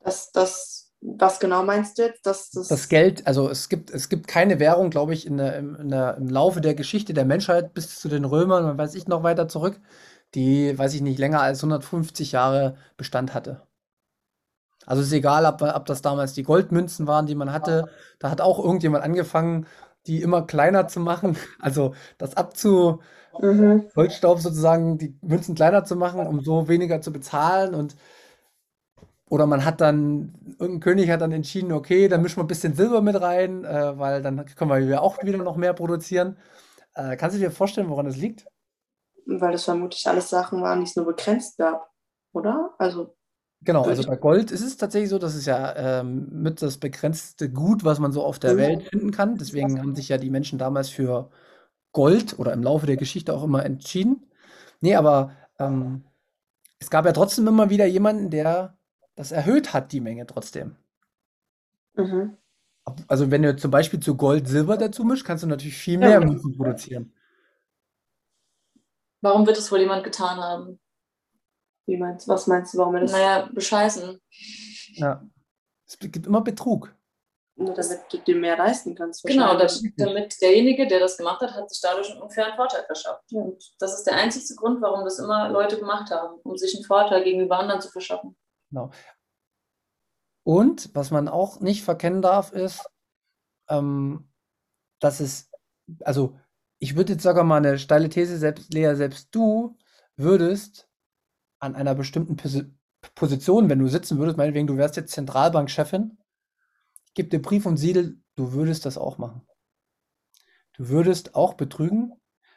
Dass 0.00 0.32
das 0.32 0.87
was 1.00 1.40
genau 1.40 1.64
meinst 1.64 1.98
du 1.98 2.02
jetzt? 2.02 2.26
Dass 2.26 2.50
das, 2.50 2.68
das 2.68 2.88
Geld, 2.88 3.26
also 3.26 3.48
es 3.48 3.68
gibt, 3.68 3.90
es 3.90 4.08
gibt 4.08 4.28
keine 4.28 4.58
Währung, 4.60 4.90
glaube 4.90 5.14
ich, 5.14 5.26
in 5.26 5.36
der, 5.38 5.58
in 5.58 5.88
der, 5.88 6.16
im 6.16 6.28
Laufe 6.28 6.60
der 6.60 6.74
Geschichte 6.74 7.14
der 7.14 7.24
Menschheit 7.24 7.74
bis 7.74 7.98
zu 8.00 8.08
den 8.08 8.24
Römern 8.24 8.64
und 8.64 8.78
weiß 8.78 8.94
ich 8.94 9.08
noch 9.08 9.22
weiter 9.22 9.48
zurück, 9.48 9.80
die, 10.34 10.76
weiß 10.78 10.94
ich 10.94 11.00
nicht, 11.02 11.18
länger 11.18 11.40
als 11.40 11.62
150 11.62 12.32
Jahre 12.32 12.76
Bestand 12.96 13.34
hatte. 13.34 13.62
Also 14.86 15.02
ist 15.02 15.12
egal, 15.12 15.44
ob, 15.46 15.60
ob 15.62 15.86
das 15.86 16.02
damals 16.02 16.32
die 16.32 16.42
Goldmünzen 16.42 17.06
waren, 17.06 17.26
die 17.26 17.34
man 17.34 17.52
hatte. 17.52 17.88
Da 18.18 18.30
hat 18.30 18.40
auch 18.40 18.58
irgendjemand 18.58 19.04
angefangen, 19.04 19.66
die 20.06 20.22
immer 20.22 20.46
kleiner 20.46 20.88
zu 20.88 21.00
machen. 21.00 21.36
Also 21.60 21.94
das 22.18 22.36
abzu 22.36 23.00
Mhm. 23.40 23.88
Goldstaub 23.94 24.40
sozusagen, 24.40 24.98
die 24.98 25.18
Münzen 25.22 25.54
kleiner 25.54 25.84
zu 25.84 25.96
machen, 25.96 26.26
um 26.26 26.40
so 26.42 26.68
weniger 26.68 27.00
zu 27.00 27.12
bezahlen. 27.12 27.74
Und 27.74 27.96
oder 29.28 29.46
man 29.46 29.64
hat 29.64 29.80
dann, 29.80 30.34
irgendein 30.58 30.80
König 30.80 31.10
hat 31.10 31.20
dann 31.20 31.32
entschieden, 31.32 31.72
okay, 31.72 32.08
dann 32.08 32.22
mischen 32.22 32.38
wir 32.38 32.44
ein 32.44 32.48
bisschen 32.48 32.74
Silber 32.74 33.02
mit 33.02 33.20
rein, 33.20 33.64
äh, 33.64 33.98
weil 33.98 34.22
dann 34.22 34.44
können 34.56 34.70
wir 34.70 34.78
ja 34.80 35.00
auch 35.00 35.22
wieder 35.22 35.38
noch 35.38 35.56
mehr 35.56 35.74
produzieren. 35.74 36.38
Äh, 36.94 37.16
kannst 37.16 37.36
du 37.36 37.40
dir 37.40 37.50
vorstellen, 37.52 37.90
woran 37.90 38.06
das 38.06 38.16
liegt? 38.16 38.46
Weil 39.26 39.52
das 39.52 39.64
vermutlich 39.64 40.04
alles 40.08 40.28
Sachen 40.28 40.60
waren, 40.62 40.80
die 40.80 40.86
es 40.86 40.96
nur 40.96 41.06
begrenzt 41.06 41.56
gab, 41.58 41.88
oder? 42.32 42.74
Also, 42.78 43.16
Genau, 43.60 43.86
also 43.86 44.04
bei 44.04 44.16
Gold 44.16 44.52
ist 44.52 44.62
es 44.62 44.76
tatsächlich 44.76 45.10
so, 45.10 45.18
dass 45.18 45.34
es 45.34 45.44
ja 45.44 45.74
ähm, 46.00 46.28
mit 46.30 46.62
das 46.62 46.78
begrenzte 46.78 47.50
Gut, 47.50 47.84
was 47.84 47.98
man 47.98 48.12
so 48.12 48.24
auf 48.24 48.38
der 48.38 48.52
Mhm. 48.52 48.56
Welt 48.56 48.84
finden 48.84 49.10
kann. 49.10 49.36
Deswegen 49.36 49.80
haben 49.80 49.94
sich 49.96 50.08
ja 50.08 50.16
die 50.16 50.30
Menschen 50.30 50.58
damals 50.58 50.88
für 50.90 51.30
Gold 51.92 52.38
oder 52.38 52.52
im 52.54 52.62
Laufe 52.62 52.86
der 52.86 52.96
Geschichte 52.98 53.34
auch 53.34 53.44
immer 53.44 53.64
entschieden. 53.66 54.26
Nee, 54.80 54.96
aber 54.96 55.32
ähm, 55.58 56.04
es 56.80 56.90
gab 56.90 57.06
ja 57.06 57.12
trotzdem 57.12 57.48
immer 57.48 57.70
wieder 57.70 57.86
jemanden, 57.86 58.30
der 58.30 58.77
das 59.18 59.32
erhöht 59.32 59.72
hat, 59.74 59.90
die 59.90 60.00
Menge 60.00 60.26
trotzdem. 60.26 60.76
mhm. 61.94 62.36
Also 63.06 63.30
wenn 63.30 63.42
du 63.42 63.54
zum 63.54 63.70
Beispiel 63.70 64.00
zu 64.00 64.16
Gold 64.16 64.48
Silber 64.48 64.78
dazu 64.78 65.04
mischst, 65.04 65.26
kannst 65.26 65.42
du 65.44 65.48
natürlich 65.48 65.76
viel 65.76 66.00
Ja. 66.00 66.08
mehr 66.08 66.20
Münzen 66.20 66.56
produzieren. 66.56 67.12
Warum 69.20 69.46
wird 69.46 69.58
es 69.58 69.70
wohl 69.70 69.80
jemand 69.80 70.04
getan 70.04 70.38
haben? 70.38 70.80
Wie 71.86 71.98
meinst, 71.98 72.28
was 72.28 72.46
meinst 72.46 72.72
du, 72.72 72.78
warum 72.78 72.94
er 72.94 73.00
das 73.02 73.12
Naja, 73.12 73.50
bescheißen. 73.52 74.18
Ja. 74.94 75.22
Es 75.86 75.98
gibt 75.98 76.26
immer 76.26 76.40
Betrug. 76.40 76.94
Nur 77.56 77.74
damit 77.74 78.00
du 78.10 78.18
dir 78.18 78.36
mehr 78.36 78.56
leisten 78.56 78.94
kannst? 78.94 79.24
Genau, 79.24 79.48
wahrscheinlich. 79.58 79.94
das, 79.96 80.06
damit 80.06 80.40
derjenige, 80.40 80.86
der 80.86 81.00
das 81.00 81.16
gemacht 81.18 81.42
hat, 81.42 81.52
hat 81.54 81.68
sich 81.68 81.80
dadurch 81.82 82.10
einen 82.12 82.22
unfairen 82.22 82.54
Vorteil 82.54 82.84
verschafft. 82.84 83.32
Und 83.32 83.62
das 83.80 83.98
ist 83.98 84.04
der 84.06 84.14
einzigste 84.14 84.54
Grund, 84.54 84.80
warum 84.80 85.04
das 85.04 85.18
immer 85.18 85.48
Leute 85.48 85.76
gemacht 85.78 86.10
haben, 86.10 86.38
um 86.44 86.56
sich 86.56 86.74
einen 86.76 86.84
Vorteil 86.84 87.24
gegenüber 87.24 87.58
anderen 87.58 87.80
zu 87.80 87.90
verschaffen. 87.90 88.36
Genau. 88.70 88.90
Und 90.44 90.90
was 90.94 91.10
man 91.10 91.28
auch 91.28 91.60
nicht 91.60 91.84
verkennen 91.84 92.22
darf, 92.22 92.52
ist, 92.52 92.88
ähm, 93.68 94.30
dass 95.00 95.20
es, 95.20 95.50
also 96.04 96.38
ich 96.78 96.96
würde 96.96 97.14
jetzt 97.14 97.22
sogar 97.24 97.44
mal 97.44 97.58
eine 97.58 97.78
steile 97.78 98.08
These, 98.08 98.38
selbst 98.38 98.74
Lea, 98.74 98.94
selbst 98.96 99.34
du 99.34 99.78
würdest 100.16 100.88
an 101.60 101.76
einer 101.76 101.94
bestimmten 101.94 102.36
Posi 102.36 102.72
Position, 103.14 103.70
wenn 103.70 103.78
du 103.78 103.88
sitzen 103.88 104.18
würdest, 104.18 104.38
meinetwegen, 104.38 104.66
du 104.66 104.76
wärst 104.76 104.96
jetzt 104.96 105.12
Zentralbankchefin, 105.12 106.18
gebe 107.14 107.28
dir 107.28 107.40
Brief 107.40 107.64
und 107.66 107.76
Siegel, 107.76 108.20
du 108.34 108.52
würdest 108.52 108.86
das 108.86 108.98
auch 108.98 109.18
machen. 109.18 109.46
Du 110.74 110.88
würdest 110.88 111.36
auch 111.36 111.54
betrügen, 111.54 112.12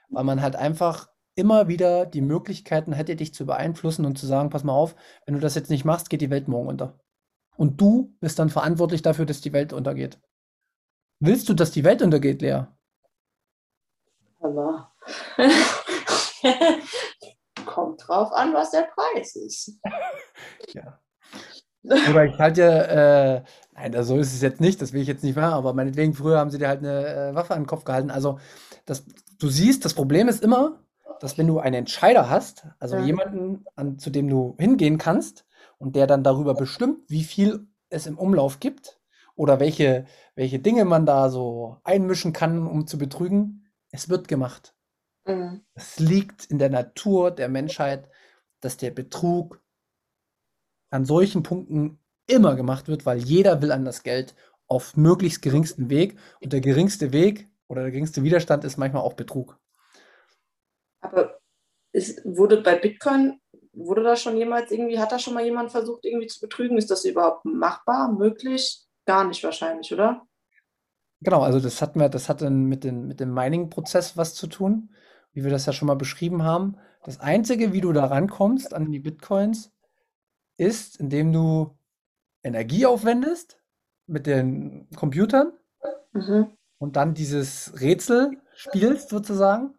weil 0.10 0.24
man 0.24 0.42
halt 0.42 0.56
einfach 0.56 1.11
immer 1.36 1.68
wieder 1.68 2.06
die 2.06 2.22
Möglichkeiten 2.22 2.94
hätte, 2.94 3.16
dich 3.16 3.34
zu 3.34 3.46
beeinflussen 3.46 4.06
und 4.06 4.18
zu 4.18 4.26
sagen, 4.26 4.50
pass 4.50 4.64
mal 4.64 4.74
auf, 4.74 4.96
wenn 5.26 5.36
du 5.36 5.40
das 5.40 5.56
jetzt 5.56 5.70
nicht 5.70 5.86
machst, 5.86 6.10
geht 6.10 6.22
die 6.22 6.30
Welt 6.30 6.48
morgen 6.48 6.68
unter. 6.68 7.00
Und 7.56 7.80
du 7.80 8.16
bist 8.20 8.40
dann 8.40 8.50
verantwortlich 8.50 9.02
dafür, 9.02 9.26
dass 9.26 9.42
die 9.42 9.54
Welt 9.54 9.74
untergeht. 9.74 10.20
Willst 11.20 11.48
du, 11.50 11.54
dass 11.54 11.72
die 11.72 11.84
Welt 11.84 12.02
untergeht, 12.02 12.42
Lea? 12.42 12.64
Aber 14.40 14.92
kommt 17.66 18.08
drauf 18.08 18.32
an, 18.34 18.54
was 18.54 18.72
der 18.72 18.90
Preis 18.94 19.36
ist. 19.36 19.80
Ja. 20.74 21.00
Oder 21.84 22.26
ich 22.26 22.38
halte 22.38 22.62
ja, 22.62 23.36
äh, 23.36 23.44
nein, 23.74 24.04
so 24.04 24.18
ist 24.18 24.34
es 24.34 24.42
jetzt 24.42 24.62
nicht, 24.62 24.82
das 24.82 24.94
will 24.94 25.02
ich 25.02 25.08
jetzt 25.08 25.24
nicht 25.24 25.36
machen, 25.36 25.54
aber 25.54 25.74
meinetwegen, 25.74 26.14
früher 26.14 26.38
haben 26.38 26.52
sie 26.52 26.60
dir 26.60 26.68
halt 26.68 26.80
eine 26.80 27.08
äh, 27.08 27.36
Waffe 27.36 27.54
an 27.54 27.62
den 27.62 27.68
Kopf 27.68 27.84
gehalten. 27.84 28.12
Also, 28.12 28.40
das, 28.86 29.04
du 29.40 29.50
siehst, 29.50 29.84
das 29.84 29.96
Problem 29.96 30.28
ist 30.28 30.44
immer, 30.44 30.80
dass 31.22 31.38
wenn 31.38 31.48
du 31.48 31.60
einen 31.60 31.76
Entscheider 31.76 32.30
hast, 32.30 32.66
also 32.80 32.98
Ja. 32.98 33.06
jemanden, 33.06 33.66
an, 33.76 34.00
zu 34.00 34.10
dem 34.10 34.28
du 34.28 34.56
hingehen 34.58 34.98
kannst 34.98 35.46
und 35.78 35.96
der 35.96 36.08
dann 36.08 36.24
darüber 36.24 36.56
bestimmt, 36.56 37.10
wie 37.10 37.24
viel 37.24 37.68
es 37.90 38.08
im 38.08 38.18
Umlauf 38.18 38.60
gibt 38.60 39.00
oder 39.36 39.60
welche, 39.60 40.06
welche 40.36 40.58
Dinge 40.58 40.84
man 40.84 41.06
da 41.06 41.30
so 41.30 41.78
einmischen 41.84 42.34
kann, 42.34 42.66
um 42.66 42.88
zu 42.88 42.98
betrügen, 42.98 43.68
es 43.92 44.10
wird 44.10 44.28
gemacht. 44.28 44.74
Mhm. 45.26 45.62
Es 45.76 46.00
liegt 46.00 46.46
in 46.46 46.58
der 46.58 46.72
Natur 46.72 47.30
der 47.30 47.50
Menschheit, 47.50 48.10
dass 48.60 48.78
der 48.78 48.90
Betrug 48.90 49.62
an 50.90 51.06
solchen 51.06 51.44
Punkten 51.44 52.00
immer 52.28 52.56
gemacht 52.56 52.88
wird, 52.88 53.06
weil 53.06 53.20
jeder 53.20 53.62
will 53.62 53.72
an 53.72 53.86
das 53.86 54.02
Geld 54.02 54.36
auf 54.68 54.98
möglichst 54.98 55.44
geringsten 55.44 55.90
Weg. 55.92 56.18
Und 56.42 56.52
der 56.52 56.62
geringste 56.62 57.14
Weg 57.14 57.48
oder 57.68 57.84
der 57.84 57.92
geringste 57.92 58.24
Widerstand 58.24 58.64
ist 58.64 58.78
manchmal 58.78 59.04
auch 59.04 59.14
Betrug. 59.14 59.61
Aber 61.02 61.40
es 61.92 62.22
wurde 62.24 62.62
bei 62.62 62.76
Bitcoin, 62.76 63.40
wurde 63.74 64.04
da 64.04 64.16
schon 64.16 64.38
jemals 64.38 64.72
irgendwie, 64.72 65.00
hat 65.00 65.12
da 65.12 65.20
schon 65.20 65.34
mal 65.34 65.44
jemand 65.44 65.72
versucht, 65.72 66.06
irgendwie 66.06 66.28
zu 66.28 66.40
betrügen? 66.40 66.78
Ist 66.78 66.92
das 66.92 67.06
überhaupt 67.06 67.46
machbar, 67.46 68.12
möglich? 68.12 68.86
Gar 69.06 69.26
nicht 69.26 69.44
wahrscheinlich, 69.44 69.94
oder? 69.94 70.26
Genau, 71.22 71.42
also 71.42 71.60
das 71.60 71.82
hatten 71.82 72.00
wir, 72.00 72.10
das 72.10 72.30
hat 72.30 72.42
dann 72.42 72.66
mit, 72.66 72.84
den, 72.84 73.08
mit 73.08 73.20
dem 73.20 73.34
Mining-Prozess 73.34 74.18
was 74.18 74.34
zu 74.34 74.48
tun, 74.48 74.94
wie 75.34 75.44
wir 75.44 75.52
das 75.52 75.66
ja 75.66 75.74
schon 75.74 75.88
mal 75.88 75.96
beschrieben 75.96 76.44
haben. 76.44 76.78
Das 77.04 77.20
Einzige, 77.20 77.74
wie 77.74 77.82
du 77.82 77.94
da 77.94 78.06
rankommst 78.06 78.74
an 78.74 78.92
die 78.92 79.00
Bitcoins, 79.00 79.72
ist, 80.58 81.00
indem 81.00 81.32
du 81.34 81.78
Energie 82.44 82.86
aufwendest 82.86 83.60
mit 84.08 84.28
den 84.28 84.88
Computern 84.96 85.54
Mhm. 86.14 86.58
und 86.78 86.96
dann 86.98 87.14
dieses 87.14 87.80
Rätsel 87.80 88.38
spielst 88.54 89.10
sozusagen. 89.10 89.76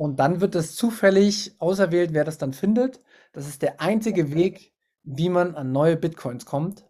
Und 0.00 0.18
dann 0.18 0.40
wird 0.40 0.54
es 0.54 0.76
zufällig 0.76 1.56
auserwählt, 1.58 2.14
wer 2.14 2.24
das 2.24 2.38
dann 2.38 2.54
findet. 2.54 3.02
Das 3.34 3.46
ist 3.46 3.60
der 3.60 3.82
einzige 3.82 4.32
Weg, 4.32 4.72
wie 5.02 5.28
man 5.28 5.54
an 5.54 5.72
neue 5.72 5.98
Bitcoins 5.98 6.46
kommt. 6.46 6.86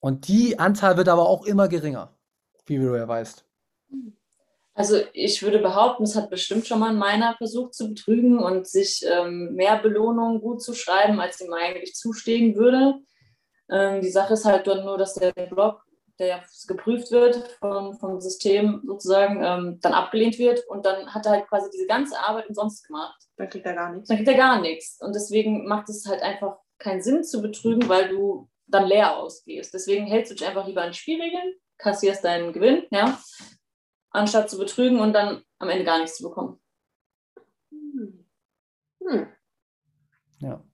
Und 0.00 0.28
die 0.28 0.58
Anzahl 0.58 0.96
wird 0.96 1.10
aber 1.10 1.28
auch 1.28 1.44
immer 1.44 1.68
geringer, 1.68 2.16
wie 2.64 2.78
du 2.78 2.96
ja 2.96 3.06
weißt. 3.06 3.44
Also 4.72 4.96
ich 5.12 5.42
würde 5.42 5.58
behaupten, 5.58 6.04
es 6.04 6.16
hat 6.16 6.30
bestimmt 6.30 6.66
schon 6.66 6.78
mal 6.78 6.88
ein 6.88 6.98
Miner 6.98 7.34
versucht 7.36 7.74
zu 7.74 7.90
betrügen 7.90 8.38
und 8.38 8.66
sich 8.66 9.04
ähm, 9.06 9.52
mehr 9.52 9.82
Belohnung 9.82 10.40
gut 10.40 10.62
zu 10.62 10.72
schreiben, 10.72 11.20
als 11.20 11.38
ihm 11.42 11.52
eigentlich 11.52 11.94
zustehen 11.94 12.56
würde. 12.56 12.94
Ähm, 13.70 14.00
die 14.00 14.10
Sache 14.10 14.32
ist 14.32 14.46
halt 14.46 14.66
nur, 14.66 14.96
dass 14.96 15.16
der 15.16 15.32
Block, 15.32 15.84
der 16.22 16.28
ja 16.28 16.44
geprüft 16.68 17.10
wird 17.10 17.36
vom, 17.58 17.98
vom 17.98 18.20
System 18.20 18.80
sozusagen, 18.86 19.42
ähm, 19.42 19.78
dann 19.82 19.92
abgelehnt 19.92 20.38
wird 20.38 20.64
und 20.68 20.86
dann 20.86 21.12
hat 21.12 21.26
er 21.26 21.32
halt 21.32 21.48
quasi 21.48 21.68
diese 21.70 21.86
ganze 21.86 22.18
Arbeit 22.18 22.48
umsonst 22.48 22.86
gemacht. 22.86 23.20
Dann 23.36 23.50
kriegt 23.50 23.66
er 23.66 23.74
gar 23.74 23.92
nichts. 23.92 24.08
Dann 24.08 24.16
kriegt 24.18 24.28
er 24.28 24.36
gar 24.36 24.60
nichts. 24.60 25.00
Und 25.00 25.14
deswegen 25.14 25.66
macht 25.66 25.88
es 25.88 26.06
halt 26.06 26.22
einfach 26.22 26.58
keinen 26.78 27.02
Sinn 27.02 27.24
zu 27.24 27.42
betrügen, 27.42 27.88
weil 27.88 28.08
du 28.08 28.48
dann 28.66 28.86
leer 28.86 29.16
ausgehst. 29.16 29.74
Deswegen 29.74 30.06
hältst 30.06 30.30
du 30.30 30.36
dich 30.36 30.46
einfach 30.46 30.66
lieber 30.66 30.82
an 30.82 30.92
die 30.92 30.98
Spielregeln, 30.98 31.54
kassierst 31.78 32.24
deinen 32.24 32.52
Gewinn, 32.52 32.86
ja, 32.90 33.18
anstatt 34.10 34.48
zu 34.48 34.58
betrügen 34.58 35.00
und 35.00 35.12
dann 35.12 35.42
am 35.58 35.68
Ende 35.68 35.84
gar 35.84 35.98
nichts 35.98 36.18
zu 36.18 36.22
bekommen. 36.22 36.60
Hm. 37.70 38.24
Hm. 39.04 39.26
Ja. 40.38 40.64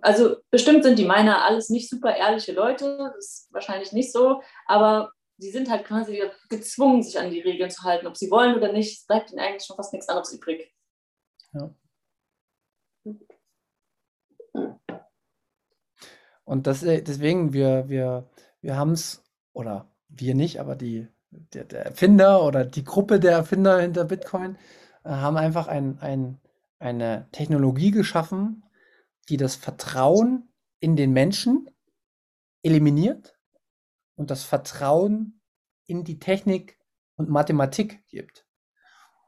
Also 0.00 0.36
bestimmt 0.50 0.82
sind 0.82 0.98
die 0.98 1.04
Miner 1.04 1.44
alles 1.44 1.68
nicht 1.68 1.90
super 1.90 2.16
ehrliche 2.16 2.52
Leute, 2.52 3.12
das 3.14 3.24
ist 3.24 3.48
wahrscheinlich 3.52 3.92
nicht 3.92 4.12
so, 4.12 4.42
aber 4.66 5.12
die 5.36 5.50
sind 5.50 5.68
halt 5.68 5.84
quasi 5.84 6.22
gezwungen, 6.48 7.02
sich 7.02 7.18
an 7.18 7.30
die 7.30 7.40
Regeln 7.40 7.70
zu 7.70 7.82
halten, 7.82 8.06
ob 8.06 8.16
sie 8.16 8.30
wollen 8.30 8.56
oder 8.56 8.72
nicht. 8.72 9.00
Es 9.00 9.06
bleibt 9.06 9.30
ihnen 9.30 9.40
eigentlich 9.40 9.64
schon 9.64 9.76
fast 9.76 9.92
nichts 9.92 10.08
anderes 10.08 10.32
übrig. 10.32 10.72
Und 16.44 16.66
das, 16.66 16.82
äh, 16.82 17.02
deswegen, 17.02 17.52
wir, 17.52 17.88
wir, 17.88 18.28
wir 18.60 18.76
haben 18.76 18.92
es, 18.92 19.24
oder 19.52 19.88
wir 20.08 20.34
nicht, 20.34 20.60
aber 20.60 20.76
die, 20.76 21.08
der, 21.30 21.64
der 21.64 21.86
Erfinder 21.86 22.44
oder 22.44 22.64
die 22.64 22.84
Gruppe 22.84 23.18
der 23.18 23.32
Erfinder 23.32 23.80
hinter 23.80 24.04
Bitcoin 24.04 24.56
äh, 25.04 25.10
haben 25.10 25.36
einfach 25.36 25.68
ein, 25.68 25.98
ein, 26.00 26.40
eine 26.78 27.28
Technologie 27.32 27.90
geschaffen, 27.90 28.63
die 29.28 29.36
das 29.36 29.56
Vertrauen 29.56 30.52
in 30.80 30.96
den 30.96 31.12
Menschen 31.12 31.68
eliminiert 32.62 33.38
und 34.16 34.30
das 34.30 34.44
Vertrauen 34.44 35.40
in 35.86 36.04
die 36.04 36.18
Technik 36.18 36.78
und 37.16 37.28
Mathematik 37.28 38.06
gibt. 38.08 38.46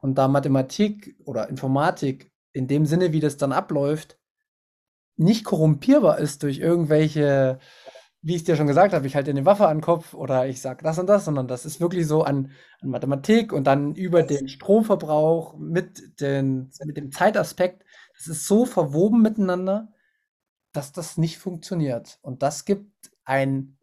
Und 0.01 0.17
da 0.17 0.29
Mathematik 0.29 1.17
oder 1.25 1.49
Informatik 1.49 2.33
in 2.53 2.67
dem 2.67 2.87
Sinne, 2.87 3.13
wie 3.13 3.21
das 3.21 3.37
dann 3.37 3.53
abläuft, 3.53 4.19
nicht 5.17 5.45
korrumpierbar 5.45 6.19
ist 6.19 6.43
durch 6.43 6.59
irgendwelche, 6.59 7.59
wie 8.23 8.37
ich 8.37 8.45
dir 8.45 8.57
schon 8.57 8.67
gesagt 8.67 8.93
habe, 8.93 9.07
ich 9.07 9.17
halte 9.17 9.31
eine 9.31 9.47
Waffe 9.47 9.67
an 9.67 9.79
den 9.79 9.83
Kopf 9.83 10.15
oder 10.15 10.47
ich 10.47 10.61
sage 10.61 10.83
das 10.83 10.99
und 10.99 11.07
das, 11.07 11.25
sondern 11.25 11.49
das 11.49 11.65
ist 11.65 11.81
wirklich 11.81 12.07
so 12.07 12.23
an, 12.23 12.51
an 12.81 12.91
Mathematik 12.91 13.53
und 13.53 13.67
dann 13.67 13.95
über 13.95 14.23
den 14.23 14.49
Stromverbrauch 14.49 15.57
mit, 15.57 16.21
den, 16.21 16.71
mit 16.85 16.97
dem 16.97 17.13
Zeitaspekt. 17.13 17.86
Das 18.17 18.27
ist 18.27 18.47
so 18.47 18.67
verwoben 18.67 19.23
miteinander, 19.23 19.93
dass 20.73 20.93
das 20.93 21.17
nicht 21.17 21.39
funktioniert. 21.39 22.19
Und 22.23 22.43
das 22.43 22.65
gibt 22.65 23.11
ein, 23.25 23.79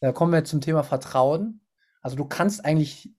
da 0.00 0.12
kommen 0.12 0.32
wir 0.32 0.44
zum 0.44 0.60
Thema 0.60 0.82
Vertrauen. 0.82 1.60
Also 2.00 2.16
du 2.16 2.24
kannst 2.24 2.64
eigentlich 2.64 3.14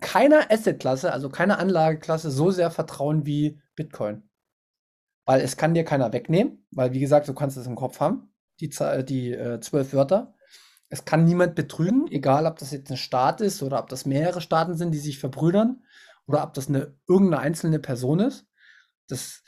keiner 0.00 0.50
Assetklasse, 0.50 1.12
also 1.12 1.30
keiner 1.30 1.58
Anlageklasse 1.58 2.30
so 2.30 2.50
sehr 2.50 2.70
vertrauen 2.70 3.24
wie 3.24 3.60
Bitcoin. 3.76 4.28
Weil 5.24 5.40
es 5.40 5.56
kann 5.56 5.74
dir 5.74 5.84
keiner 5.84 6.12
wegnehmen, 6.12 6.66
weil 6.70 6.92
wie 6.92 7.00
gesagt, 7.00 7.28
du 7.28 7.34
kannst 7.34 7.56
es 7.56 7.66
im 7.66 7.76
Kopf 7.76 8.00
haben, 8.00 8.34
die, 8.60 8.68
die 9.04 9.32
äh, 9.32 9.60
zwölf 9.60 9.92
Wörter. 9.94 10.34
Es 10.88 11.06
kann 11.06 11.24
niemand 11.24 11.54
betrügen, 11.54 12.06
egal 12.10 12.44
ob 12.44 12.58
das 12.58 12.72
jetzt 12.72 12.90
ein 12.90 12.98
Staat 12.98 13.40
ist 13.40 13.62
oder 13.62 13.78
ob 13.78 13.88
das 13.88 14.04
mehrere 14.04 14.42
Staaten 14.42 14.76
sind, 14.76 14.90
die 14.92 14.98
sich 14.98 15.18
verbrüdern 15.18 15.82
oder 16.26 16.42
ob 16.42 16.52
das 16.52 16.68
eine 16.68 16.94
irgendeine 17.08 17.42
einzelne 17.42 17.78
Person 17.78 18.20
ist. 18.20 18.46
Das, 19.08 19.42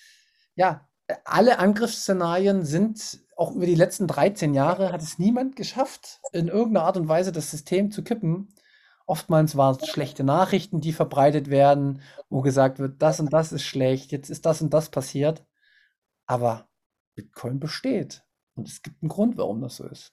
ja, 0.55 0.89
alle 1.25 1.59
Angriffsszenarien 1.59 2.65
sind 2.65 3.25
auch 3.37 3.55
über 3.55 3.67
die 3.67 3.75
letzten 3.75 4.07
13 4.07 4.55
Jahre 4.55 4.93
hat 4.93 5.03
es 5.03 5.19
niemand 5.19 5.57
geschafft, 5.57 6.21
in 6.33 6.49
irgendeiner 6.49 6.87
Art 6.87 6.97
und 6.97 7.09
Weise 7.09 7.33
das 7.33 7.51
System 7.51 7.91
zu 7.91 8.05
kippen. 8.05 8.55
Oftmals 9.07 9.57
waren 9.57 9.77
es 9.77 9.89
schlechte 9.89 10.25
Nachrichten, 10.25 10.81
die 10.81 10.93
verbreitet 10.93 11.51
werden, 11.51 12.01
wo 12.31 12.41
gesagt 12.41 12.79
wird, 12.79 13.03
das 13.03 13.21
und 13.21 13.33
das 13.33 13.53
ist 13.53 13.65
schlecht, 13.65 14.13
jetzt 14.13 14.31
ist 14.31 14.47
das 14.47 14.63
und 14.63 14.73
das 14.73 14.91
passiert. 14.91 15.45
Aber 16.27 16.69
Bitcoin 17.15 17.61
besteht. 17.61 18.23
Und 18.55 18.69
es 18.69 18.83
gibt 18.83 19.03
einen 19.03 19.11
Grund, 19.11 19.37
warum 19.37 19.61
das 19.61 19.77
so 19.77 19.85
ist. 19.87 20.13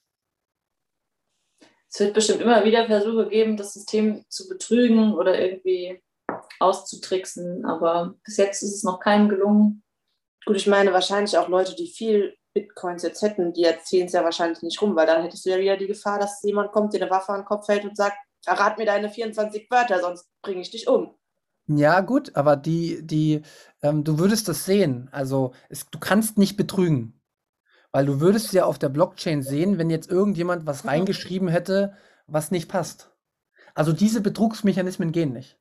Es 1.90 2.00
wird 2.00 2.14
bestimmt 2.14 2.40
immer 2.40 2.64
wieder 2.64 2.86
Versuche 2.86 3.28
geben, 3.28 3.56
das 3.56 3.74
System 3.74 4.24
zu 4.28 4.48
betrügen 4.48 5.14
oder 5.14 5.38
irgendwie 5.38 6.02
auszutricksen, 6.58 7.64
aber 7.64 8.14
bis 8.24 8.36
jetzt 8.38 8.62
ist 8.62 8.74
es 8.74 8.82
noch 8.82 8.98
keinem 8.98 9.28
gelungen. 9.28 9.82
Gut, 10.46 10.56
ich 10.56 10.66
meine 10.66 10.92
wahrscheinlich 10.92 11.36
auch 11.38 11.48
Leute, 11.48 11.74
die 11.74 11.86
viel 11.86 12.34
Bitcoins 12.54 13.02
jetzt 13.02 13.22
hätten, 13.22 13.52
die 13.52 13.64
erzählen 13.64 14.06
es 14.06 14.12
ja 14.12 14.24
wahrscheinlich 14.24 14.62
nicht 14.62 14.80
rum, 14.82 14.94
weil 14.96 15.06
dann 15.06 15.22
hättest 15.22 15.44
du 15.46 15.50
ja 15.50 15.58
wieder 15.58 15.76
die 15.76 15.86
Gefahr, 15.86 16.18
dass 16.18 16.42
jemand 16.42 16.72
kommt, 16.72 16.92
dir 16.92 17.00
eine 17.00 17.10
Waffe 17.10 17.32
an 17.32 17.40
den 17.40 17.46
Kopf 17.46 17.68
hält 17.68 17.84
und 17.84 17.96
sagt, 17.96 18.16
Verrat 18.44 18.76
mir 18.78 18.86
deine 18.86 19.08
24 19.08 19.70
Wörter, 19.70 20.00
sonst 20.00 20.28
bringe 20.42 20.60
ich 20.60 20.70
dich 20.70 20.88
um. 20.88 21.14
Ja, 21.68 22.00
gut, 22.00 22.34
aber 22.34 22.56
die, 22.56 23.06
die, 23.06 23.42
ähm, 23.82 24.02
du 24.02 24.18
würdest 24.18 24.48
das 24.48 24.64
sehen. 24.64 25.08
Also, 25.12 25.52
es, 25.68 25.88
du 25.88 25.98
kannst 26.00 26.38
nicht 26.38 26.56
betrügen. 26.56 27.20
Weil 27.92 28.06
du 28.06 28.20
würdest 28.20 28.52
ja 28.52 28.64
auf 28.64 28.78
der 28.78 28.88
Blockchain 28.88 29.42
sehen, 29.42 29.78
wenn 29.78 29.90
jetzt 29.90 30.10
irgendjemand 30.10 30.66
was 30.66 30.86
reingeschrieben 30.86 31.48
hätte, 31.48 31.94
was 32.26 32.50
nicht 32.50 32.68
passt. 32.68 33.10
Also 33.74 33.92
diese 33.92 34.20
Betrugsmechanismen 34.20 35.12
gehen 35.12 35.32
nicht. 35.32 35.58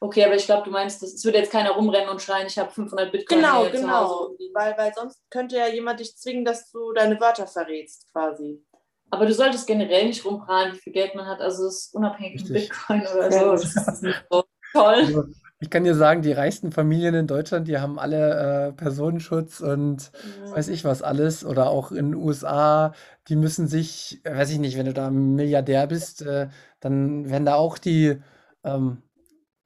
Okay, 0.00 0.24
aber 0.24 0.36
ich 0.36 0.46
glaube, 0.46 0.64
du 0.64 0.70
meinst, 0.70 1.02
es 1.02 1.24
würde 1.24 1.38
jetzt 1.38 1.50
keiner 1.50 1.70
rumrennen 1.70 2.08
und 2.08 2.22
schreien, 2.22 2.46
ich 2.46 2.58
habe 2.58 2.70
500 2.70 3.10
Bitcoin. 3.10 3.40
Genau, 3.40 3.68
genau. 3.70 4.30
Weil, 4.54 4.76
weil 4.76 4.92
sonst 4.94 5.20
könnte 5.30 5.56
ja 5.56 5.66
jemand 5.66 6.00
dich 6.00 6.16
zwingen, 6.16 6.44
dass 6.44 6.70
du 6.70 6.92
deine 6.92 7.20
Wörter 7.20 7.46
verrätst, 7.46 8.06
quasi. 8.12 8.64
Aber 9.10 9.26
du 9.26 9.34
solltest 9.34 9.66
generell 9.66 10.06
nicht 10.06 10.24
rumprahlen, 10.24 10.74
wie 10.74 10.78
viel 10.78 10.92
Geld 10.92 11.14
man 11.14 11.26
hat. 11.26 11.40
Also 11.40 11.66
es 11.66 11.86
ist 11.86 11.94
unabhängig 11.94 12.42
von 12.42 12.52
Bitcoin 12.52 13.00
oder 13.00 13.32
so. 13.32 13.52
Das 13.52 13.76
ist 13.76 14.02
nicht 14.02 14.24
so 14.30 14.44
toll. 14.72 14.94
Also, 14.94 15.24
ich 15.60 15.70
kann 15.70 15.82
dir 15.82 15.94
sagen, 15.96 16.22
die 16.22 16.32
reichsten 16.32 16.70
Familien 16.70 17.14
in 17.14 17.26
Deutschland, 17.26 17.66
die 17.66 17.78
haben 17.78 17.98
alle 17.98 18.68
äh, 18.68 18.72
Personenschutz 18.72 19.60
und 19.60 20.12
ja. 20.44 20.52
weiß 20.54 20.68
ich 20.68 20.84
was 20.84 21.02
alles. 21.02 21.44
Oder 21.44 21.70
auch 21.70 21.90
in 21.90 22.12
den 22.12 22.14
USA, 22.14 22.92
die 23.28 23.34
müssen 23.34 23.66
sich, 23.66 24.20
weiß 24.24 24.50
ich 24.50 24.58
nicht, 24.58 24.78
wenn 24.78 24.86
du 24.86 24.92
da 24.92 25.10
Milliardär 25.10 25.86
bist, 25.88 26.22
äh, 26.22 26.48
dann 26.80 27.28
werden 27.28 27.46
da 27.46 27.54
auch 27.54 27.78
die 27.78 28.20
ähm, 28.62 29.02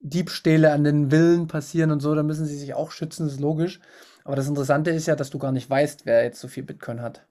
Diebstähle 0.03 0.72
an 0.72 0.84
den 0.84 1.11
Villen 1.11 1.46
passieren 1.46 1.90
und 1.90 2.00
so, 2.00 2.14
dann 2.14 2.26
müssen 2.26 2.46
sie 2.46 2.57
sich 2.57 2.74
auch 2.74 2.90
schützen, 2.90 3.24
das 3.24 3.34
ist 3.34 3.40
logisch. 3.40 3.80
Aber 4.24 4.36
das 4.36 4.48
Interessante 4.48 4.90
ist 4.90 5.07
ja, 5.07 5.16
dass 5.16 5.30
du 5.30 5.38
gar 5.38 5.53
nicht 5.53 5.68
weißt, 5.68 6.07
wer 6.07 6.22
jetzt 6.24 6.40
so 6.40 6.48
viel 6.48 6.62
Bitcoin 6.62 7.00
hat 7.00 7.26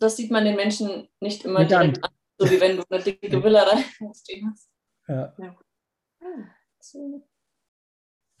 das 0.00 0.16
sieht 0.16 0.30
man 0.30 0.44
den 0.44 0.56
Menschen 0.56 1.08
nicht 1.20 1.44
immer 1.44 1.60
Mit 1.60 1.70
direkt 1.70 2.04
an, 2.04 2.10
so 2.38 2.50
wie 2.50 2.60
wenn 2.60 2.76
du 2.76 2.84
eine 2.88 3.02
dicke 3.02 3.42
Villa 3.42 3.64
da 3.64 3.78
stehen 4.14 4.50
hast. 4.50 4.70
Ja. 5.08 5.34
ja. 5.38 5.56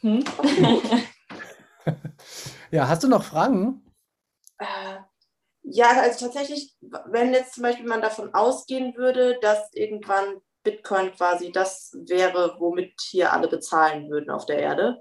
Hm? 0.00 0.24
ja, 2.70 2.88
hast 2.88 3.02
du 3.02 3.08
noch 3.08 3.24
Fragen? 3.24 3.82
Äh, 4.58 4.98
ja, 5.62 6.00
also 6.00 6.26
tatsächlich, 6.26 6.76
wenn 6.80 7.32
jetzt 7.32 7.54
zum 7.54 7.62
Beispiel 7.62 7.86
man 7.86 8.02
davon 8.02 8.34
ausgehen 8.34 8.94
würde, 8.96 9.38
dass 9.40 9.72
irgendwann 9.72 10.40
Bitcoin 10.66 11.12
quasi 11.12 11.52
das 11.52 11.96
wäre, 12.06 12.56
womit 12.58 13.00
hier 13.00 13.32
alle 13.32 13.46
bezahlen 13.46 14.10
würden 14.10 14.30
auf 14.30 14.46
der 14.46 14.58
Erde, 14.58 14.98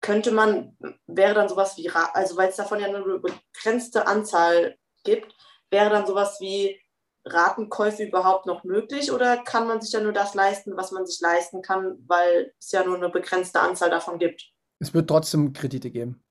könnte 0.00 0.32
man, 0.32 0.74
wäre 1.06 1.34
dann 1.34 1.50
sowas 1.50 1.76
wie, 1.76 1.90
also 1.90 2.36
weil 2.38 2.48
es 2.48 2.56
davon 2.56 2.80
ja 2.80 2.88
nur 2.88 3.04
eine 3.04 3.18
begrenzte 3.18 4.06
Anzahl 4.06 4.76
gibt, 5.04 5.34
wäre 5.70 5.90
dann 5.90 6.06
sowas 6.06 6.38
wie 6.40 6.80
Ratenkäufe 7.26 8.04
überhaupt 8.04 8.46
noch 8.46 8.64
möglich 8.64 9.12
oder 9.12 9.36
kann 9.36 9.66
man 9.66 9.82
sich 9.82 9.92
ja 9.92 10.00
nur 10.00 10.12
das 10.12 10.34
leisten, 10.34 10.76
was 10.76 10.92
man 10.92 11.04
sich 11.04 11.20
leisten 11.20 11.60
kann, 11.60 11.98
weil 12.06 12.54
es 12.58 12.72
ja 12.72 12.84
nur 12.84 12.96
eine 12.96 13.10
begrenzte 13.10 13.60
Anzahl 13.60 13.90
davon 13.90 14.18
gibt? 14.18 14.50
Es 14.78 14.94
wird 14.94 15.08
trotzdem 15.08 15.52
Kredite 15.52 15.90
geben. 15.90 16.24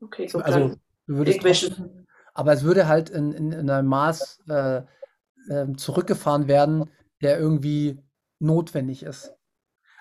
Okay, 0.00 0.26
so 0.26 0.38
also, 0.38 0.76
du 1.06 1.16
würdest 1.16 1.40
trotzdem, 1.42 2.06
aber 2.32 2.52
es 2.54 2.62
würde 2.62 2.88
halt 2.88 3.10
in, 3.10 3.32
in, 3.32 3.52
in 3.52 3.68
einem 3.68 3.88
Maß 3.88 4.40
äh, 4.48 4.82
äh, 5.48 5.66
zurückgefahren 5.76 6.48
werden, 6.48 6.90
der 7.22 7.38
irgendwie 7.38 8.02
notwendig 8.38 9.02
ist. 9.02 9.34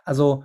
Also 0.04 0.44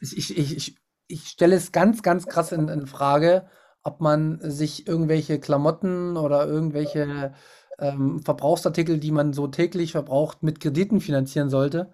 ich, 0.00 0.36
ich, 0.36 0.56
ich, 0.56 0.76
ich 1.06 1.28
stelle 1.28 1.56
es 1.56 1.72
ganz, 1.72 2.02
ganz 2.02 2.26
krass 2.26 2.52
in, 2.52 2.68
in 2.68 2.86
Frage, 2.86 3.46
ob 3.82 4.00
man 4.00 4.38
sich 4.42 4.86
irgendwelche 4.86 5.40
Klamotten 5.40 6.16
oder 6.16 6.46
irgendwelche 6.46 7.34
ähm, 7.78 8.20
Verbrauchsartikel, 8.22 8.98
die 8.98 9.10
man 9.10 9.32
so 9.32 9.48
täglich 9.48 9.92
verbraucht, 9.92 10.42
mit 10.42 10.60
Krediten 10.60 11.00
finanzieren 11.00 11.50
sollte. 11.50 11.90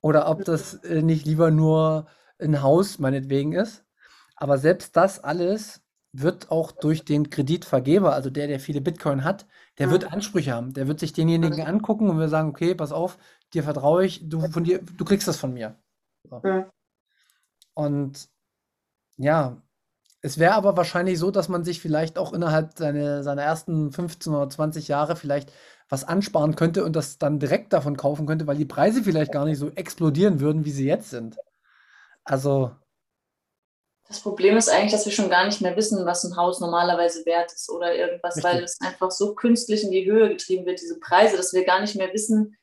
Oder 0.00 0.28
ob 0.28 0.44
das 0.44 0.74
äh, 0.74 1.02
nicht 1.02 1.26
lieber 1.26 1.50
nur 1.50 2.06
ein 2.38 2.62
Haus 2.62 2.98
meinetwegen 2.98 3.52
ist. 3.52 3.84
Aber 4.36 4.58
selbst 4.58 4.96
das 4.96 5.22
alles 5.22 5.80
wird 6.12 6.50
auch 6.50 6.72
durch 6.72 7.04
den 7.04 7.30
Kreditvergeber, 7.30 8.12
also 8.12 8.28
der, 8.28 8.46
der 8.46 8.60
viele 8.60 8.82
Bitcoin 8.82 9.24
hat, 9.24 9.46
der 9.78 9.90
wird 9.90 10.04
mhm. 10.04 10.14
Ansprüche 10.14 10.52
haben. 10.52 10.74
Der 10.74 10.86
wird 10.86 11.00
sich 11.00 11.12
denjenigen 11.14 11.60
mhm. 11.60 11.66
angucken 11.66 12.10
und 12.10 12.18
wir 12.18 12.28
sagen, 12.28 12.50
okay, 12.50 12.74
pass 12.74 12.92
auf, 12.92 13.16
dir 13.54 13.62
vertraue 13.62 14.04
ich, 14.04 14.28
du 14.28 14.40
von 14.48 14.64
dir, 14.64 14.80
du 14.82 15.04
kriegst 15.04 15.28
das 15.28 15.36
von 15.36 15.52
mir. 15.52 15.76
So. 16.28 16.42
Und 17.74 18.28
ja, 19.16 19.62
es 20.20 20.38
wäre 20.38 20.54
aber 20.54 20.76
wahrscheinlich 20.76 21.18
so, 21.18 21.30
dass 21.30 21.48
man 21.48 21.64
sich 21.64 21.80
vielleicht 21.80 22.16
auch 22.16 22.32
innerhalb 22.32 22.78
seine, 22.78 23.22
seiner 23.24 23.42
ersten 23.42 23.92
15 23.92 24.32
oder 24.32 24.48
20 24.48 24.88
Jahre 24.88 25.16
vielleicht 25.16 25.52
was 25.88 26.04
ansparen 26.04 26.54
könnte 26.54 26.84
und 26.84 26.94
das 26.94 27.18
dann 27.18 27.40
direkt 27.40 27.72
davon 27.72 27.96
kaufen 27.96 28.24
könnte, 28.24 28.46
weil 28.46 28.56
die 28.56 28.64
Preise 28.64 29.02
vielleicht 29.02 29.32
gar 29.32 29.44
nicht 29.44 29.58
so 29.58 29.70
explodieren 29.70 30.40
würden, 30.40 30.64
wie 30.64 30.70
sie 30.70 30.86
jetzt 30.86 31.10
sind. 31.10 31.36
Also. 32.24 32.70
Das 34.06 34.20
Problem 34.20 34.56
ist 34.56 34.68
eigentlich, 34.68 34.92
dass 34.92 35.06
wir 35.06 35.12
schon 35.12 35.30
gar 35.30 35.44
nicht 35.44 35.60
mehr 35.60 35.76
wissen, 35.76 36.06
was 36.06 36.24
ein 36.24 36.36
Haus 36.36 36.60
normalerweise 36.60 37.26
wert 37.26 37.52
ist 37.52 37.68
oder 37.70 37.94
irgendwas, 37.94 38.36
Richtig. 38.36 38.52
weil 38.52 38.62
es 38.62 38.80
einfach 38.80 39.10
so 39.10 39.34
künstlich 39.34 39.82
in 39.84 39.90
die 39.90 40.04
Höhe 40.04 40.28
getrieben 40.28 40.66
wird, 40.66 40.80
diese 40.80 40.98
Preise, 41.00 41.36
dass 41.36 41.52
wir 41.52 41.64
gar 41.64 41.80
nicht 41.80 41.96
mehr 41.96 42.12
wissen, 42.12 42.56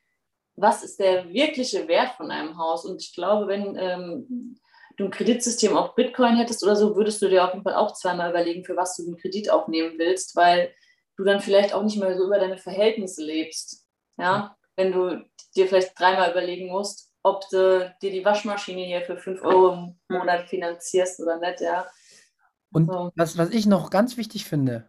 was 0.60 0.82
ist 0.82 0.98
der 1.00 1.28
wirkliche 1.28 1.88
Wert 1.88 2.12
von 2.16 2.30
einem 2.30 2.58
Haus. 2.58 2.84
Und 2.84 3.02
ich 3.02 3.14
glaube, 3.14 3.48
wenn 3.48 3.76
ähm, 3.76 4.58
du 4.96 5.06
ein 5.06 5.10
Kreditsystem 5.10 5.76
auf 5.76 5.94
Bitcoin 5.94 6.36
hättest 6.36 6.62
oder 6.62 6.76
so, 6.76 6.96
würdest 6.96 7.22
du 7.22 7.28
dir 7.28 7.44
auf 7.44 7.52
jeden 7.52 7.64
Fall 7.64 7.74
auch 7.74 7.94
zweimal 7.94 8.30
überlegen, 8.30 8.64
für 8.64 8.76
was 8.76 8.96
du 8.96 9.04
den 9.04 9.16
Kredit 9.16 9.50
aufnehmen 9.50 9.94
willst, 9.98 10.36
weil 10.36 10.72
du 11.16 11.24
dann 11.24 11.40
vielleicht 11.40 11.74
auch 11.74 11.82
nicht 11.82 11.98
mehr 11.98 12.16
so 12.16 12.26
über 12.26 12.38
deine 12.38 12.58
Verhältnisse 12.58 13.24
lebst. 13.24 13.86
Ja, 14.18 14.56
wenn 14.76 14.92
du 14.92 15.24
dir 15.56 15.66
vielleicht 15.66 15.98
dreimal 15.98 16.30
überlegen 16.30 16.68
musst, 16.68 17.12
ob 17.22 17.48
du 17.50 17.94
dir 18.02 18.10
die 18.10 18.24
Waschmaschine 18.24 18.82
hier 18.82 19.02
für 19.02 19.16
5 19.16 19.42
Euro 19.42 19.72
im 19.72 19.98
Monat 20.08 20.48
finanzierst 20.48 21.20
oder 21.20 21.38
nicht, 21.38 21.60
ja. 21.60 21.86
Und 22.72 22.86
so. 22.86 23.10
was, 23.16 23.36
was 23.36 23.50
ich 23.50 23.66
noch 23.66 23.90
ganz 23.90 24.16
wichtig 24.16 24.44
finde, 24.44 24.88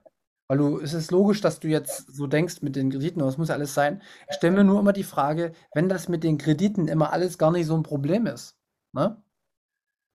weil 0.51 0.57
du, 0.57 0.81
es 0.81 0.91
ist 0.91 1.11
logisch, 1.11 1.39
dass 1.39 1.61
du 1.61 1.69
jetzt 1.69 2.13
so 2.13 2.27
denkst 2.27 2.61
mit 2.61 2.75
den 2.75 2.91
Krediten, 2.91 3.19
das 3.19 3.37
muss 3.37 3.47
ja 3.47 3.55
alles 3.55 3.73
sein. 3.73 4.01
Ich 4.29 4.35
stelle 4.35 4.51
mir 4.53 4.65
nur 4.65 4.81
immer 4.81 4.91
die 4.91 5.05
Frage, 5.05 5.53
wenn 5.73 5.87
das 5.87 6.09
mit 6.09 6.25
den 6.25 6.37
Krediten 6.37 6.89
immer 6.89 7.13
alles 7.13 7.37
gar 7.37 7.51
nicht 7.51 7.67
so 7.67 7.73
ein 7.73 7.83
Problem 7.83 8.25
ist, 8.25 8.57
ne? 8.91 9.23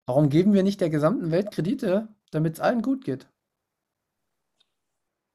Warum 0.05 0.29
geben 0.29 0.53
wir 0.53 0.63
nicht 0.63 0.83
der 0.83 0.91
gesamten 0.91 1.31
Welt 1.31 1.53
Kredite, 1.53 2.09
damit 2.33 2.53
es 2.53 2.61
allen 2.61 2.83
gut 2.83 3.03
geht? 3.03 3.31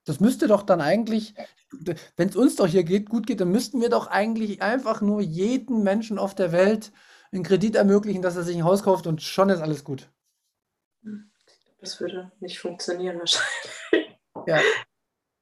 Das 0.05 0.19
müsste 0.19 0.45
doch 0.45 0.61
dann 0.61 0.81
eigentlich, 0.81 1.33
wenn 2.15 2.29
es 2.29 2.35
uns 2.35 2.57
doch 2.57 2.67
hier 2.67 2.83
geht, 2.83 3.09
gut 3.09 3.25
geht, 3.25 3.41
dann 3.41 3.49
müssten 3.49 3.81
wir 3.81 3.89
doch 3.89 4.05
eigentlich 4.05 4.61
einfach 4.61 5.01
nur 5.01 5.19
jedem 5.19 5.81
Menschen 5.81 6.19
auf 6.19 6.35
der 6.35 6.51
Welt 6.51 6.91
einen 7.31 7.41
Kredit 7.41 7.75
ermöglichen, 7.75 8.21
dass 8.21 8.35
er 8.35 8.43
sich 8.43 8.55
ein 8.55 8.65
Haus 8.65 8.83
kauft 8.83 9.07
und 9.07 9.23
schon 9.23 9.49
ist 9.49 9.61
alles 9.61 9.83
gut. 9.83 10.11
Das 11.79 11.99
würde 11.99 12.31
nicht 12.39 12.59
funktionieren 12.59 13.17
wahrscheinlich. 13.17 14.19
Ja. 14.47 14.61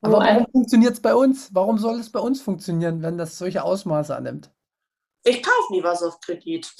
Aber 0.02 0.20
warum 0.20 0.48
funktioniert 0.52 0.94
es 0.94 1.02
bei 1.02 1.14
uns? 1.14 1.54
Warum 1.54 1.78
soll 1.78 2.00
es 2.00 2.12
bei 2.12 2.20
uns 2.20 2.42
funktionieren, 2.42 3.02
wenn 3.02 3.18
das 3.18 3.38
solche 3.38 3.64
Ausmaße 3.64 4.16
annimmt? 4.16 4.52
Ich 5.24 5.44
kaufe 5.44 5.74
nie 5.74 5.84
was 5.84 6.02
auf 6.02 6.20
Kredit. 6.22 6.72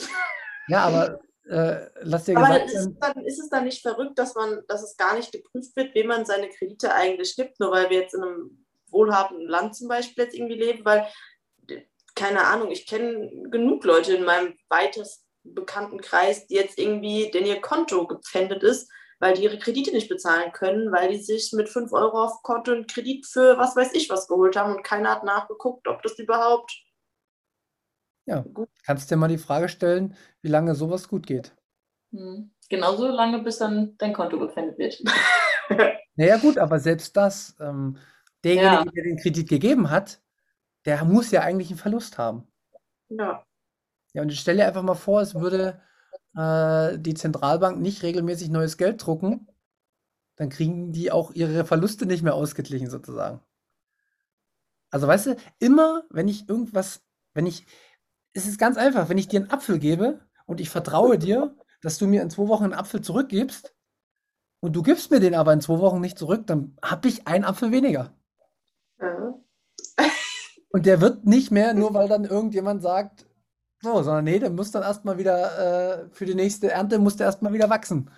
Ja, 0.68 0.86
aber 0.86 1.20
äh, 1.50 1.90
lass 2.02 2.26
dir 2.26 2.38
Aber 2.38 2.60
gesagt 2.60 2.72
ist, 2.72 2.90
dann, 3.00 3.26
ist 3.26 3.40
es 3.40 3.50
dann 3.50 3.66
nicht 3.66 3.82
verrückt, 3.82 4.18
dass 4.18 4.36
man, 4.36 4.62
dass 4.68 4.84
es 4.84 4.96
gar 4.96 5.16
nicht 5.16 5.32
geprüft 5.32 5.76
wird, 5.76 5.94
wem 5.96 6.08
man 6.08 6.26
seine 6.26 6.50
Kredite 6.50 6.94
eigentlich 6.94 7.36
gibt, 7.36 7.60
nur 7.60 7.72
weil 7.72 7.90
wir 7.90 8.00
jetzt 8.00 8.14
in 8.14 8.24
einem 8.24 8.66
wohlhabenden 8.90 9.48
Land 9.48 9.76
zum 9.76 9.90
Beispiel 9.90 10.24
jetzt 10.24 10.36
irgendwie 10.36 10.56
leben, 10.56 10.86
weil, 10.86 11.08
keine 12.16 12.46
Ahnung, 12.46 12.72
ich 12.72 12.88
kenne 12.88 13.30
genug 13.50 13.84
Leute 13.84 14.16
in 14.16 14.24
meinem 14.24 14.56
weitest 14.70 15.26
bekannten 15.44 16.02
Kreis, 16.02 16.48
die 16.48 16.56
jetzt 16.56 16.80
irgendwie, 16.80 17.32
denn 17.32 17.46
ihr 17.46 17.62
Konto 17.62 18.08
gepfändet 18.08 18.64
ist, 18.64 18.90
weil 19.20 19.36
die 19.36 19.44
ihre 19.44 19.60
Kredite 19.60 19.92
nicht 19.92 20.10
bezahlen 20.10 20.52
können, 20.52 20.92
weil 20.92 21.10
die 21.10 21.22
sich 21.22 21.52
mit 21.54 21.70
5 21.70 21.92
Euro 21.94 22.24
auf 22.24 22.42
Konto 22.42 22.72
einen 22.72 22.88
Kredit 22.88 23.26
für 23.26 23.58
was 23.58 23.76
weiß 23.76 23.94
ich 23.94 24.10
was 24.10 24.28
geholt 24.28 24.56
haben 24.56 24.76
und 24.76 24.84
keiner 24.84 25.12
hat 25.12 25.24
nachgeguckt, 25.24 25.88
ob 25.88 26.02
das 26.02 26.18
überhaupt. 26.18 26.84
Ja, 28.26 28.42
gut. 28.42 28.70
kannst 28.86 29.10
dir 29.10 29.18
mal 29.18 29.28
die 29.28 29.38
Frage 29.38 29.70
stellen, 29.70 30.16
wie 30.42 30.50
lange 30.50 30.76
sowas 30.76 31.08
gut 31.08 31.26
geht. 31.26 31.56
Hm. 32.12 32.52
Genauso 32.70 33.08
lange, 33.08 33.40
bis 33.40 33.58
dann 33.58 33.98
dein 33.98 34.14
Konto 34.14 34.38
gepfändet 34.38 34.78
wird. 34.78 35.04
naja, 36.16 36.38
gut, 36.38 36.60
aber 36.60 36.80
selbst 36.80 37.18
das, 37.18 37.56
ähm, 37.60 37.98
derjenige, 38.44 38.76
ja. 38.76 38.84
der 38.84 39.04
den 39.04 39.18
Kredit 39.18 39.50
gegeben 39.50 39.90
hat, 39.90 40.22
der 40.86 41.04
muss 41.04 41.32
ja 41.32 41.42
eigentlich 41.42 41.70
einen 41.70 41.80
Verlust 41.80 42.20
haben. 42.20 42.48
Ja. 43.10 43.44
Ja, 44.14 44.22
und 44.22 44.32
stell 44.34 44.58
dir 44.58 44.68
einfach 44.68 44.84
mal 44.84 44.96
vor, 44.96 45.22
es 45.22 45.36
würde 45.36 45.82
äh, 46.36 46.98
die 47.00 47.14
Zentralbank 47.14 47.80
nicht 47.80 48.04
regelmäßig 48.04 48.50
neues 48.50 48.78
Geld 48.78 49.06
drucken, 49.06 49.48
dann 50.36 50.50
kriegen 50.50 50.92
die 50.92 51.12
auch 51.12 51.32
ihre 51.32 51.66
Verluste 51.66 52.06
nicht 52.06 52.24
mehr 52.24 52.36
ausgeglichen, 52.36 52.90
sozusagen. 52.90 53.42
Also, 54.92 55.08
weißt 55.08 55.26
du, 55.28 55.36
immer, 55.60 56.04
wenn 56.10 56.28
ich 56.28 56.50
irgendwas, 56.50 57.02
wenn 57.34 57.46
ich, 57.46 57.66
es 58.34 58.48
ist 58.48 58.58
ganz 58.58 58.78
einfach, 58.78 59.10
wenn 59.10 59.18
ich 59.18 59.28
dir 59.28 59.42
einen 59.42 59.52
Apfel 59.52 59.80
gebe 59.80 60.22
und 60.46 60.62
ich 60.62 60.70
vertraue 60.70 61.20
dir, 61.20 61.56
dass 61.82 61.98
du 61.98 62.08
mir 62.08 62.22
in 62.22 62.30
zwei 62.30 62.48
Wochen 62.48 62.66
einen 62.66 62.74
Apfel 62.74 63.02
zurückgibst 63.02 63.76
und 64.62 64.74
du 64.76 64.82
gibst 64.82 65.12
mir 65.12 65.20
den 65.20 65.36
aber 65.36 65.54
in 65.54 65.62
zwei 65.62 65.80
Wochen 65.80 66.02
nicht 66.02 66.18
zurück, 66.18 66.48
dann 66.48 66.78
habe 66.84 67.08
ich 67.08 67.28
einen 67.28 67.46
Apfel 67.46 67.72
weniger. 67.72 68.14
Ja. 69.00 69.40
Und 70.72 70.86
der 70.86 71.02
wird 71.02 71.26
nicht 71.26 71.52
mehr, 71.52 71.74
nur 71.74 71.94
weil 71.94 72.08
dann 72.08 72.26
irgendjemand 72.26 72.82
sagt, 72.82 73.26
so, 73.82 74.04
sondern 74.04 74.26
nee, 74.26 74.40
der 74.40 74.50
muss 74.50 74.72
dann 74.72 74.84
erstmal 74.84 75.18
wieder, 75.18 76.04
äh, 76.04 76.10
für 76.12 76.26
die 76.26 76.36
nächste 76.36 76.72
Ernte 76.72 77.00
muss 77.00 77.16
der 77.16 77.28
erstmal 77.28 77.54
wieder 77.54 77.70
wachsen. 77.70 78.10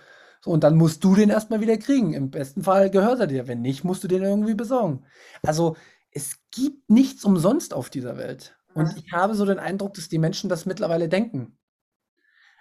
So, 0.43 0.49
und 0.51 0.63
dann 0.63 0.75
musst 0.75 1.03
du 1.03 1.15
den 1.15 1.29
erstmal 1.29 1.61
wieder 1.61 1.77
kriegen. 1.77 2.13
Im 2.13 2.31
besten 2.31 2.63
Fall 2.63 2.89
gehört 2.89 3.19
er 3.19 3.27
dir. 3.27 3.47
Wenn 3.47 3.61
nicht, 3.61 3.83
musst 3.83 4.03
du 4.03 4.07
den 4.07 4.23
irgendwie 4.23 4.55
besorgen. 4.55 5.05
Also, 5.43 5.75
es 6.11 6.37
gibt 6.49 6.89
nichts 6.89 7.23
umsonst 7.23 7.73
auf 7.73 7.89
dieser 7.89 8.17
Welt. 8.17 8.57
Und 8.73 8.97
ich 8.97 9.11
habe 9.11 9.35
so 9.35 9.45
den 9.45 9.59
Eindruck, 9.59 9.93
dass 9.93 10.09
die 10.09 10.17
Menschen 10.17 10.49
das 10.49 10.65
mittlerweile 10.65 11.09
denken. 11.09 11.57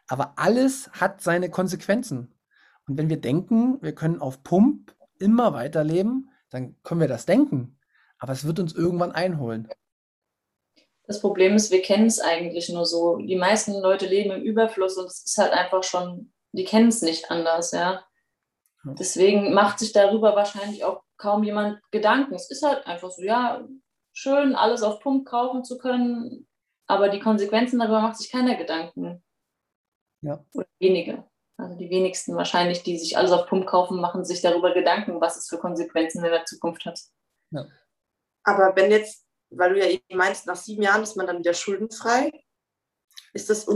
Aber 0.09 0.34
alles 0.36 0.90
hat 0.92 1.22
seine 1.22 1.51
Konsequenzen. 1.51 2.34
Und 2.86 2.98
wenn 2.98 3.09
wir 3.09 3.20
denken, 3.20 3.80
wir 3.80 3.94
können 3.94 4.20
auf 4.20 4.42
Pump 4.42 4.94
immer 5.18 5.55
weiterleben, 5.55 6.30
dann 6.51 6.76
können 6.82 7.01
wir 7.01 7.09
das 7.09 7.26
denken. 7.26 7.78
Aber 8.18 8.32
es 8.32 8.44
wird 8.44 8.59
uns 8.59 8.74
irgendwann 8.74 9.12
einholen. 9.12 9.68
Das 11.11 11.21
Problem 11.21 11.57
ist, 11.57 11.73
wir 11.73 11.83
kennen 11.83 12.07
es 12.07 12.21
eigentlich 12.21 12.69
nur 12.69 12.87
so. 12.87 13.17
Die 13.17 13.35
meisten 13.35 13.75
Leute 13.81 14.07
leben 14.07 14.31
im 14.31 14.45
Überfluss 14.45 14.97
und 14.97 15.07
es 15.07 15.25
ist 15.27 15.39
halt 15.39 15.53
einfach 15.53 15.83
schon, 15.83 16.33
die 16.53 16.63
kennen 16.63 16.87
es 16.87 17.03
nicht 17.03 17.33
anders, 17.33 17.73
ja. 17.73 18.05
Deswegen 18.85 19.53
macht 19.53 19.81
sich 19.81 19.93
darüber 19.93 20.37
wahrscheinlich 20.37 20.85
auch 20.85 21.03
kaum 21.17 21.43
jemand 21.43 21.81
Gedanken. 21.91 22.35
Es 22.35 22.49
ist 22.49 22.63
halt 22.63 22.87
einfach 22.87 23.11
so, 23.11 23.23
ja, 23.23 23.67
schön, 24.13 24.55
alles 24.55 24.85
auf 24.85 25.01
Pump 25.01 25.27
kaufen 25.27 25.65
zu 25.65 25.79
können, 25.79 26.47
aber 26.87 27.09
die 27.09 27.19
Konsequenzen 27.19 27.81
darüber 27.81 28.03
macht 28.03 28.19
sich 28.19 28.31
keiner 28.31 28.55
Gedanken. 28.55 29.25
Ja. 30.23 30.45
Oder 30.55 30.69
wenige. 30.79 31.25
Also 31.57 31.77
die 31.77 31.91
wenigsten 31.91 32.37
wahrscheinlich, 32.37 32.85
die 32.85 32.97
sich 32.97 33.19
alles 33.19 33.33
auf 33.33 33.49
Pump 33.49 33.67
kaufen, 33.67 34.01
machen 34.01 34.25
sich 34.25 34.43
darüber 34.43 34.73
Gedanken, 34.75 35.21
was 35.21 35.37
es 35.37 35.49
für 35.49 35.59
Konsequenzen 35.59 36.25
in 36.25 36.31
der 36.31 36.45
Zukunft 36.45 36.85
hat. 36.87 37.01
Ja. 37.51 37.67
Aber 38.45 38.77
wenn 38.77 38.93
jetzt, 38.93 39.27
weil 39.51 39.74
du 39.74 39.80
ja 39.80 39.86
eben 39.86 40.16
meinst, 40.16 40.46
nach 40.46 40.57
sieben 40.57 40.82
Jahren 40.82 41.03
ist 41.03 41.16
man 41.16 41.26
dann 41.26 41.38
wieder 41.38 41.55
schuldenfrei, 41.55 42.30
ist 43.32 43.51
das, 43.51 43.66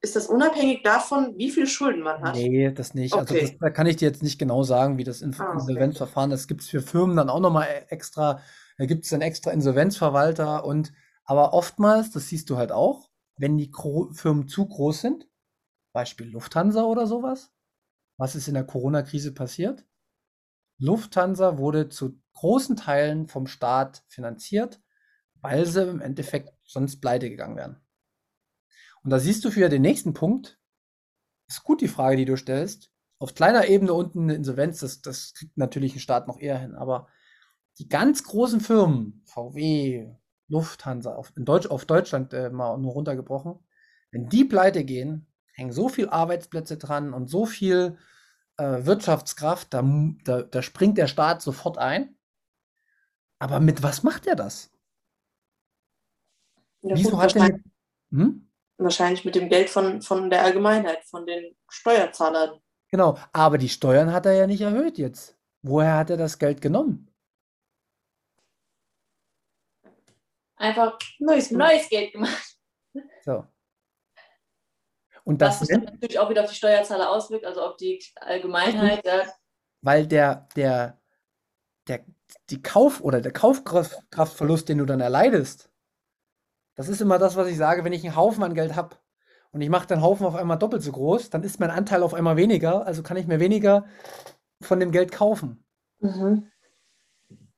ist 0.00 0.16
das 0.16 0.26
unabhängig 0.26 0.82
davon, 0.82 1.36
wie 1.36 1.50
viel 1.50 1.66
Schulden 1.66 2.02
man 2.02 2.22
hat? 2.22 2.34
Nee, 2.34 2.70
das 2.72 2.94
nicht. 2.94 3.14
Also 3.14 3.24
okay. 3.24 3.40
Also 3.40 3.52
das, 3.52 3.58
da 3.60 3.70
kann 3.70 3.86
ich 3.86 3.96
dir 3.96 4.08
jetzt 4.08 4.22
nicht 4.22 4.38
genau 4.38 4.62
sagen, 4.62 4.98
wie 4.98 5.04
das 5.04 5.22
ah, 5.22 5.52
Insolvenzverfahren, 5.52 6.30
das 6.30 6.48
gibt 6.48 6.62
es 6.62 6.68
für 6.68 6.80
Firmen 6.80 7.16
dann 7.16 7.30
auch 7.30 7.40
nochmal 7.40 7.68
extra, 7.88 8.40
da 8.78 8.86
gibt 8.86 9.04
es 9.04 9.10
dann 9.10 9.20
extra 9.20 9.50
Insolvenzverwalter 9.50 10.64
und 10.64 10.92
aber 11.24 11.52
oftmals, 11.52 12.10
das 12.10 12.28
siehst 12.28 12.50
du 12.50 12.56
halt 12.56 12.72
auch, 12.72 13.08
wenn 13.36 13.56
die 13.56 13.70
Firmen 14.12 14.48
zu 14.48 14.66
groß 14.66 15.00
sind, 15.00 15.28
Beispiel 15.92 16.28
Lufthansa 16.28 16.82
oder 16.82 17.06
sowas. 17.06 17.52
Was 18.16 18.34
ist 18.34 18.48
in 18.48 18.54
der 18.54 18.64
Corona-Krise 18.64 19.32
passiert? 19.32 19.86
Lufthansa 20.78 21.58
wurde 21.58 21.88
zu 21.88 22.20
großen 22.34 22.76
Teilen 22.76 23.28
vom 23.28 23.46
Staat 23.46 24.02
finanziert, 24.08 24.80
weil 25.40 25.66
sie 25.66 25.82
im 25.82 26.00
Endeffekt 26.00 26.52
sonst 26.64 27.00
pleite 27.00 27.30
gegangen 27.30 27.56
wären. 27.56 27.80
Und 29.02 29.10
da 29.10 29.18
siehst 29.18 29.44
du 29.44 29.50
für 29.50 29.68
den 29.68 29.82
nächsten 29.82 30.14
Punkt, 30.14 30.58
ist 31.48 31.64
gut 31.64 31.80
die 31.80 31.88
Frage, 31.88 32.16
die 32.16 32.24
du 32.24 32.36
stellst. 32.36 32.90
Auf 33.18 33.34
kleiner 33.34 33.66
Ebene 33.68 33.92
unten 33.92 34.24
eine 34.24 34.34
Insolvenz, 34.34 34.80
das, 34.80 35.02
das 35.02 35.34
kriegt 35.34 35.56
natürlich 35.56 35.94
ein 35.94 36.00
Staat 36.00 36.28
noch 36.28 36.38
eher 36.38 36.58
hin. 36.58 36.74
Aber 36.74 37.08
die 37.78 37.88
ganz 37.88 38.24
großen 38.24 38.60
Firmen, 38.60 39.22
VW, 39.26 40.14
Lufthansa, 40.48 41.14
auf, 41.14 41.32
Deutsch, 41.36 41.66
auf 41.66 41.84
Deutschland 41.84 42.32
äh, 42.32 42.50
mal 42.50 42.76
nur 42.78 42.92
runtergebrochen, 42.92 43.58
wenn 44.10 44.28
die 44.28 44.44
pleite 44.44 44.84
gehen, 44.84 45.26
hängen 45.52 45.72
so 45.72 45.88
viele 45.88 46.12
Arbeitsplätze 46.12 46.76
dran 46.76 47.12
und 47.14 47.28
so 47.28 47.46
viel 47.46 47.98
äh, 48.56 48.84
Wirtschaftskraft, 48.84 49.72
da, 49.72 49.82
da, 50.24 50.42
da 50.42 50.62
springt 50.62 50.98
der 50.98 51.06
Staat 51.06 51.42
sofort 51.42 51.78
ein. 51.78 52.16
Aber 53.38 53.60
mit 53.60 53.82
was 53.82 54.02
macht 54.02 54.26
er 54.26 54.36
das? 54.36 54.70
Ja, 56.82 56.96
Wieso 56.96 57.10
gut, 57.10 57.20
hat 57.20 57.36
er 57.36 57.42
mit, 57.44 57.62
hm? 58.10 58.50
wahrscheinlich 58.78 59.24
mit 59.24 59.34
dem 59.34 59.48
Geld 59.48 59.70
von, 59.70 60.00
von 60.02 60.30
der 60.30 60.42
Allgemeinheit, 60.42 61.04
von 61.04 61.26
den 61.26 61.56
Steuerzahlern. 61.68 62.60
Genau, 62.90 63.18
aber 63.32 63.58
die 63.58 63.68
Steuern 63.68 64.12
hat 64.12 64.26
er 64.26 64.32
ja 64.32 64.46
nicht 64.46 64.62
erhöht 64.62 64.98
jetzt. 64.98 65.36
Woher 65.62 65.96
hat 65.96 66.10
er 66.10 66.16
das 66.16 66.38
Geld 66.38 66.60
genommen? 66.60 67.06
Einfach 70.56 70.98
neues, 71.18 71.50
neues 71.50 71.88
Geld 71.88 72.12
gemacht. 72.12 72.56
So. 73.24 73.46
Und 75.24 75.40
das 75.40 75.60
Was 75.60 75.68
sich 75.68 75.78
natürlich 75.78 76.18
auch 76.18 76.28
wieder 76.28 76.42
auf 76.42 76.50
die 76.50 76.56
Steuerzahler 76.56 77.10
auswirkt, 77.10 77.44
also 77.44 77.62
auf 77.62 77.76
die 77.76 78.02
Allgemeinheit. 78.16 79.04
Ja. 79.04 79.22
Weil 79.82 80.06
der, 80.06 80.48
der, 80.56 81.00
der, 81.86 82.04
die 82.48 82.62
Kauf- 82.62 83.00
oder 83.00 83.20
der 83.20 83.32
Kaufkraftverlust, 83.32 84.68
den 84.68 84.78
du 84.78 84.86
dann 84.86 85.00
erleidest, 85.00 85.69
das 86.74 86.88
ist 86.88 87.00
immer 87.00 87.18
das, 87.18 87.36
was 87.36 87.48
ich 87.48 87.56
sage, 87.56 87.84
wenn 87.84 87.92
ich 87.92 88.04
einen 88.04 88.16
Haufen 88.16 88.42
an 88.42 88.54
Geld 88.54 88.76
habe 88.76 88.96
und 89.52 89.60
ich 89.60 89.68
mache 89.68 89.86
den 89.86 90.02
Haufen 90.02 90.26
auf 90.26 90.34
einmal 90.34 90.58
doppelt 90.58 90.82
so 90.82 90.92
groß, 90.92 91.30
dann 91.30 91.42
ist 91.42 91.60
mein 91.60 91.70
Anteil 91.70 92.02
auf 92.02 92.14
einmal 92.14 92.36
weniger, 92.36 92.86
also 92.86 93.02
kann 93.02 93.16
ich 93.16 93.26
mir 93.26 93.40
weniger 93.40 93.86
von 94.60 94.80
dem 94.80 94.90
Geld 94.90 95.12
kaufen. 95.12 95.64
Mhm. 96.00 96.46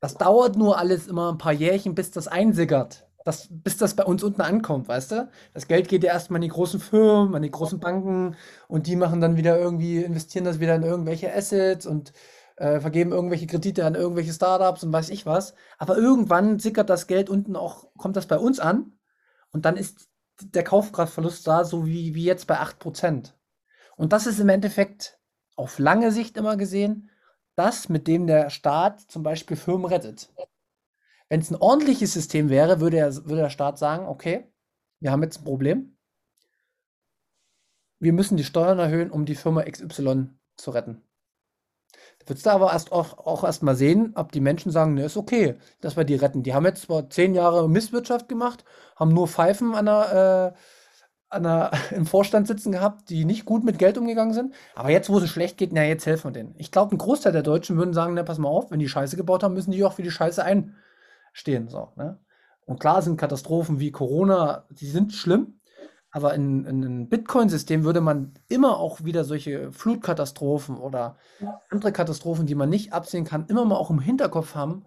Das 0.00 0.14
dauert 0.14 0.56
nur 0.56 0.78
alles 0.78 1.06
immer 1.06 1.32
ein 1.32 1.38
paar 1.38 1.52
Jährchen, 1.52 1.94
bis 1.94 2.10
das 2.10 2.26
einsickert 2.28 3.06
das, 3.24 3.48
bis 3.50 3.76
das 3.76 3.94
bei 3.94 4.04
uns 4.04 4.22
unten 4.22 4.40
ankommt, 4.40 4.88
weißt 4.88 5.12
du? 5.12 5.28
Das 5.54 5.68
Geld 5.68 5.88
geht 5.88 6.04
ja 6.04 6.12
erstmal 6.12 6.38
an 6.38 6.42
die 6.42 6.48
großen 6.48 6.80
Firmen, 6.80 7.34
an 7.34 7.42
die 7.42 7.50
großen 7.50 7.80
Banken 7.80 8.36
und 8.68 8.86
die 8.86 8.96
machen 8.96 9.20
dann 9.20 9.36
wieder 9.36 9.58
irgendwie, 9.58 10.02
investieren 10.02 10.44
das 10.44 10.60
wieder 10.60 10.74
in 10.74 10.82
irgendwelche 10.82 11.32
Assets 11.32 11.86
und 11.86 12.12
äh, 12.56 12.80
vergeben 12.80 13.12
irgendwelche 13.12 13.46
Kredite 13.46 13.84
an 13.84 13.94
irgendwelche 13.94 14.32
Startups 14.32 14.84
und 14.84 14.92
weiß 14.92 15.10
ich 15.10 15.26
was. 15.26 15.54
Aber 15.78 15.96
irgendwann 15.96 16.58
sickert 16.58 16.90
das 16.90 17.06
Geld 17.06 17.30
unten 17.30 17.56
auch, 17.56 17.86
kommt 17.96 18.16
das 18.16 18.26
bei 18.26 18.38
uns 18.38 18.60
an 18.60 18.92
und 19.52 19.64
dann 19.64 19.76
ist 19.76 20.08
der 20.40 20.64
Kaufkraftverlust 20.64 21.46
da, 21.46 21.64
so 21.64 21.86
wie, 21.86 22.14
wie 22.14 22.24
jetzt 22.24 22.46
bei 22.46 22.60
8%. 22.60 23.32
Und 23.96 24.12
das 24.12 24.26
ist 24.26 24.40
im 24.40 24.48
Endeffekt 24.48 25.18
auf 25.56 25.78
lange 25.78 26.10
Sicht 26.10 26.36
immer 26.36 26.56
gesehen, 26.56 27.10
das, 27.54 27.88
mit 27.88 28.08
dem 28.08 28.26
der 28.26 28.50
Staat 28.50 29.00
zum 29.02 29.22
Beispiel 29.22 29.56
Firmen 29.56 29.86
rettet. 29.86 30.32
Wenn 31.28 31.40
es 31.40 31.50
ein 31.50 31.56
ordentliches 31.56 32.12
System 32.12 32.48
wäre, 32.48 32.80
würde, 32.80 32.96
er, 32.96 33.14
würde 33.26 33.42
der 33.42 33.50
Staat 33.50 33.78
sagen, 33.78 34.06
okay, 34.06 34.50
wir 35.00 35.10
haben 35.10 35.22
jetzt 35.22 35.40
ein 35.40 35.44
Problem. 35.44 35.96
Wir 37.98 38.12
müssen 38.12 38.36
die 38.36 38.44
Steuern 38.44 38.78
erhöhen, 38.78 39.10
um 39.10 39.26
die 39.26 39.34
Firma 39.34 39.62
XY 39.62 40.30
zu 40.56 40.70
retten. 40.70 41.02
Würdest 42.26 42.46
du 42.46 42.50
aber 42.50 42.72
erst 42.72 42.92
auch, 42.92 43.18
auch 43.18 43.44
erst 43.44 43.62
mal 43.62 43.74
sehen, 43.74 44.12
ob 44.14 44.32
die 44.32 44.40
Menschen 44.40 44.70
sagen, 44.72 44.94
ne, 44.94 45.04
ist 45.04 45.16
okay, 45.16 45.56
dass 45.80 45.96
wir 45.96 46.04
die 46.04 46.14
retten. 46.14 46.42
Die 46.42 46.54
haben 46.54 46.64
jetzt 46.64 46.82
zwar 46.82 47.08
zehn 47.10 47.34
Jahre 47.34 47.68
Misswirtschaft 47.68 48.28
gemacht, 48.28 48.64
haben 48.96 49.12
nur 49.12 49.28
Pfeifen 49.28 49.74
an 49.74 49.86
der, 49.86 50.54
äh, 50.54 50.58
an 51.28 51.42
der, 51.42 51.70
im 51.90 52.06
Vorstand 52.06 52.46
sitzen 52.46 52.72
gehabt, 52.72 53.10
die 53.10 53.24
nicht 53.24 53.44
gut 53.44 53.64
mit 53.64 53.78
Geld 53.78 53.98
umgegangen 53.98 54.34
sind. 54.34 54.54
Aber 54.74 54.90
jetzt, 54.90 55.10
wo 55.10 55.18
es 55.18 55.28
schlecht 55.30 55.58
geht, 55.58 55.72
na, 55.72 55.84
jetzt 55.84 56.06
helfen 56.06 56.28
wir 56.28 56.32
denen. 56.32 56.54
Ich 56.58 56.70
glaube, 56.70 56.94
ein 56.94 56.98
Großteil 56.98 57.32
der 57.32 57.42
Deutschen 57.42 57.76
würden 57.76 57.94
sagen, 57.94 58.14
na, 58.14 58.22
pass 58.22 58.38
mal 58.38 58.48
auf, 58.48 58.70
wenn 58.70 58.80
die 58.80 58.88
Scheiße 58.88 59.16
gebaut 59.16 59.42
haben, 59.42 59.54
müssen 59.54 59.72
die 59.72 59.84
auch 59.84 59.94
für 59.94 60.02
die 60.02 60.10
Scheiße 60.10 60.44
ein, 60.44 60.76
stehen. 61.32 61.68
So, 61.68 61.88
ne? 61.96 62.18
Und 62.64 62.80
klar 62.80 63.02
sind 63.02 63.16
Katastrophen 63.16 63.80
wie 63.80 63.90
Corona, 63.90 64.66
die 64.70 64.86
sind 64.86 65.12
schlimm, 65.12 65.58
aber 66.12 66.34
in, 66.34 66.66
in 66.66 66.84
einem 66.84 67.08
Bitcoin-System 67.08 67.84
würde 67.84 68.02
man 68.02 68.34
immer 68.48 68.76
auch 68.76 69.02
wieder 69.02 69.24
solche 69.24 69.72
Flutkatastrophen 69.72 70.76
oder 70.76 71.16
andere 71.70 71.90
Katastrophen, 71.90 72.46
die 72.46 72.54
man 72.54 72.68
nicht 72.68 72.92
absehen 72.92 73.24
kann, 73.24 73.46
immer 73.46 73.64
mal 73.64 73.76
auch 73.76 73.88
im 73.90 73.98
Hinterkopf 73.98 74.54
haben 74.54 74.84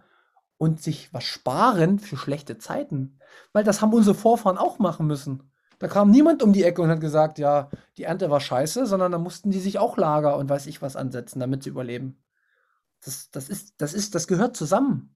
und 0.58 0.82
sich 0.82 1.12
was 1.14 1.24
sparen 1.24 1.98
für 1.98 2.16
schlechte 2.16 2.60
Zeiten. 2.60 3.20
Weil 3.54 3.64
das 3.64 3.82
haben 3.82 3.92
unsere 3.92 4.16
Vorfahren 4.16 4.60
auch 4.60 4.78
machen 4.78 5.08
müssen. 5.08 5.52
Da 5.80 5.88
kam 5.88 6.12
niemand 6.12 6.44
um 6.44 6.54
die 6.54 6.64
Ecke 6.64 6.84
und 6.84 6.90
hat 6.90 7.02
gesagt, 7.02 7.40
ja, 7.40 7.72
die 7.98 8.04
Ernte 8.04 8.30
war 8.30 8.40
scheiße, 8.40 8.86
sondern 8.86 9.12
da 9.12 9.18
mussten 9.18 9.50
die 9.50 9.60
sich 9.60 9.80
auch 9.80 9.98
Lager 9.98 10.38
und 10.38 10.48
weiß 10.48 10.68
ich 10.68 10.84
was 10.84 10.96
ansetzen, 10.96 11.40
damit 11.40 11.64
sie 11.64 11.72
überleben. 11.72 12.24
Das, 13.04 13.32
das, 13.32 13.50
ist, 13.50 13.74
das, 13.80 13.96
ist, 13.96 14.14
das 14.14 14.28
gehört 14.28 14.56
zusammen. 14.56 15.16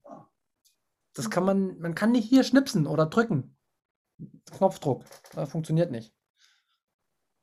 Das 1.14 1.30
kann 1.30 1.44
man, 1.44 1.78
man 1.78 1.94
kann 1.94 2.10
nicht 2.10 2.28
hier 2.28 2.42
schnipsen 2.42 2.88
oder 2.88 3.06
drücken. 3.06 3.56
Knopfdruck. 4.52 5.04
Das 5.32 5.50
funktioniert 5.50 5.90
nicht. 5.90 6.12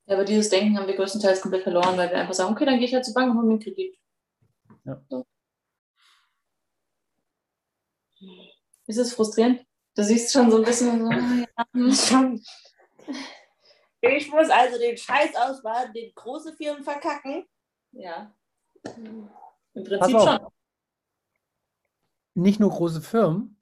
Ja, 0.05 0.15
aber 0.15 0.25
dieses 0.25 0.49
Denken 0.49 0.78
haben 0.78 0.88
wir 0.88 0.95
größtenteils 0.95 1.41
komplett 1.41 1.63
verloren, 1.63 1.97
weil 1.97 2.09
wir 2.09 2.17
einfach 2.17 2.34
sagen, 2.34 2.53
okay, 2.53 2.65
dann 2.65 2.78
gehe 2.78 2.88
ich 2.88 2.93
halt 2.93 3.05
zur 3.05 3.13
Bank 3.13 3.30
und 3.32 3.38
hole 3.38 3.47
mir 3.47 3.53
einen 3.53 3.59
Kredit. 3.61 3.97
Ja. 4.86 5.01
So. 5.09 5.25
Ist 8.88 8.97
es 8.97 9.13
frustrierend? 9.13 9.65
Du 9.95 10.03
siehst 10.03 10.32
schon 10.32 10.49
so 10.49 10.57
ein 10.57 10.63
bisschen 10.63 10.99
so, 10.99 11.11
ja, 11.11 11.47
hm. 11.73 12.43
Ich 14.01 14.30
muss 14.30 14.49
also 14.49 14.78
den 14.78 14.95
Scheiß 14.95 15.36
ausbaden, 15.36 15.91
den 15.91 16.13
große 16.13 16.53
Firmen 16.55 16.84
verkacken. 16.84 17.45
Ja. 17.91 18.34
Im 18.95 19.84
Prinzip 19.84 20.19
schon. 20.19 20.47
Nicht 22.36 22.59
nur 22.59 22.69
große 22.69 23.01
Firmen, 23.01 23.59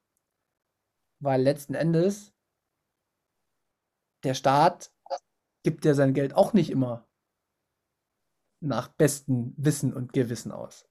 weil 1.20 1.41
letzten 1.41 1.74
Endes 1.74 2.35
der 4.26 4.34
Staat 4.34 4.92
gibt 5.64 5.86
ja 5.86 5.94
sein 5.94 6.14
Geld 6.14 6.36
auch 6.36 6.54
nicht 6.54 6.70
immer 6.70 7.08
nach 8.60 8.88
bestem 8.88 9.54
Wissen 9.58 9.94
und 9.94 10.14
Gewissen 10.14 10.52
aus. 10.52 10.88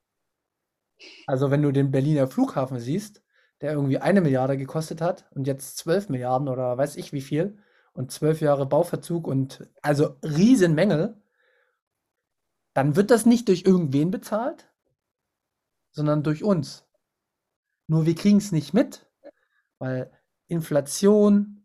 Also 1.27 1.51
wenn 1.51 1.63
du 1.63 1.73
den 1.73 1.91
Berliner 1.91 2.29
Flughafen 2.29 2.79
siehst, 2.79 3.23
der 3.61 3.73
irgendwie 3.73 3.99
eine 3.99 4.21
Milliarde 4.21 4.57
gekostet 4.57 5.01
hat 5.01 5.29
und 5.33 5.47
jetzt 5.47 5.77
zwölf 5.77 6.09
Milliarden 6.09 6.49
oder 6.49 6.77
weiß 6.77 6.97
ich 6.97 7.13
wie 7.13 7.21
viel 7.21 7.59
und 7.93 8.11
zwölf 8.11 8.41
Jahre 8.41 8.67
Bauverzug 8.67 9.27
und 9.27 9.69
also 9.83 10.17
Riesenmängel, 10.23 11.21
dann 12.75 12.97
wird 12.97 13.11
das 13.11 13.27
nicht 13.27 13.49
durch 13.49 13.63
irgendwen 13.65 14.11
bezahlt, 14.11 14.71
sondern 15.93 16.23
durch 16.23 16.43
uns. 16.43 16.85
Nur 17.87 18.07
wir 18.07 18.15
kriegen 18.15 18.39
es 18.39 18.53
nicht 18.53 18.75
mit, 18.75 19.09
weil 19.79 20.11
Inflation 20.47 21.64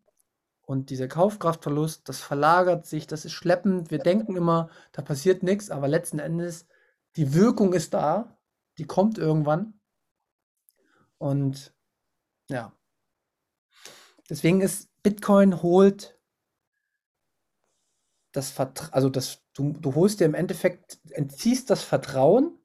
und 0.70 0.92
dieser 0.92 1.08
Kaufkraftverlust, 1.08 2.08
das 2.08 2.22
verlagert 2.22 2.86
sich, 2.86 3.08
das 3.08 3.26
ist 3.26 3.32
schleppend. 3.32 3.90
Wir 3.90 3.98
denken 3.98 4.36
immer, 4.36 4.70
da 4.92 5.02
passiert 5.02 5.42
nichts, 5.42 5.72
aber 5.72 5.88
letzten 5.88 6.20
Endes, 6.20 6.68
die 7.16 7.34
Wirkung 7.34 7.74
ist 7.74 7.96
da, 7.96 8.38
die 8.78 8.86
kommt 8.86 9.18
irgendwann. 9.18 9.80
Und 11.18 11.74
ja. 12.52 12.72
Deswegen 14.30 14.62
ist 14.62 14.92
Bitcoin 15.02 15.64
holt 15.64 16.20
das 18.32 18.52
Vertrauen, 18.52 18.94
also 18.94 19.10
das, 19.10 19.42
du, 19.54 19.74
du 19.74 19.96
holst 19.96 20.20
dir 20.20 20.26
im 20.26 20.36
Endeffekt, 20.36 21.00
entziehst 21.10 21.72
das 21.72 21.82
Vertrauen 21.82 22.60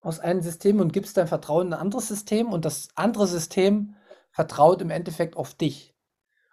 aus 0.00 0.20
einem 0.20 0.40
System 0.40 0.80
und 0.80 0.94
gibst 0.94 1.18
dein 1.18 1.28
Vertrauen 1.28 1.66
in 1.66 1.74
ein 1.74 1.80
anderes 1.80 2.08
System 2.08 2.50
und 2.50 2.64
das 2.64 2.88
andere 2.94 3.26
System 3.26 3.94
vertraut 4.30 4.80
im 4.80 4.88
Endeffekt 4.88 5.36
auf 5.36 5.52
dich. 5.52 5.91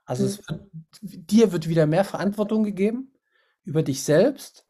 Also 0.10 0.26
mhm. 0.26 0.72
wird, 1.01 1.32
dir 1.32 1.51
wird 1.51 1.70
wieder 1.70 1.86
mehr 1.86 2.03
Verantwortung 2.03 2.64
gegeben 2.64 3.14
über 3.64 3.84
dich 3.84 4.03
selbst. 4.03 4.66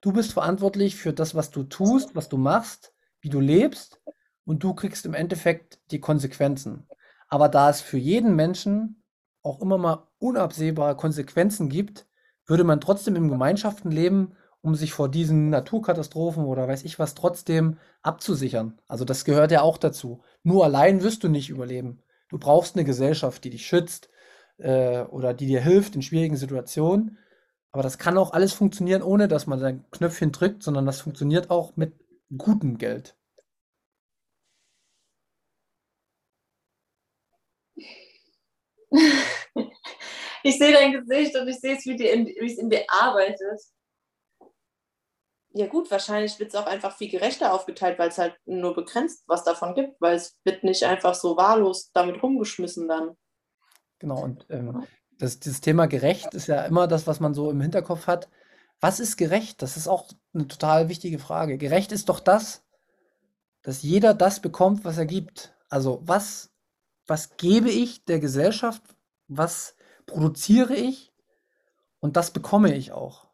Du 0.00 0.12
bist 0.12 0.32
verantwortlich 0.32 0.96
für 0.96 1.12
das, 1.12 1.36
was 1.36 1.52
du 1.52 1.62
tust, 1.62 2.16
was 2.16 2.28
du 2.28 2.36
machst, 2.36 2.92
wie 3.20 3.28
du 3.28 3.38
lebst 3.38 4.02
und 4.44 4.64
du 4.64 4.74
kriegst 4.74 5.06
im 5.06 5.14
Endeffekt 5.14 5.78
die 5.92 6.00
Konsequenzen. 6.00 6.88
Aber 7.28 7.48
da 7.48 7.70
es 7.70 7.80
für 7.80 7.96
jeden 7.96 8.34
Menschen 8.34 9.04
auch 9.44 9.60
immer 9.60 9.78
mal 9.78 10.08
unabsehbare 10.18 10.96
Konsequenzen 10.96 11.68
gibt, 11.68 12.08
würde 12.44 12.64
man 12.64 12.80
trotzdem 12.80 13.14
in 13.14 13.28
Gemeinschaften 13.28 13.92
leben, 13.92 14.34
um 14.62 14.74
sich 14.74 14.92
vor 14.92 15.08
diesen 15.08 15.48
Naturkatastrophen 15.48 16.44
oder 16.44 16.66
weiß 16.66 16.82
ich 16.82 16.98
was 16.98 17.14
trotzdem 17.14 17.78
abzusichern. 18.02 18.80
Also 18.88 19.04
das 19.04 19.24
gehört 19.24 19.52
ja 19.52 19.62
auch 19.62 19.78
dazu. 19.78 20.24
Nur 20.42 20.64
allein 20.64 21.04
wirst 21.04 21.22
du 21.22 21.28
nicht 21.28 21.50
überleben. 21.50 22.02
Du 22.28 22.38
brauchst 22.38 22.74
eine 22.74 22.84
Gesellschaft, 22.84 23.44
die 23.44 23.50
dich 23.50 23.64
schützt 23.64 24.08
äh, 24.58 25.02
oder 25.02 25.34
die 25.34 25.46
dir 25.46 25.60
hilft 25.60 25.94
in 25.94 26.02
schwierigen 26.02 26.36
Situationen. 26.36 27.18
Aber 27.72 27.82
das 27.82 27.98
kann 27.98 28.18
auch 28.18 28.32
alles 28.32 28.52
funktionieren, 28.52 29.02
ohne 29.02 29.28
dass 29.28 29.46
man 29.46 29.58
sein 29.58 29.84
Knöpfchen 29.90 30.32
drückt, 30.32 30.62
sondern 30.62 30.86
das 30.86 31.00
funktioniert 31.00 31.50
auch 31.50 31.76
mit 31.76 31.94
gutem 32.36 32.78
Geld. 32.78 33.16
ich 40.42 40.58
sehe 40.58 40.72
dein 40.72 40.92
Gesicht 40.92 41.34
und 41.36 41.48
ich 41.48 41.60
sehe 41.60 41.76
es, 41.76 41.86
wie, 41.86 42.44
es 42.44 42.58
in 42.58 42.70
dir 42.70 42.84
arbeitet. 42.88 43.60
Ja 45.54 45.66
gut, 45.66 45.90
wahrscheinlich 45.90 46.38
wird 46.38 46.50
es 46.50 46.54
auch 46.54 46.66
einfach 46.66 46.96
viel 46.96 47.10
gerechter 47.10 47.52
aufgeteilt, 47.52 47.98
weil 47.98 48.08
es 48.08 48.18
halt 48.18 48.34
nur 48.46 48.74
begrenzt 48.74 49.24
was 49.26 49.44
davon 49.44 49.74
gibt, 49.74 50.00
weil 50.00 50.16
es 50.16 50.38
wird 50.44 50.64
nicht 50.64 50.82
einfach 50.84 51.14
so 51.14 51.36
wahllos 51.36 51.90
damit 51.92 52.22
rumgeschmissen 52.22 52.88
dann. 52.88 53.16
Genau, 54.02 54.20
und 54.20 54.46
ähm, 54.50 54.82
das, 55.18 55.38
dieses 55.38 55.60
Thema 55.60 55.86
gerecht 55.86 56.34
ist 56.34 56.48
ja 56.48 56.64
immer 56.64 56.88
das, 56.88 57.06
was 57.06 57.20
man 57.20 57.34
so 57.34 57.52
im 57.52 57.60
Hinterkopf 57.60 58.08
hat. 58.08 58.28
Was 58.80 58.98
ist 58.98 59.16
gerecht? 59.16 59.62
Das 59.62 59.76
ist 59.76 59.86
auch 59.86 60.08
eine 60.34 60.48
total 60.48 60.88
wichtige 60.88 61.20
Frage. 61.20 61.56
Gerecht 61.56 61.92
ist 61.92 62.08
doch 62.08 62.18
das, 62.18 62.64
dass 63.62 63.82
jeder 63.82 64.12
das 64.12 64.40
bekommt, 64.40 64.84
was 64.84 64.98
er 64.98 65.06
gibt. 65.06 65.54
Also 65.68 66.00
was, 66.02 66.50
was 67.06 67.36
gebe 67.36 67.70
ich 67.70 68.04
der 68.04 68.18
Gesellschaft? 68.18 68.82
Was 69.28 69.76
produziere 70.06 70.74
ich 70.74 71.12
und 72.00 72.16
das 72.16 72.32
bekomme 72.32 72.74
ich 72.74 72.90
auch. 72.90 73.28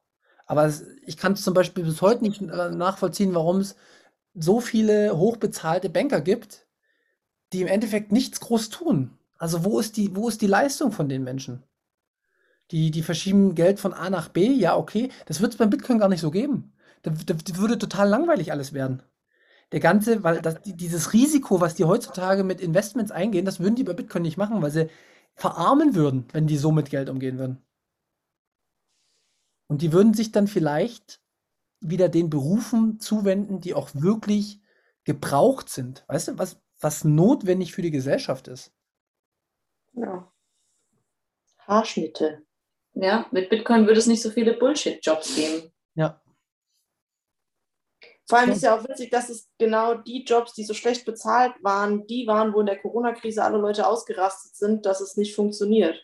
Aber 0.44 0.66
es, 0.66 0.84
ich 1.06 1.16
kann 1.16 1.34
zum 1.34 1.54
Beispiel 1.54 1.84
bis 1.84 2.02
heute 2.02 2.24
nicht 2.24 2.42
äh, 2.42 2.70
nachvollziehen, 2.70 3.34
warum 3.34 3.60
es 3.60 3.74
so 4.34 4.60
viele 4.60 5.16
hochbezahlte 5.16 5.88
Banker 5.88 6.20
gibt, 6.20 6.66
die 7.54 7.62
im 7.62 7.68
Endeffekt 7.68 8.12
nichts 8.12 8.40
groß 8.40 8.68
tun. 8.68 9.17
Also 9.38 9.64
wo 9.64 9.78
ist 9.78 9.96
die, 9.96 10.14
wo 10.14 10.28
ist 10.28 10.42
die 10.42 10.46
Leistung 10.46 10.92
von 10.92 11.08
den 11.08 11.24
Menschen? 11.24 11.62
Die, 12.70 12.90
die 12.90 13.02
verschieben 13.02 13.54
Geld 13.54 13.80
von 13.80 13.94
A 13.94 14.10
nach 14.10 14.28
B, 14.28 14.50
ja, 14.50 14.76
okay. 14.76 15.10
Das 15.26 15.40
wird 15.40 15.52
es 15.52 15.58
beim 15.58 15.70
Bitcoin 15.70 15.98
gar 15.98 16.08
nicht 16.08 16.20
so 16.20 16.30
geben. 16.30 16.72
Das, 17.02 17.24
das 17.24 17.56
würde 17.56 17.78
total 17.78 18.08
langweilig 18.08 18.52
alles 18.52 18.72
werden. 18.72 19.02
Der 19.72 19.80
ganze, 19.80 20.22
weil 20.24 20.42
das, 20.42 20.56
dieses 20.64 21.12
Risiko, 21.12 21.60
was 21.60 21.74
die 21.74 21.84
heutzutage 21.84 22.42
mit 22.44 22.60
Investments 22.60 23.12
eingehen, 23.12 23.44
das 23.44 23.60
würden 23.60 23.76
die 23.76 23.84
bei 23.84 23.92
Bitcoin 23.92 24.22
nicht 24.22 24.36
machen, 24.36 24.60
weil 24.60 24.70
sie 24.70 24.88
verarmen 25.34 25.94
würden, 25.94 26.26
wenn 26.32 26.46
die 26.46 26.56
so 26.56 26.72
mit 26.72 26.90
Geld 26.90 27.08
umgehen 27.08 27.38
würden. 27.38 27.62
Und 29.68 29.82
die 29.82 29.92
würden 29.92 30.14
sich 30.14 30.32
dann 30.32 30.48
vielleicht 30.48 31.20
wieder 31.80 32.08
den 32.08 32.30
Berufen 32.30 32.98
zuwenden, 32.98 33.60
die 33.60 33.74
auch 33.74 33.90
wirklich 33.94 34.60
gebraucht 35.04 35.68
sind. 35.68 36.04
Weißt 36.08 36.28
du, 36.28 36.38
was, 36.38 36.60
was 36.80 37.04
notwendig 37.04 37.72
für 37.72 37.82
die 37.82 37.90
Gesellschaft 37.90 38.48
ist? 38.48 38.72
Ja. 39.92 40.32
Haarschnitte. 41.60 42.42
Ja, 42.94 43.26
mit 43.30 43.50
Bitcoin 43.50 43.86
würde 43.86 44.00
es 44.00 44.06
nicht 44.06 44.22
so 44.22 44.30
viele 44.30 44.54
Bullshit-Jobs 44.54 45.36
geben. 45.36 45.72
Ja. 45.94 46.20
Vor 48.28 48.38
allem 48.38 48.50
ist 48.50 48.62
ja 48.62 48.76
auch 48.76 48.84
witzig, 48.86 49.10
dass 49.10 49.30
es 49.30 49.48
genau 49.58 49.94
die 49.94 50.24
Jobs, 50.24 50.52
die 50.52 50.64
so 50.64 50.74
schlecht 50.74 51.06
bezahlt 51.06 51.54
waren, 51.62 52.06
die 52.06 52.26
waren, 52.26 52.52
wo 52.52 52.60
in 52.60 52.66
der 52.66 52.78
Corona-Krise 52.78 53.42
alle 53.42 53.56
Leute 53.56 53.86
ausgerastet 53.86 54.54
sind, 54.54 54.84
dass 54.84 55.00
es 55.00 55.16
nicht 55.16 55.34
funktioniert. 55.34 55.96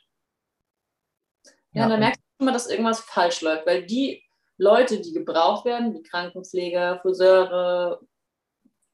Ja, 1.72 1.82
ja 1.82 1.88
dann 1.88 2.00
merkst 2.00 2.20
du 2.20 2.44
immer, 2.44 2.52
dass 2.52 2.70
irgendwas 2.70 3.00
falsch 3.00 3.42
läuft, 3.42 3.66
weil 3.66 3.84
die 3.84 4.22
Leute, 4.56 5.00
die 5.00 5.12
gebraucht 5.12 5.66
werden, 5.66 5.92
wie 5.92 6.02
Krankenpfleger, 6.02 7.00
Friseure, 7.00 8.00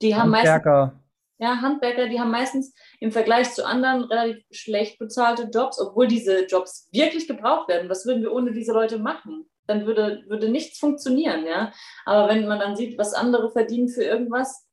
die 0.03 0.17
haben 0.17 0.31
meistens. 0.31 0.93
Ja, 1.41 1.61
Handwerker, 1.63 2.09
die 2.09 2.21
haben 2.21 2.31
meistens 2.31 2.75
im 3.01 3.13
Vergleich 3.13 3.53
zu 3.55 3.67
anderen 3.67 4.05
relativ 4.05 4.45
schlecht 4.51 4.99
bezahlte 4.99 5.49
Jobs, 5.53 5.81
obwohl 5.81 6.07
diese 6.07 6.45
Jobs 6.45 6.89
wirklich 6.93 7.27
gebraucht 7.27 7.69
werden. 7.69 7.89
Was 7.89 8.05
würden 8.05 8.23
wir 8.23 8.33
ohne 8.33 8.53
diese 8.53 8.73
Leute 8.73 8.99
machen? 8.99 9.51
dann 9.71 9.87
würde, 9.87 10.25
würde 10.27 10.51
nichts 10.51 10.79
funktionieren, 10.79 11.47
ja. 11.47 11.73
Aber 12.05 12.29
wenn 12.29 12.47
man 12.47 12.59
dann 12.59 12.77
sieht, 12.77 12.99
was 12.99 13.15
andere 13.15 13.51
verdienen 13.51 13.89
für 13.89 14.03
irgendwas, 14.03 14.67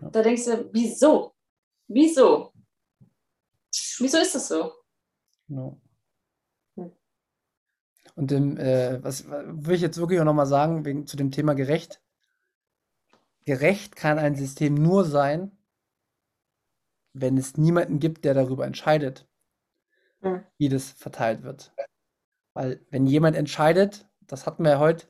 ja. 0.00 0.10
da 0.10 0.22
denkst 0.22 0.46
du, 0.46 0.70
wieso? 0.72 1.34
Wieso? 1.86 2.52
Wieso 3.98 4.18
ist 4.18 4.34
das 4.34 4.48
so? 4.48 4.72
Genau. 5.48 5.78
Und 8.16 8.30
dem, 8.30 8.56
äh, 8.56 9.02
was 9.02 9.28
will 9.28 9.74
ich 9.74 9.80
jetzt 9.80 9.98
wirklich 9.98 10.20
auch 10.20 10.24
nochmal 10.24 10.46
sagen, 10.46 10.84
wegen, 10.84 11.06
zu 11.06 11.16
dem 11.16 11.32
Thema 11.32 11.54
gerecht? 11.54 12.00
Gerecht 13.44 13.96
kann 13.96 14.18
ein 14.18 14.36
System 14.36 14.74
nur 14.74 15.04
sein, 15.04 15.50
wenn 17.14 17.38
es 17.38 17.56
niemanden 17.56 18.00
gibt, 18.00 18.24
der 18.24 18.34
darüber 18.34 18.66
entscheidet, 18.66 19.26
mhm. 20.20 20.42
wie 20.58 20.68
das 20.68 20.90
verteilt 20.90 21.42
wird. 21.42 21.72
Weil 22.52 22.84
wenn 22.90 23.06
jemand 23.06 23.36
entscheidet, 23.36 24.06
das 24.20 24.46
hatten 24.46 24.64
wir 24.64 24.72
ja 24.72 24.78
heute, 24.78 25.06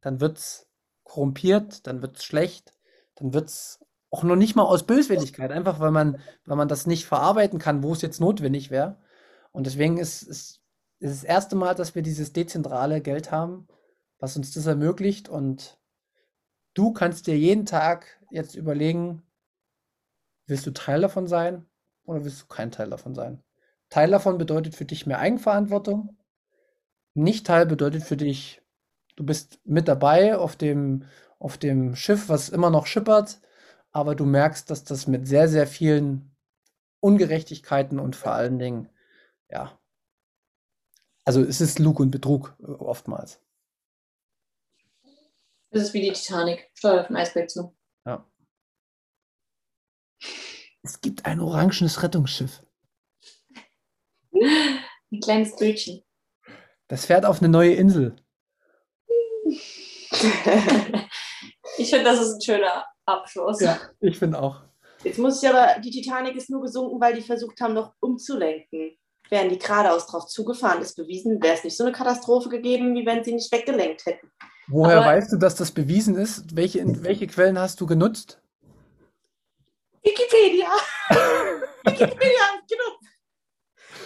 dann 0.00 0.20
wird 0.20 0.38
es 0.38 0.68
korrumpiert, 1.04 1.86
dann 1.86 2.02
wird 2.02 2.18
es 2.18 2.24
schlecht, 2.24 2.72
dann 3.16 3.32
wird 3.32 3.48
es 3.48 3.84
auch 4.10 4.22
noch 4.22 4.36
nicht 4.36 4.56
mal 4.56 4.64
aus 4.64 4.86
Böswilligkeit, 4.86 5.50
einfach 5.50 5.80
weil 5.80 5.90
man, 5.90 6.20
weil 6.44 6.56
man 6.56 6.68
das 6.68 6.86
nicht 6.86 7.06
verarbeiten 7.06 7.58
kann, 7.58 7.82
wo 7.82 7.92
es 7.92 8.02
jetzt 8.02 8.20
notwendig 8.20 8.70
wäre. 8.70 8.98
Und 9.52 9.66
deswegen 9.66 9.98
ist 9.98 10.22
es 10.22 10.60
das 11.00 11.24
erste 11.24 11.56
Mal, 11.56 11.74
dass 11.74 11.94
wir 11.94 12.02
dieses 12.02 12.32
dezentrale 12.32 13.00
Geld 13.00 13.30
haben, 13.30 13.68
was 14.18 14.36
uns 14.36 14.52
das 14.52 14.66
ermöglicht. 14.66 15.28
Und 15.28 15.78
du 16.74 16.92
kannst 16.92 17.26
dir 17.26 17.36
jeden 17.36 17.66
Tag 17.66 18.20
jetzt 18.30 18.54
überlegen, 18.54 19.22
willst 20.48 20.66
du 20.66 20.72
Teil 20.72 21.00
davon 21.00 21.26
sein 21.26 21.66
oder 22.04 22.24
willst 22.24 22.42
du 22.42 22.46
kein 22.46 22.70
Teil 22.70 22.90
davon 22.90 23.14
sein? 23.14 23.42
Teil 23.90 24.10
davon 24.10 24.38
bedeutet 24.38 24.74
für 24.74 24.84
dich 24.84 25.06
mehr 25.06 25.18
Eigenverantwortung. 25.18 26.16
Nicht 27.14 27.46
Teil 27.46 27.66
bedeutet 27.66 28.02
für 28.02 28.16
dich, 28.16 28.62
du 29.16 29.24
bist 29.24 29.60
mit 29.64 29.88
dabei 29.88 30.36
auf 30.36 30.56
dem, 30.56 31.04
auf 31.38 31.58
dem 31.58 31.94
Schiff, 31.96 32.28
was 32.28 32.48
immer 32.48 32.70
noch 32.70 32.86
schippert, 32.86 33.40
aber 33.90 34.14
du 34.14 34.24
merkst, 34.24 34.70
dass 34.70 34.84
das 34.84 35.06
mit 35.06 35.26
sehr, 35.26 35.48
sehr 35.48 35.66
vielen 35.66 36.34
Ungerechtigkeiten 37.00 37.98
und 37.98 38.16
vor 38.16 38.32
allen 38.32 38.58
Dingen, 38.58 38.88
ja, 39.50 39.78
also 41.24 41.42
es 41.42 41.60
ist 41.60 41.78
Lug 41.78 42.00
und 42.00 42.10
Betrug 42.10 42.56
äh, 42.60 42.70
oftmals. 42.70 43.42
Es 45.70 45.82
ist 45.82 45.94
wie 45.94 46.00
die 46.00 46.12
Titanic, 46.12 46.70
Steuer 46.72 47.02
auf 47.02 47.10
Eisberg 47.10 47.50
zu. 47.50 47.76
Ja. 48.06 48.26
Es 50.82 51.00
gibt 51.00 51.26
ein 51.26 51.40
orangenes 51.40 52.02
Rettungsschiff. 52.02 52.62
Ein 54.32 55.20
kleines 55.20 55.56
Bildchen. 55.56 56.02
Das 56.88 57.06
fährt 57.06 57.24
auf 57.26 57.40
eine 57.40 57.48
neue 57.48 57.74
Insel. 57.74 58.16
ich 61.78 61.90
finde, 61.90 62.04
das 62.04 62.20
ist 62.20 62.34
ein 62.34 62.40
schöner 62.40 62.86
Abschluss. 63.04 63.60
Ja, 63.60 63.78
ich 64.00 64.18
finde 64.18 64.40
auch. 64.40 64.62
Jetzt 65.04 65.18
muss 65.18 65.42
ich 65.42 65.48
aber, 65.48 65.80
die 65.80 65.90
Titanic 65.90 66.36
ist 66.36 66.50
nur 66.50 66.62
gesunken, 66.62 67.00
weil 67.00 67.14
die 67.14 67.22
versucht 67.22 67.60
haben, 67.60 67.74
noch 67.74 67.94
umzulenken. 68.00 68.96
Wären 69.30 69.50
die 69.50 69.58
geradeaus 69.58 70.06
drauf 70.06 70.26
zugefahren, 70.26 70.80
ist 70.80 70.96
bewiesen, 70.96 71.42
wäre 71.42 71.54
es 71.54 71.64
nicht 71.64 71.76
so 71.76 71.84
eine 71.84 71.92
Katastrophe 71.92 72.48
gegeben, 72.48 72.94
wie 72.94 73.04
wenn 73.04 73.22
sie 73.22 73.34
nicht 73.34 73.52
weggelenkt 73.52 74.06
hätten. 74.06 74.30
Woher 74.68 74.98
aber 74.98 75.06
weißt 75.06 75.32
du, 75.32 75.36
dass 75.36 75.54
das 75.54 75.70
bewiesen 75.70 76.16
ist? 76.16 76.56
Welche, 76.56 76.82
welche 77.04 77.26
Quellen 77.26 77.58
hast 77.58 77.80
du 77.80 77.86
genutzt? 77.86 78.40
Wikipedia. 80.08 80.70
Wikipedia 81.84 82.44
genutzt. 82.68 83.08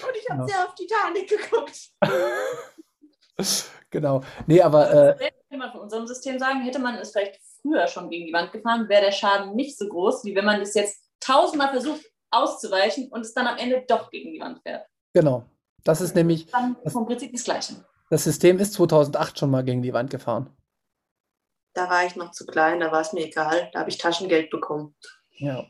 Und 0.06 0.16
ich 0.16 0.28
habe 0.28 0.40
genau. 0.40 0.46
sehr 0.46 0.66
auf 0.66 0.74
Titanic 0.74 1.28
geguckt. 1.28 1.90
genau. 3.90 4.22
Nee, 4.46 4.60
aber. 4.60 5.18
Äh, 5.20 5.30
wenn 5.48 5.58
man 5.58 5.70
von 5.70 5.82
unserem 5.82 6.06
System 6.06 6.38
sagen, 6.38 6.62
hätte 6.62 6.78
man 6.78 6.96
es 6.96 7.12
vielleicht 7.12 7.40
früher 7.60 7.86
schon 7.86 8.08
gegen 8.10 8.26
die 8.26 8.32
Wand 8.32 8.52
gefahren, 8.52 8.88
wäre 8.88 9.02
der 9.02 9.12
Schaden 9.12 9.54
nicht 9.54 9.78
so 9.78 9.86
groß, 9.86 10.24
wie 10.24 10.34
wenn 10.34 10.44
man 10.44 10.60
das 10.60 10.74
jetzt 10.74 11.02
tausendmal 11.20 11.70
versucht 11.70 12.04
auszuweichen 12.30 13.08
und 13.10 13.20
es 13.20 13.34
dann 13.34 13.46
am 13.46 13.58
Ende 13.58 13.84
doch 13.86 14.10
gegen 14.10 14.32
die 14.32 14.40
Wand 14.40 14.60
fährt. 14.62 14.86
Genau. 15.12 15.44
Das 15.84 16.00
ist 16.00 16.14
nämlich. 16.14 16.46
Dann 16.46 16.76
vom 16.86 17.06
Prinzip 17.06 17.32
das 17.32 17.44
Gleiche. 17.44 17.84
Das 18.08 18.24
System 18.24 18.58
ist 18.58 18.74
2008 18.74 19.38
schon 19.38 19.50
mal 19.50 19.64
gegen 19.64 19.82
die 19.82 19.92
Wand 19.92 20.10
gefahren. 20.10 20.54
Da 21.74 21.88
war 21.88 22.04
ich 22.04 22.16
noch 22.16 22.32
zu 22.32 22.44
klein, 22.44 22.80
da 22.80 22.92
war 22.92 23.00
es 23.00 23.12
mir 23.12 23.24
egal. 23.26 23.70
Da 23.72 23.80
habe 23.80 23.90
ich 23.90 23.98
Taschengeld 23.98 24.50
bekommen. 24.50 24.94
Ja. 25.30 25.64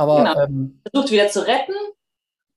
Aber. 0.00 0.24
Genau. 0.24 0.44
Ähm, 0.44 0.80
Versucht 0.90 1.12
wieder 1.12 1.28
zu 1.28 1.46
retten. 1.46 1.74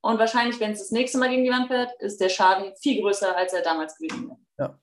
Und 0.01 0.19
wahrscheinlich, 0.19 0.59
wenn 0.59 0.71
es 0.71 0.79
das 0.79 0.91
nächste 0.91 1.17
Mal 1.17 1.29
gegen 1.29 1.43
die 1.43 1.49
Wand 1.49 1.67
fährt, 1.67 1.91
ist 1.99 2.19
der 2.19 2.29
Schaden 2.29 2.73
viel 2.75 3.01
größer, 3.01 3.35
als 3.35 3.53
er 3.53 3.61
damals 3.61 3.97
gewesen 3.97 4.29
wäre. 4.29 4.37
Ja. 4.59 4.79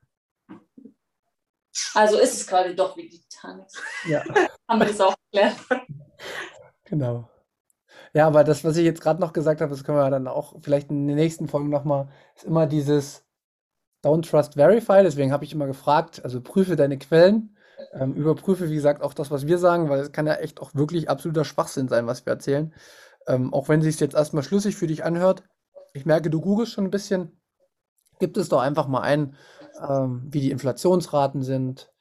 Also 1.95 2.19
ist 2.19 2.35
es 2.35 2.47
quasi 2.47 2.75
doch 2.75 2.97
wie 2.97 3.09
die 3.09 3.21
Titanic. 3.21 3.67
Ja. 4.07 4.23
Haben 4.69 4.81
wir 4.81 4.87
das 4.87 5.01
auch 5.01 5.15
geklärt. 5.31 5.57
Genau. 6.85 7.29
Ja, 8.13 8.27
aber 8.27 8.45
das, 8.45 8.65
was 8.65 8.77
ich 8.77 8.85
jetzt 8.85 9.01
gerade 9.01 9.21
noch 9.21 9.33
gesagt 9.33 9.61
habe, 9.61 9.71
das 9.71 9.85
können 9.85 9.99
wir 9.99 10.11
dann 10.11 10.27
auch 10.27 10.55
vielleicht 10.61 10.91
in 10.91 11.07
den 11.07 11.17
nächsten 11.17 11.49
Folgen 11.49 11.71
nochmal, 11.71 12.09
ist 12.35 12.45
immer 12.45 12.67
dieses 12.67 13.25
Don't 14.05 14.29
Trust 14.29 14.55
Verify. 14.55 15.03
Deswegen 15.03 15.33
habe 15.33 15.45
ich 15.45 15.53
immer 15.53 15.67
gefragt, 15.67 16.23
also 16.25 16.41
prüfe 16.41 16.77
deine 16.77 16.99
Quellen, 16.99 17.57
ähm, 17.93 18.15
überprüfe, 18.15 18.71
wie 18.71 18.75
gesagt, 18.75 19.03
auch 19.03 19.15
das, 19.15 19.31
was 19.31 19.47
wir 19.47 19.59
sagen, 19.59 19.89
weil 19.89 20.01
es 20.01 20.13
kann 20.13 20.27
ja 20.27 20.35
echt 20.35 20.61
auch 20.61 20.75
wirklich 20.75 21.09
absoluter 21.09 21.45
Schwachsinn 21.45 21.89
sein, 21.89 22.07
was 22.07 22.27
wir 22.27 22.33
erzählen. 22.33 22.73
Ähm, 23.27 23.53
auch 23.53 23.69
wenn 23.69 23.83
sich 23.83 23.99
jetzt 24.01 24.15
erstmal 24.15 24.43
schlüssig 24.43 24.77
für 24.77 24.87
dich 24.87 25.05
anhört. 25.05 25.43
Ich 25.93 26.07
merke, 26.07 26.31
du 26.31 26.41
googelst 26.41 26.73
schon 26.73 26.85
ein 26.85 26.91
bisschen. 26.91 27.41
Gib 28.19 28.37
es 28.37 28.49
doch 28.49 28.61
einfach 28.61 28.87
mal 28.87 29.01
ein, 29.01 29.35
ähm, 29.81 30.27
wie 30.31 30.41
die 30.41 30.51
Inflationsraten 30.51 31.43
sind. 31.43 31.93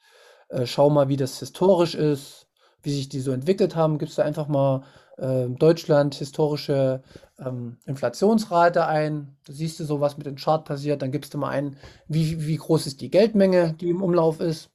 Äh, 0.50 0.66
schau 0.66 0.90
mal, 0.90 1.10
wie 1.10 1.18
das 1.18 1.40
historisch 1.40 1.96
ist, 1.96 2.48
wie 2.82 2.94
sich 2.94 3.10
die 3.10 3.20
so 3.20 3.32
entwickelt 3.32 3.76
haben. 3.76 3.98
Gibst 3.98 4.18
du 4.18 4.24
einfach 4.24 4.48
mal 4.48 4.84
äh, 5.18 5.48
Deutschland 5.50 6.16
historische 6.16 7.04
ähm, 7.40 7.78
Inflationsrate 7.86 8.86
ein. 8.86 9.38
Da 9.46 9.54
siehst 9.54 9.80
du 9.80 9.86
so, 9.86 10.02
was 10.02 10.18
mit 10.18 10.26
dem 10.26 10.36
Chart 10.36 10.66
passiert. 10.66 11.02
Dann 11.02 11.12
gibst 11.12 11.34
du 11.34 11.38
mal 11.38 11.50
ein, 11.50 11.78
wie, 12.08 12.46
wie 12.48 12.58
groß 12.58 12.88
ist 12.88 13.02
die 13.02 13.10
Geldmenge, 13.10 13.74
die 13.74 13.90
im 13.90 14.02
Umlauf 14.02 14.40
ist. 14.40 14.70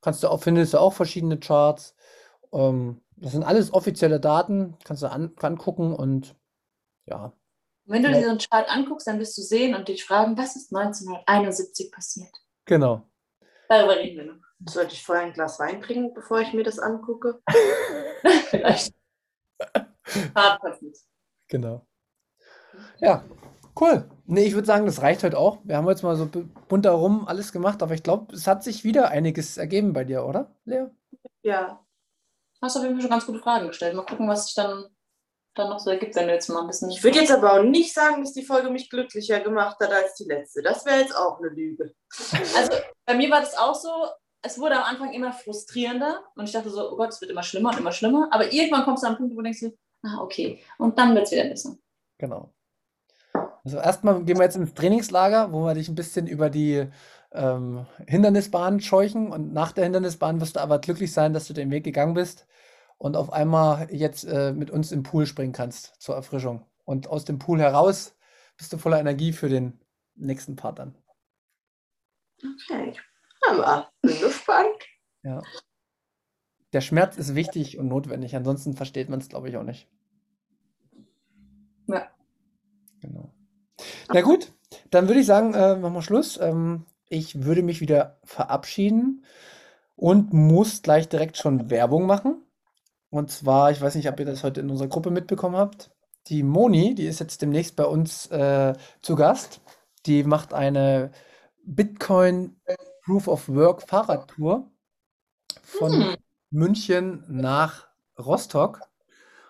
Kannst 0.00 0.22
du 0.22 0.28
auch, 0.28 0.42
findest 0.42 0.74
du 0.74 0.78
auch 0.78 0.92
verschiedene 0.92 1.38
Charts. 1.38 1.94
Ähm, 2.52 3.02
das 3.16 3.32
sind 3.32 3.42
alles 3.42 3.72
offizielle 3.72 4.20
Daten, 4.20 4.76
kannst 4.84 5.02
du 5.02 5.10
an, 5.10 5.32
angucken 5.40 5.94
und 5.94 6.36
ja. 7.06 7.32
Wenn 7.86 8.02
du 8.02 8.10
dir 8.10 8.22
so 8.22 8.28
einen 8.30 8.38
Chart 8.38 8.68
anguckst, 8.68 9.06
dann 9.06 9.18
wirst 9.18 9.36
du 9.38 9.42
sehen 9.42 9.74
und 9.74 9.88
dich 9.88 10.04
fragen, 10.04 10.36
was 10.36 10.56
ist 10.56 10.74
1971 10.74 11.90
passiert? 11.90 12.30
Genau. 12.66 13.02
Darüber 13.68 13.96
reden 13.96 14.16
wir 14.18 14.24
noch. 14.34 14.42
Sollte 14.66 14.92
ich 14.92 15.02
vorher 15.02 15.24
ein 15.24 15.32
Glas 15.32 15.58
Wein 15.58 15.80
trinken, 15.80 16.12
bevor 16.14 16.40
ich 16.40 16.52
mir 16.52 16.64
das 16.64 16.78
angucke? 16.78 17.40
Vielleicht. 18.50 18.94
Genau. 21.48 21.86
Ja, 23.00 23.24
cool. 23.78 24.08
Nee, 24.30 24.44
ich 24.44 24.52
würde 24.52 24.66
sagen, 24.66 24.84
das 24.84 25.00
reicht 25.00 25.24
heute 25.24 25.38
auch. 25.38 25.58
Wir 25.64 25.78
haben 25.78 25.88
jetzt 25.88 26.02
mal 26.02 26.14
so 26.14 26.28
bunt 26.68 26.84
herum 26.84 27.26
alles 27.26 27.50
gemacht, 27.50 27.82
aber 27.82 27.94
ich 27.94 28.02
glaube, 28.02 28.34
es 28.34 28.46
hat 28.46 28.62
sich 28.62 28.84
wieder 28.84 29.08
einiges 29.08 29.56
ergeben 29.56 29.94
bei 29.94 30.04
dir, 30.04 30.26
oder, 30.26 30.54
Lea? 30.66 30.84
Ja. 31.42 31.82
Hast 32.60 32.76
du 32.76 32.80
auf 32.80 32.84
jeden 32.84 32.96
Fall 32.96 33.02
schon 33.02 33.10
ganz 33.10 33.24
gute 33.24 33.38
Fragen 33.38 33.68
gestellt. 33.68 33.96
Mal 33.96 34.04
gucken, 34.04 34.28
was 34.28 34.44
sich 34.44 34.54
dann, 34.54 34.84
dann 35.54 35.70
noch 35.70 35.78
so 35.78 35.88
ergibt, 35.88 36.14
wenn 36.14 36.26
du 36.26 36.34
jetzt 36.34 36.48
mal 36.50 36.60
ein 36.60 36.66
bisschen. 36.66 36.90
Ich 36.90 37.02
würde 37.02 37.20
jetzt 37.20 37.32
aber 37.32 37.54
auch 37.54 37.62
nicht 37.62 37.94
sagen, 37.94 38.22
dass 38.22 38.34
die 38.34 38.44
Folge 38.44 38.68
mich 38.68 38.90
glücklicher 38.90 39.40
gemacht 39.40 39.80
hat 39.80 39.90
als 39.90 40.16
die 40.16 40.24
letzte. 40.24 40.60
Das 40.60 40.84
wäre 40.84 41.00
jetzt 41.00 41.16
auch 41.16 41.38
eine 41.38 41.48
Lüge. 41.48 41.94
Also 42.54 42.72
bei 43.06 43.14
mir 43.14 43.30
war 43.30 43.40
das 43.40 43.56
auch 43.56 43.74
so, 43.74 43.88
es 44.42 44.58
wurde 44.58 44.76
am 44.76 44.82
Anfang 44.82 45.14
immer 45.14 45.32
frustrierender 45.32 46.22
und 46.36 46.44
ich 46.44 46.52
dachte 46.52 46.68
so, 46.68 46.92
oh 46.92 46.96
Gott, 46.96 47.14
es 47.14 47.20
wird 47.22 47.30
immer 47.30 47.42
schlimmer 47.42 47.70
und 47.70 47.78
immer 47.78 47.92
schlimmer. 47.92 48.28
Aber 48.30 48.52
irgendwann 48.52 48.84
kommst 48.84 49.04
du 49.04 49.06
an 49.06 49.14
einen 49.14 49.20
Punkt, 49.20 49.32
wo 49.34 49.38
du 49.38 49.44
denkst, 49.44 49.74
ah, 50.04 50.20
okay. 50.20 50.62
Und 50.76 50.98
dann 50.98 51.14
wird 51.14 51.24
es 51.24 51.32
wieder 51.32 51.44
besser. 51.44 51.78
Genau. 52.18 52.52
Also 53.64 53.78
erstmal 53.78 54.24
gehen 54.24 54.38
wir 54.38 54.44
jetzt 54.44 54.56
ins 54.56 54.74
Trainingslager, 54.74 55.52
wo 55.52 55.64
wir 55.64 55.74
dich 55.74 55.88
ein 55.88 55.94
bisschen 55.94 56.26
über 56.26 56.50
die 56.50 56.86
ähm, 57.32 57.86
Hindernisbahn 58.06 58.80
scheuchen 58.80 59.30
und 59.30 59.52
nach 59.52 59.72
der 59.72 59.84
Hindernisbahn 59.84 60.40
wirst 60.40 60.56
du 60.56 60.60
aber 60.60 60.78
glücklich 60.78 61.12
sein, 61.12 61.32
dass 61.32 61.46
du 61.46 61.52
den 61.52 61.70
Weg 61.70 61.84
gegangen 61.84 62.14
bist 62.14 62.46
und 62.96 63.16
auf 63.16 63.32
einmal 63.32 63.92
jetzt 63.92 64.24
äh, 64.24 64.52
mit 64.52 64.70
uns 64.70 64.92
im 64.92 65.02
Pool 65.02 65.26
springen 65.26 65.52
kannst 65.52 66.00
zur 66.00 66.14
Erfrischung. 66.14 66.66
Und 66.84 67.08
aus 67.08 67.24
dem 67.24 67.38
Pool 67.38 67.60
heraus 67.60 68.16
bist 68.56 68.72
du 68.72 68.78
voller 68.78 68.98
Energie 68.98 69.32
für 69.32 69.48
den 69.48 69.80
nächsten 70.14 70.56
Part 70.56 70.78
dann. 70.78 70.94
Okay, 72.38 72.94
aber 73.48 73.90
bin 74.02 74.18
gespannt. 74.20 74.84
Ja. 75.22 75.42
Der 76.72 76.80
Schmerz 76.80 77.16
ist 77.16 77.34
wichtig 77.34 77.78
und 77.78 77.88
notwendig, 77.88 78.36
ansonsten 78.36 78.74
versteht 78.74 79.08
man 79.08 79.20
es, 79.20 79.28
glaube 79.28 79.48
ich, 79.48 79.56
auch 79.56 79.62
nicht. 79.62 79.88
Ja. 81.86 82.08
Genau. 83.00 83.32
Na 84.12 84.20
gut, 84.20 84.52
dann 84.90 85.08
würde 85.08 85.20
ich 85.20 85.26
sagen, 85.26 85.54
äh, 85.54 85.76
machen 85.76 85.94
wir 85.94 86.02
Schluss. 86.02 86.38
Ähm, 86.40 86.84
ich 87.08 87.44
würde 87.44 87.62
mich 87.62 87.80
wieder 87.80 88.18
verabschieden 88.24 89.24
und 89.96 90.32
muss 90.32 90.82
gleich 90.82 91.08
direkt 91.08 91.36
schon 91.36 91.70
Werbung 91.70 92.06
machen. 92.06 92.42
Und 93.10 93.30
zwar, 93.30 93.70
ich 93.70 93.80
weiß 93.80 93.94
nicht, 93.94 94.08
ob 94.08 94.20
ihr 94.20 94.26
das 94.26 94.44
heute 94.44 94.60
in 94.60 94.70
unserer 94.70 94.88
Gruppe 94.88 95.10
mitbekommen 95.10 95.56
habt. 95.56 95.90
Die 96.26 96.42
Moni, 96.42 96.94
die 96.94 97.06
ist 97.06 97.20
jetzt 97.20 97.40
demnächst 97.40 97.76
bei 97.76 97.84
uns 97.84 98.26
äh, 98.26 98.74
zu 99.00 99.16
Gast. 99.16 99.60
Die 100.04 100.24
macht 100.24 100.52
eine 100.52 101.10
Bitcoin 101.64 102.60
Proof 103.04 103.28
of 103.28 103.48
Work 103.48 103.82
Fahrradtour 103.82 104.70
von 105.62 105.92
hm. 105.92 106.16
München 106.50 107.24
nach 107.28 107.88
Rostock. 108.18 108.82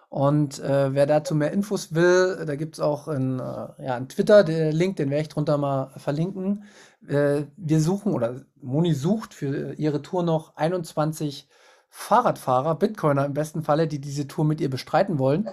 Und 0.09 0.59
äh, 0.61 0.95
wer 0.95 1.07
dazu 1.07 1.35
mehr 1.35 1.53
Infos 1.53 1.95
will, 1.95 2.45
da 2.47 2.57
gibt 2.57 2.77
es 2.77 2.81
auch 2.81 3.09
in, 3.09 3.39
äh, 3.41 3.43
ja, 3.85 3.97
in 3.99 4.09
Twitter 4.09 4.43
den 4.43 4.73
Link, 4.73 4.97
den 4.97 5.11
werde 5.11 5.23
ich 5.23 5.29
drunter 5.29 5.59
mal 5.59 5.91
verlinken. 5.97 6.65
Äh, 7.07 7.43
wir 7.57 7.81
suchen 7.81 8.13
oder 8.15 8.43
Moni 8.57 8.95
sucht 8.95 9.35
für 9.35 9.75
ihre 9.75 10.01
Tour 10.01 10.23
noch 10.23 10.57
21 10.57 11.49
Fahrradfahrer, 11.91 12.75
Bitcoiner 12.77 13.27
im 13.27 13.35
besten 13.35 13.63
Falle, 13.63 13.87
die 13.87 14.01
diese 14.01 14.27
Tour 14.27 14.45
mit 14.47 14.61
ihr 14.61 14.71
bestreiten 14.71 15.19
wollen. 15.19 15.51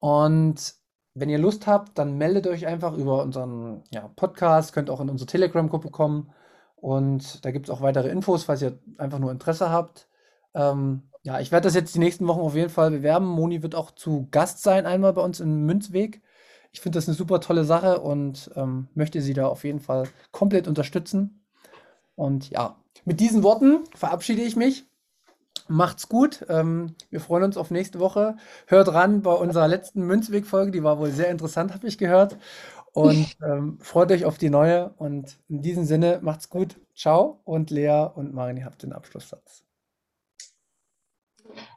Und 0.00 0.74
wenn 1.14 1.28
ihr 1.28 1.38
Lust 1.38 1.66
habt, 1.66 1.98
dann 1.98 2.16
meldet 2.18 2.46
euch 2.46 2.66
einfach 2.66 2.96
über 2.96 3.22
unseren 3.22 3.84
ja, 3.90 4.08
Podcast, 4.16 4.72
könnt 4.72 4.90
auch 4.90 5.00
in 5.00 5.10
unsere 5.10 5.26
Telegram-Gruppe 5.26 5.90
kommen. 5.90 6.30
Und 6.76 7.44
da 7.44 7.50
gibt 7.50 7.68
es 7.68 7.74
auch 7.74 7.80
weitere 7.80 8.08
Infos, 8.08 8.44
falls 8.44 8.62
ihr 8.62 8.78
einfach 8.98 9.18
nur 9.18 9.32
Interesse 9.32 9.70
habt. 9.70 10.07
Ähm, 10.58 11.02
ja, 11.22 11.40
ich 11.40 11.52
werde 11.52 11.64
das 11.64 11.74
jetzt 11.74 11.94
die 11.94 12.00
nächsten 12.00 12.26
Wochen 12.26 12.40
auf 12.40 12.54
jeden 12.54 12.70
Fall 12.70 12.90
bewerben. 12.90 13.26
Moni 13.26 13.62
wird 13.62 13.74
auch 13.74 13.90
zu 13.92 14.28
Gast 14.30 14.62
sein, 14.62 14.86
einmal 14.86 15.12
bei 15.12 15.22
uns 15.22 15.40
in 15.40 15.62
Münzweg. 15.64 16.22
Ich 16.72 16.80
finde 16.80 16.98
das 16.98 17.08
eine 17.08 17.16
super 17.16 17.40
tolle 17.40 17.64
Sache 17.64 18.00
und 18.00 18.50
ähm, 18.56 18.88
möchte 18.94 19.20
sie 19.22 19.34
da 19.34 19.46
auf 19.46 19.64
jeden 19.64 19.80
Fall 19.80 20.08
komplett 20.32 20.68
unterstützen. 20.68 21.44
Und 22.14 22.50
ja, 22.50 22.76
mit 23.04 23.20
diesen 23.20 23.42
Worten 23.42 23.84
verabschiede 23.94 24.42
ich 24.42 24.56
mich. 24.56 24.86
Macht's 25.68 26.08
gut. 26.08 26.44
Ähm, 26.48 26.94
wir 27.10 27.20
freuen 27.20 27.44
uns 27.44 27.56
auf 27.56 27.70
nächste 27.70 28.00
Woche. 28.00 28.36
Hört 28.66 28.92
ran 28.92 29.22
bei 29.22 29.32
unserer 29.32 29.68
letzten 29.68 30.02
Münzweg-Folge. 30.02 30.72
Die 30.72 30.82
war 30.82 30.98
wohl 30.98 31.10
sehr 31.10 31.28
interessant, 31.30 31.74
habe 31.74 31.86
ich 31.86 31.98
gehört. 31.98 32.36
Und 32.92 33.36
ähm, 33.44 33.78
freut 33.80 34.10
euch 34.12 34.24
auf 34.24 34.38
die 34.38 34.50
neue. 34.50 34.90
Und 34.96 35.38
in 35.48 35.62
diesem 35.62 35.84
Sinne, 35.84 36.20
macht's 36.22 36.48
gut. 36.48 36.76
Ciao. 36.96 37.40
Und 37.44 37.70
Lea 37.70 38.08
und 38.14 38.34
Marin, 38.34 38.56
ihr 38.56 38.64
habt 38.64 38.82
den 38.82 38.92
Abschlusssatz. 38.92 39.67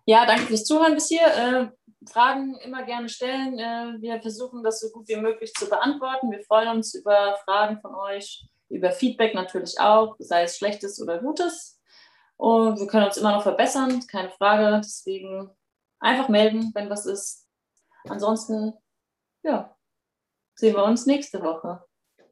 Ja, 0.05 0.25
danke 0.25 0.47
fürs 0.47 0.65
Zuhören 0.65 0.93
bis 0.93 1.07
hier. 1.07 1.25
Äh, 1.25 1.67
Fragen 2.09 2.57
immer 2.57 2.83
gerne 2.83 3.09
stellen. 3.09 3.59
Äh, 3.59 4.01
wir 4.01 4.21
versuchen 4.21 4.63
das 4.63 4.79
so 4.79 4.89
gut 4.89 5.07
wie 5.07 5.17
möglich 5.17 5.53
zu 5.53 5.69
beantworten. 5.69 6.31
Wir 6.31 6.43
freuen 6.43 6.69
uns 6.77 6.95
über 6.95 7.37
Fragen 7.45 7.79
von 7.81 7.93
euch, 7.93 8.47
über 8.69 8.91
Feedback 8.91 9.35
natürlich 9.35 9.79
auch, 9.79 10.15
sei 10.19 10.43
es 10.43 10.57
schlechtes 10.57 11.01
oder 11.01 11.19
gutes. 11.19 11.79
Und 12.37 12.79
wir 12.79 12.87
können 12.87 13.05
uns 13.05 13.17
immer 13.17 13.33
noch 13.33 13.43
verbessern, 13.43 14.05
keine 14.07 14.31
Frage. 14.31 14.81
Deswegen 14.83 15.51
einfach 15.99 16.27
melden, 16.27 16.71
wenn 16.73 16.89
was 16.89 17.05
ist. 17.05 17.47
Ansonsten, 18.09 18.73
ja, 19.43 19.77
sehen 20.55 20.75
wir 20.75 20.83
uns 20.83 21.05
nächste 21.05 21.43
Woche. 21.43 21.83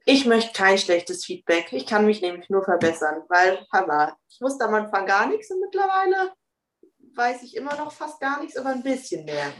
Ich 0.06 0.26
möchte 0.26 0.54
kein 0.54 0.80
schlechtes 0.80 1.26
Feedback. 1.26 1.72
Ich 1.72 1.86
kann 1.86 2.08
mich 2.08 2.22
nämlich 2.22 2.50
nur 2.50 2.64
verbessern, 2.64 3.24
weil, 3.30 3.68
Hammer, 3.72 4.18
ich 4.28 4.42
wusste 4.42 4.66
am 4.66 4.74
Anfang 4.74 5.06
gar 5.06 5.28
nichts 5.28 5.52
und 5.52 5.60
mittlerweile 5.60 6.34
weiß 7.16 7.44
ich 7.44 7.56
immer 7.56 7.76
noch 7.76 7.92
fast 7.92 8.20
gar 8.20 8.42
nichts, 8.42 8.58
aber 8.58 8.70
ein 8.70 8.84
bisschen 8.84 9.26
mehr. 9.26 9.52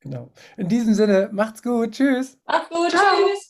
Genau. 0.00 0.32
In 0.56 0.68
diesem 0.68 0.94
Sinne, 0.94 1.30
macht's 1.32 1.62
gut. 1.62 1.92
Tschüss. 1.92 2.38
Macht's 2.46 2.68
gut. 2.68 2.90
Ciao. 2.90 3.02
Tschüss. 3.02 3.45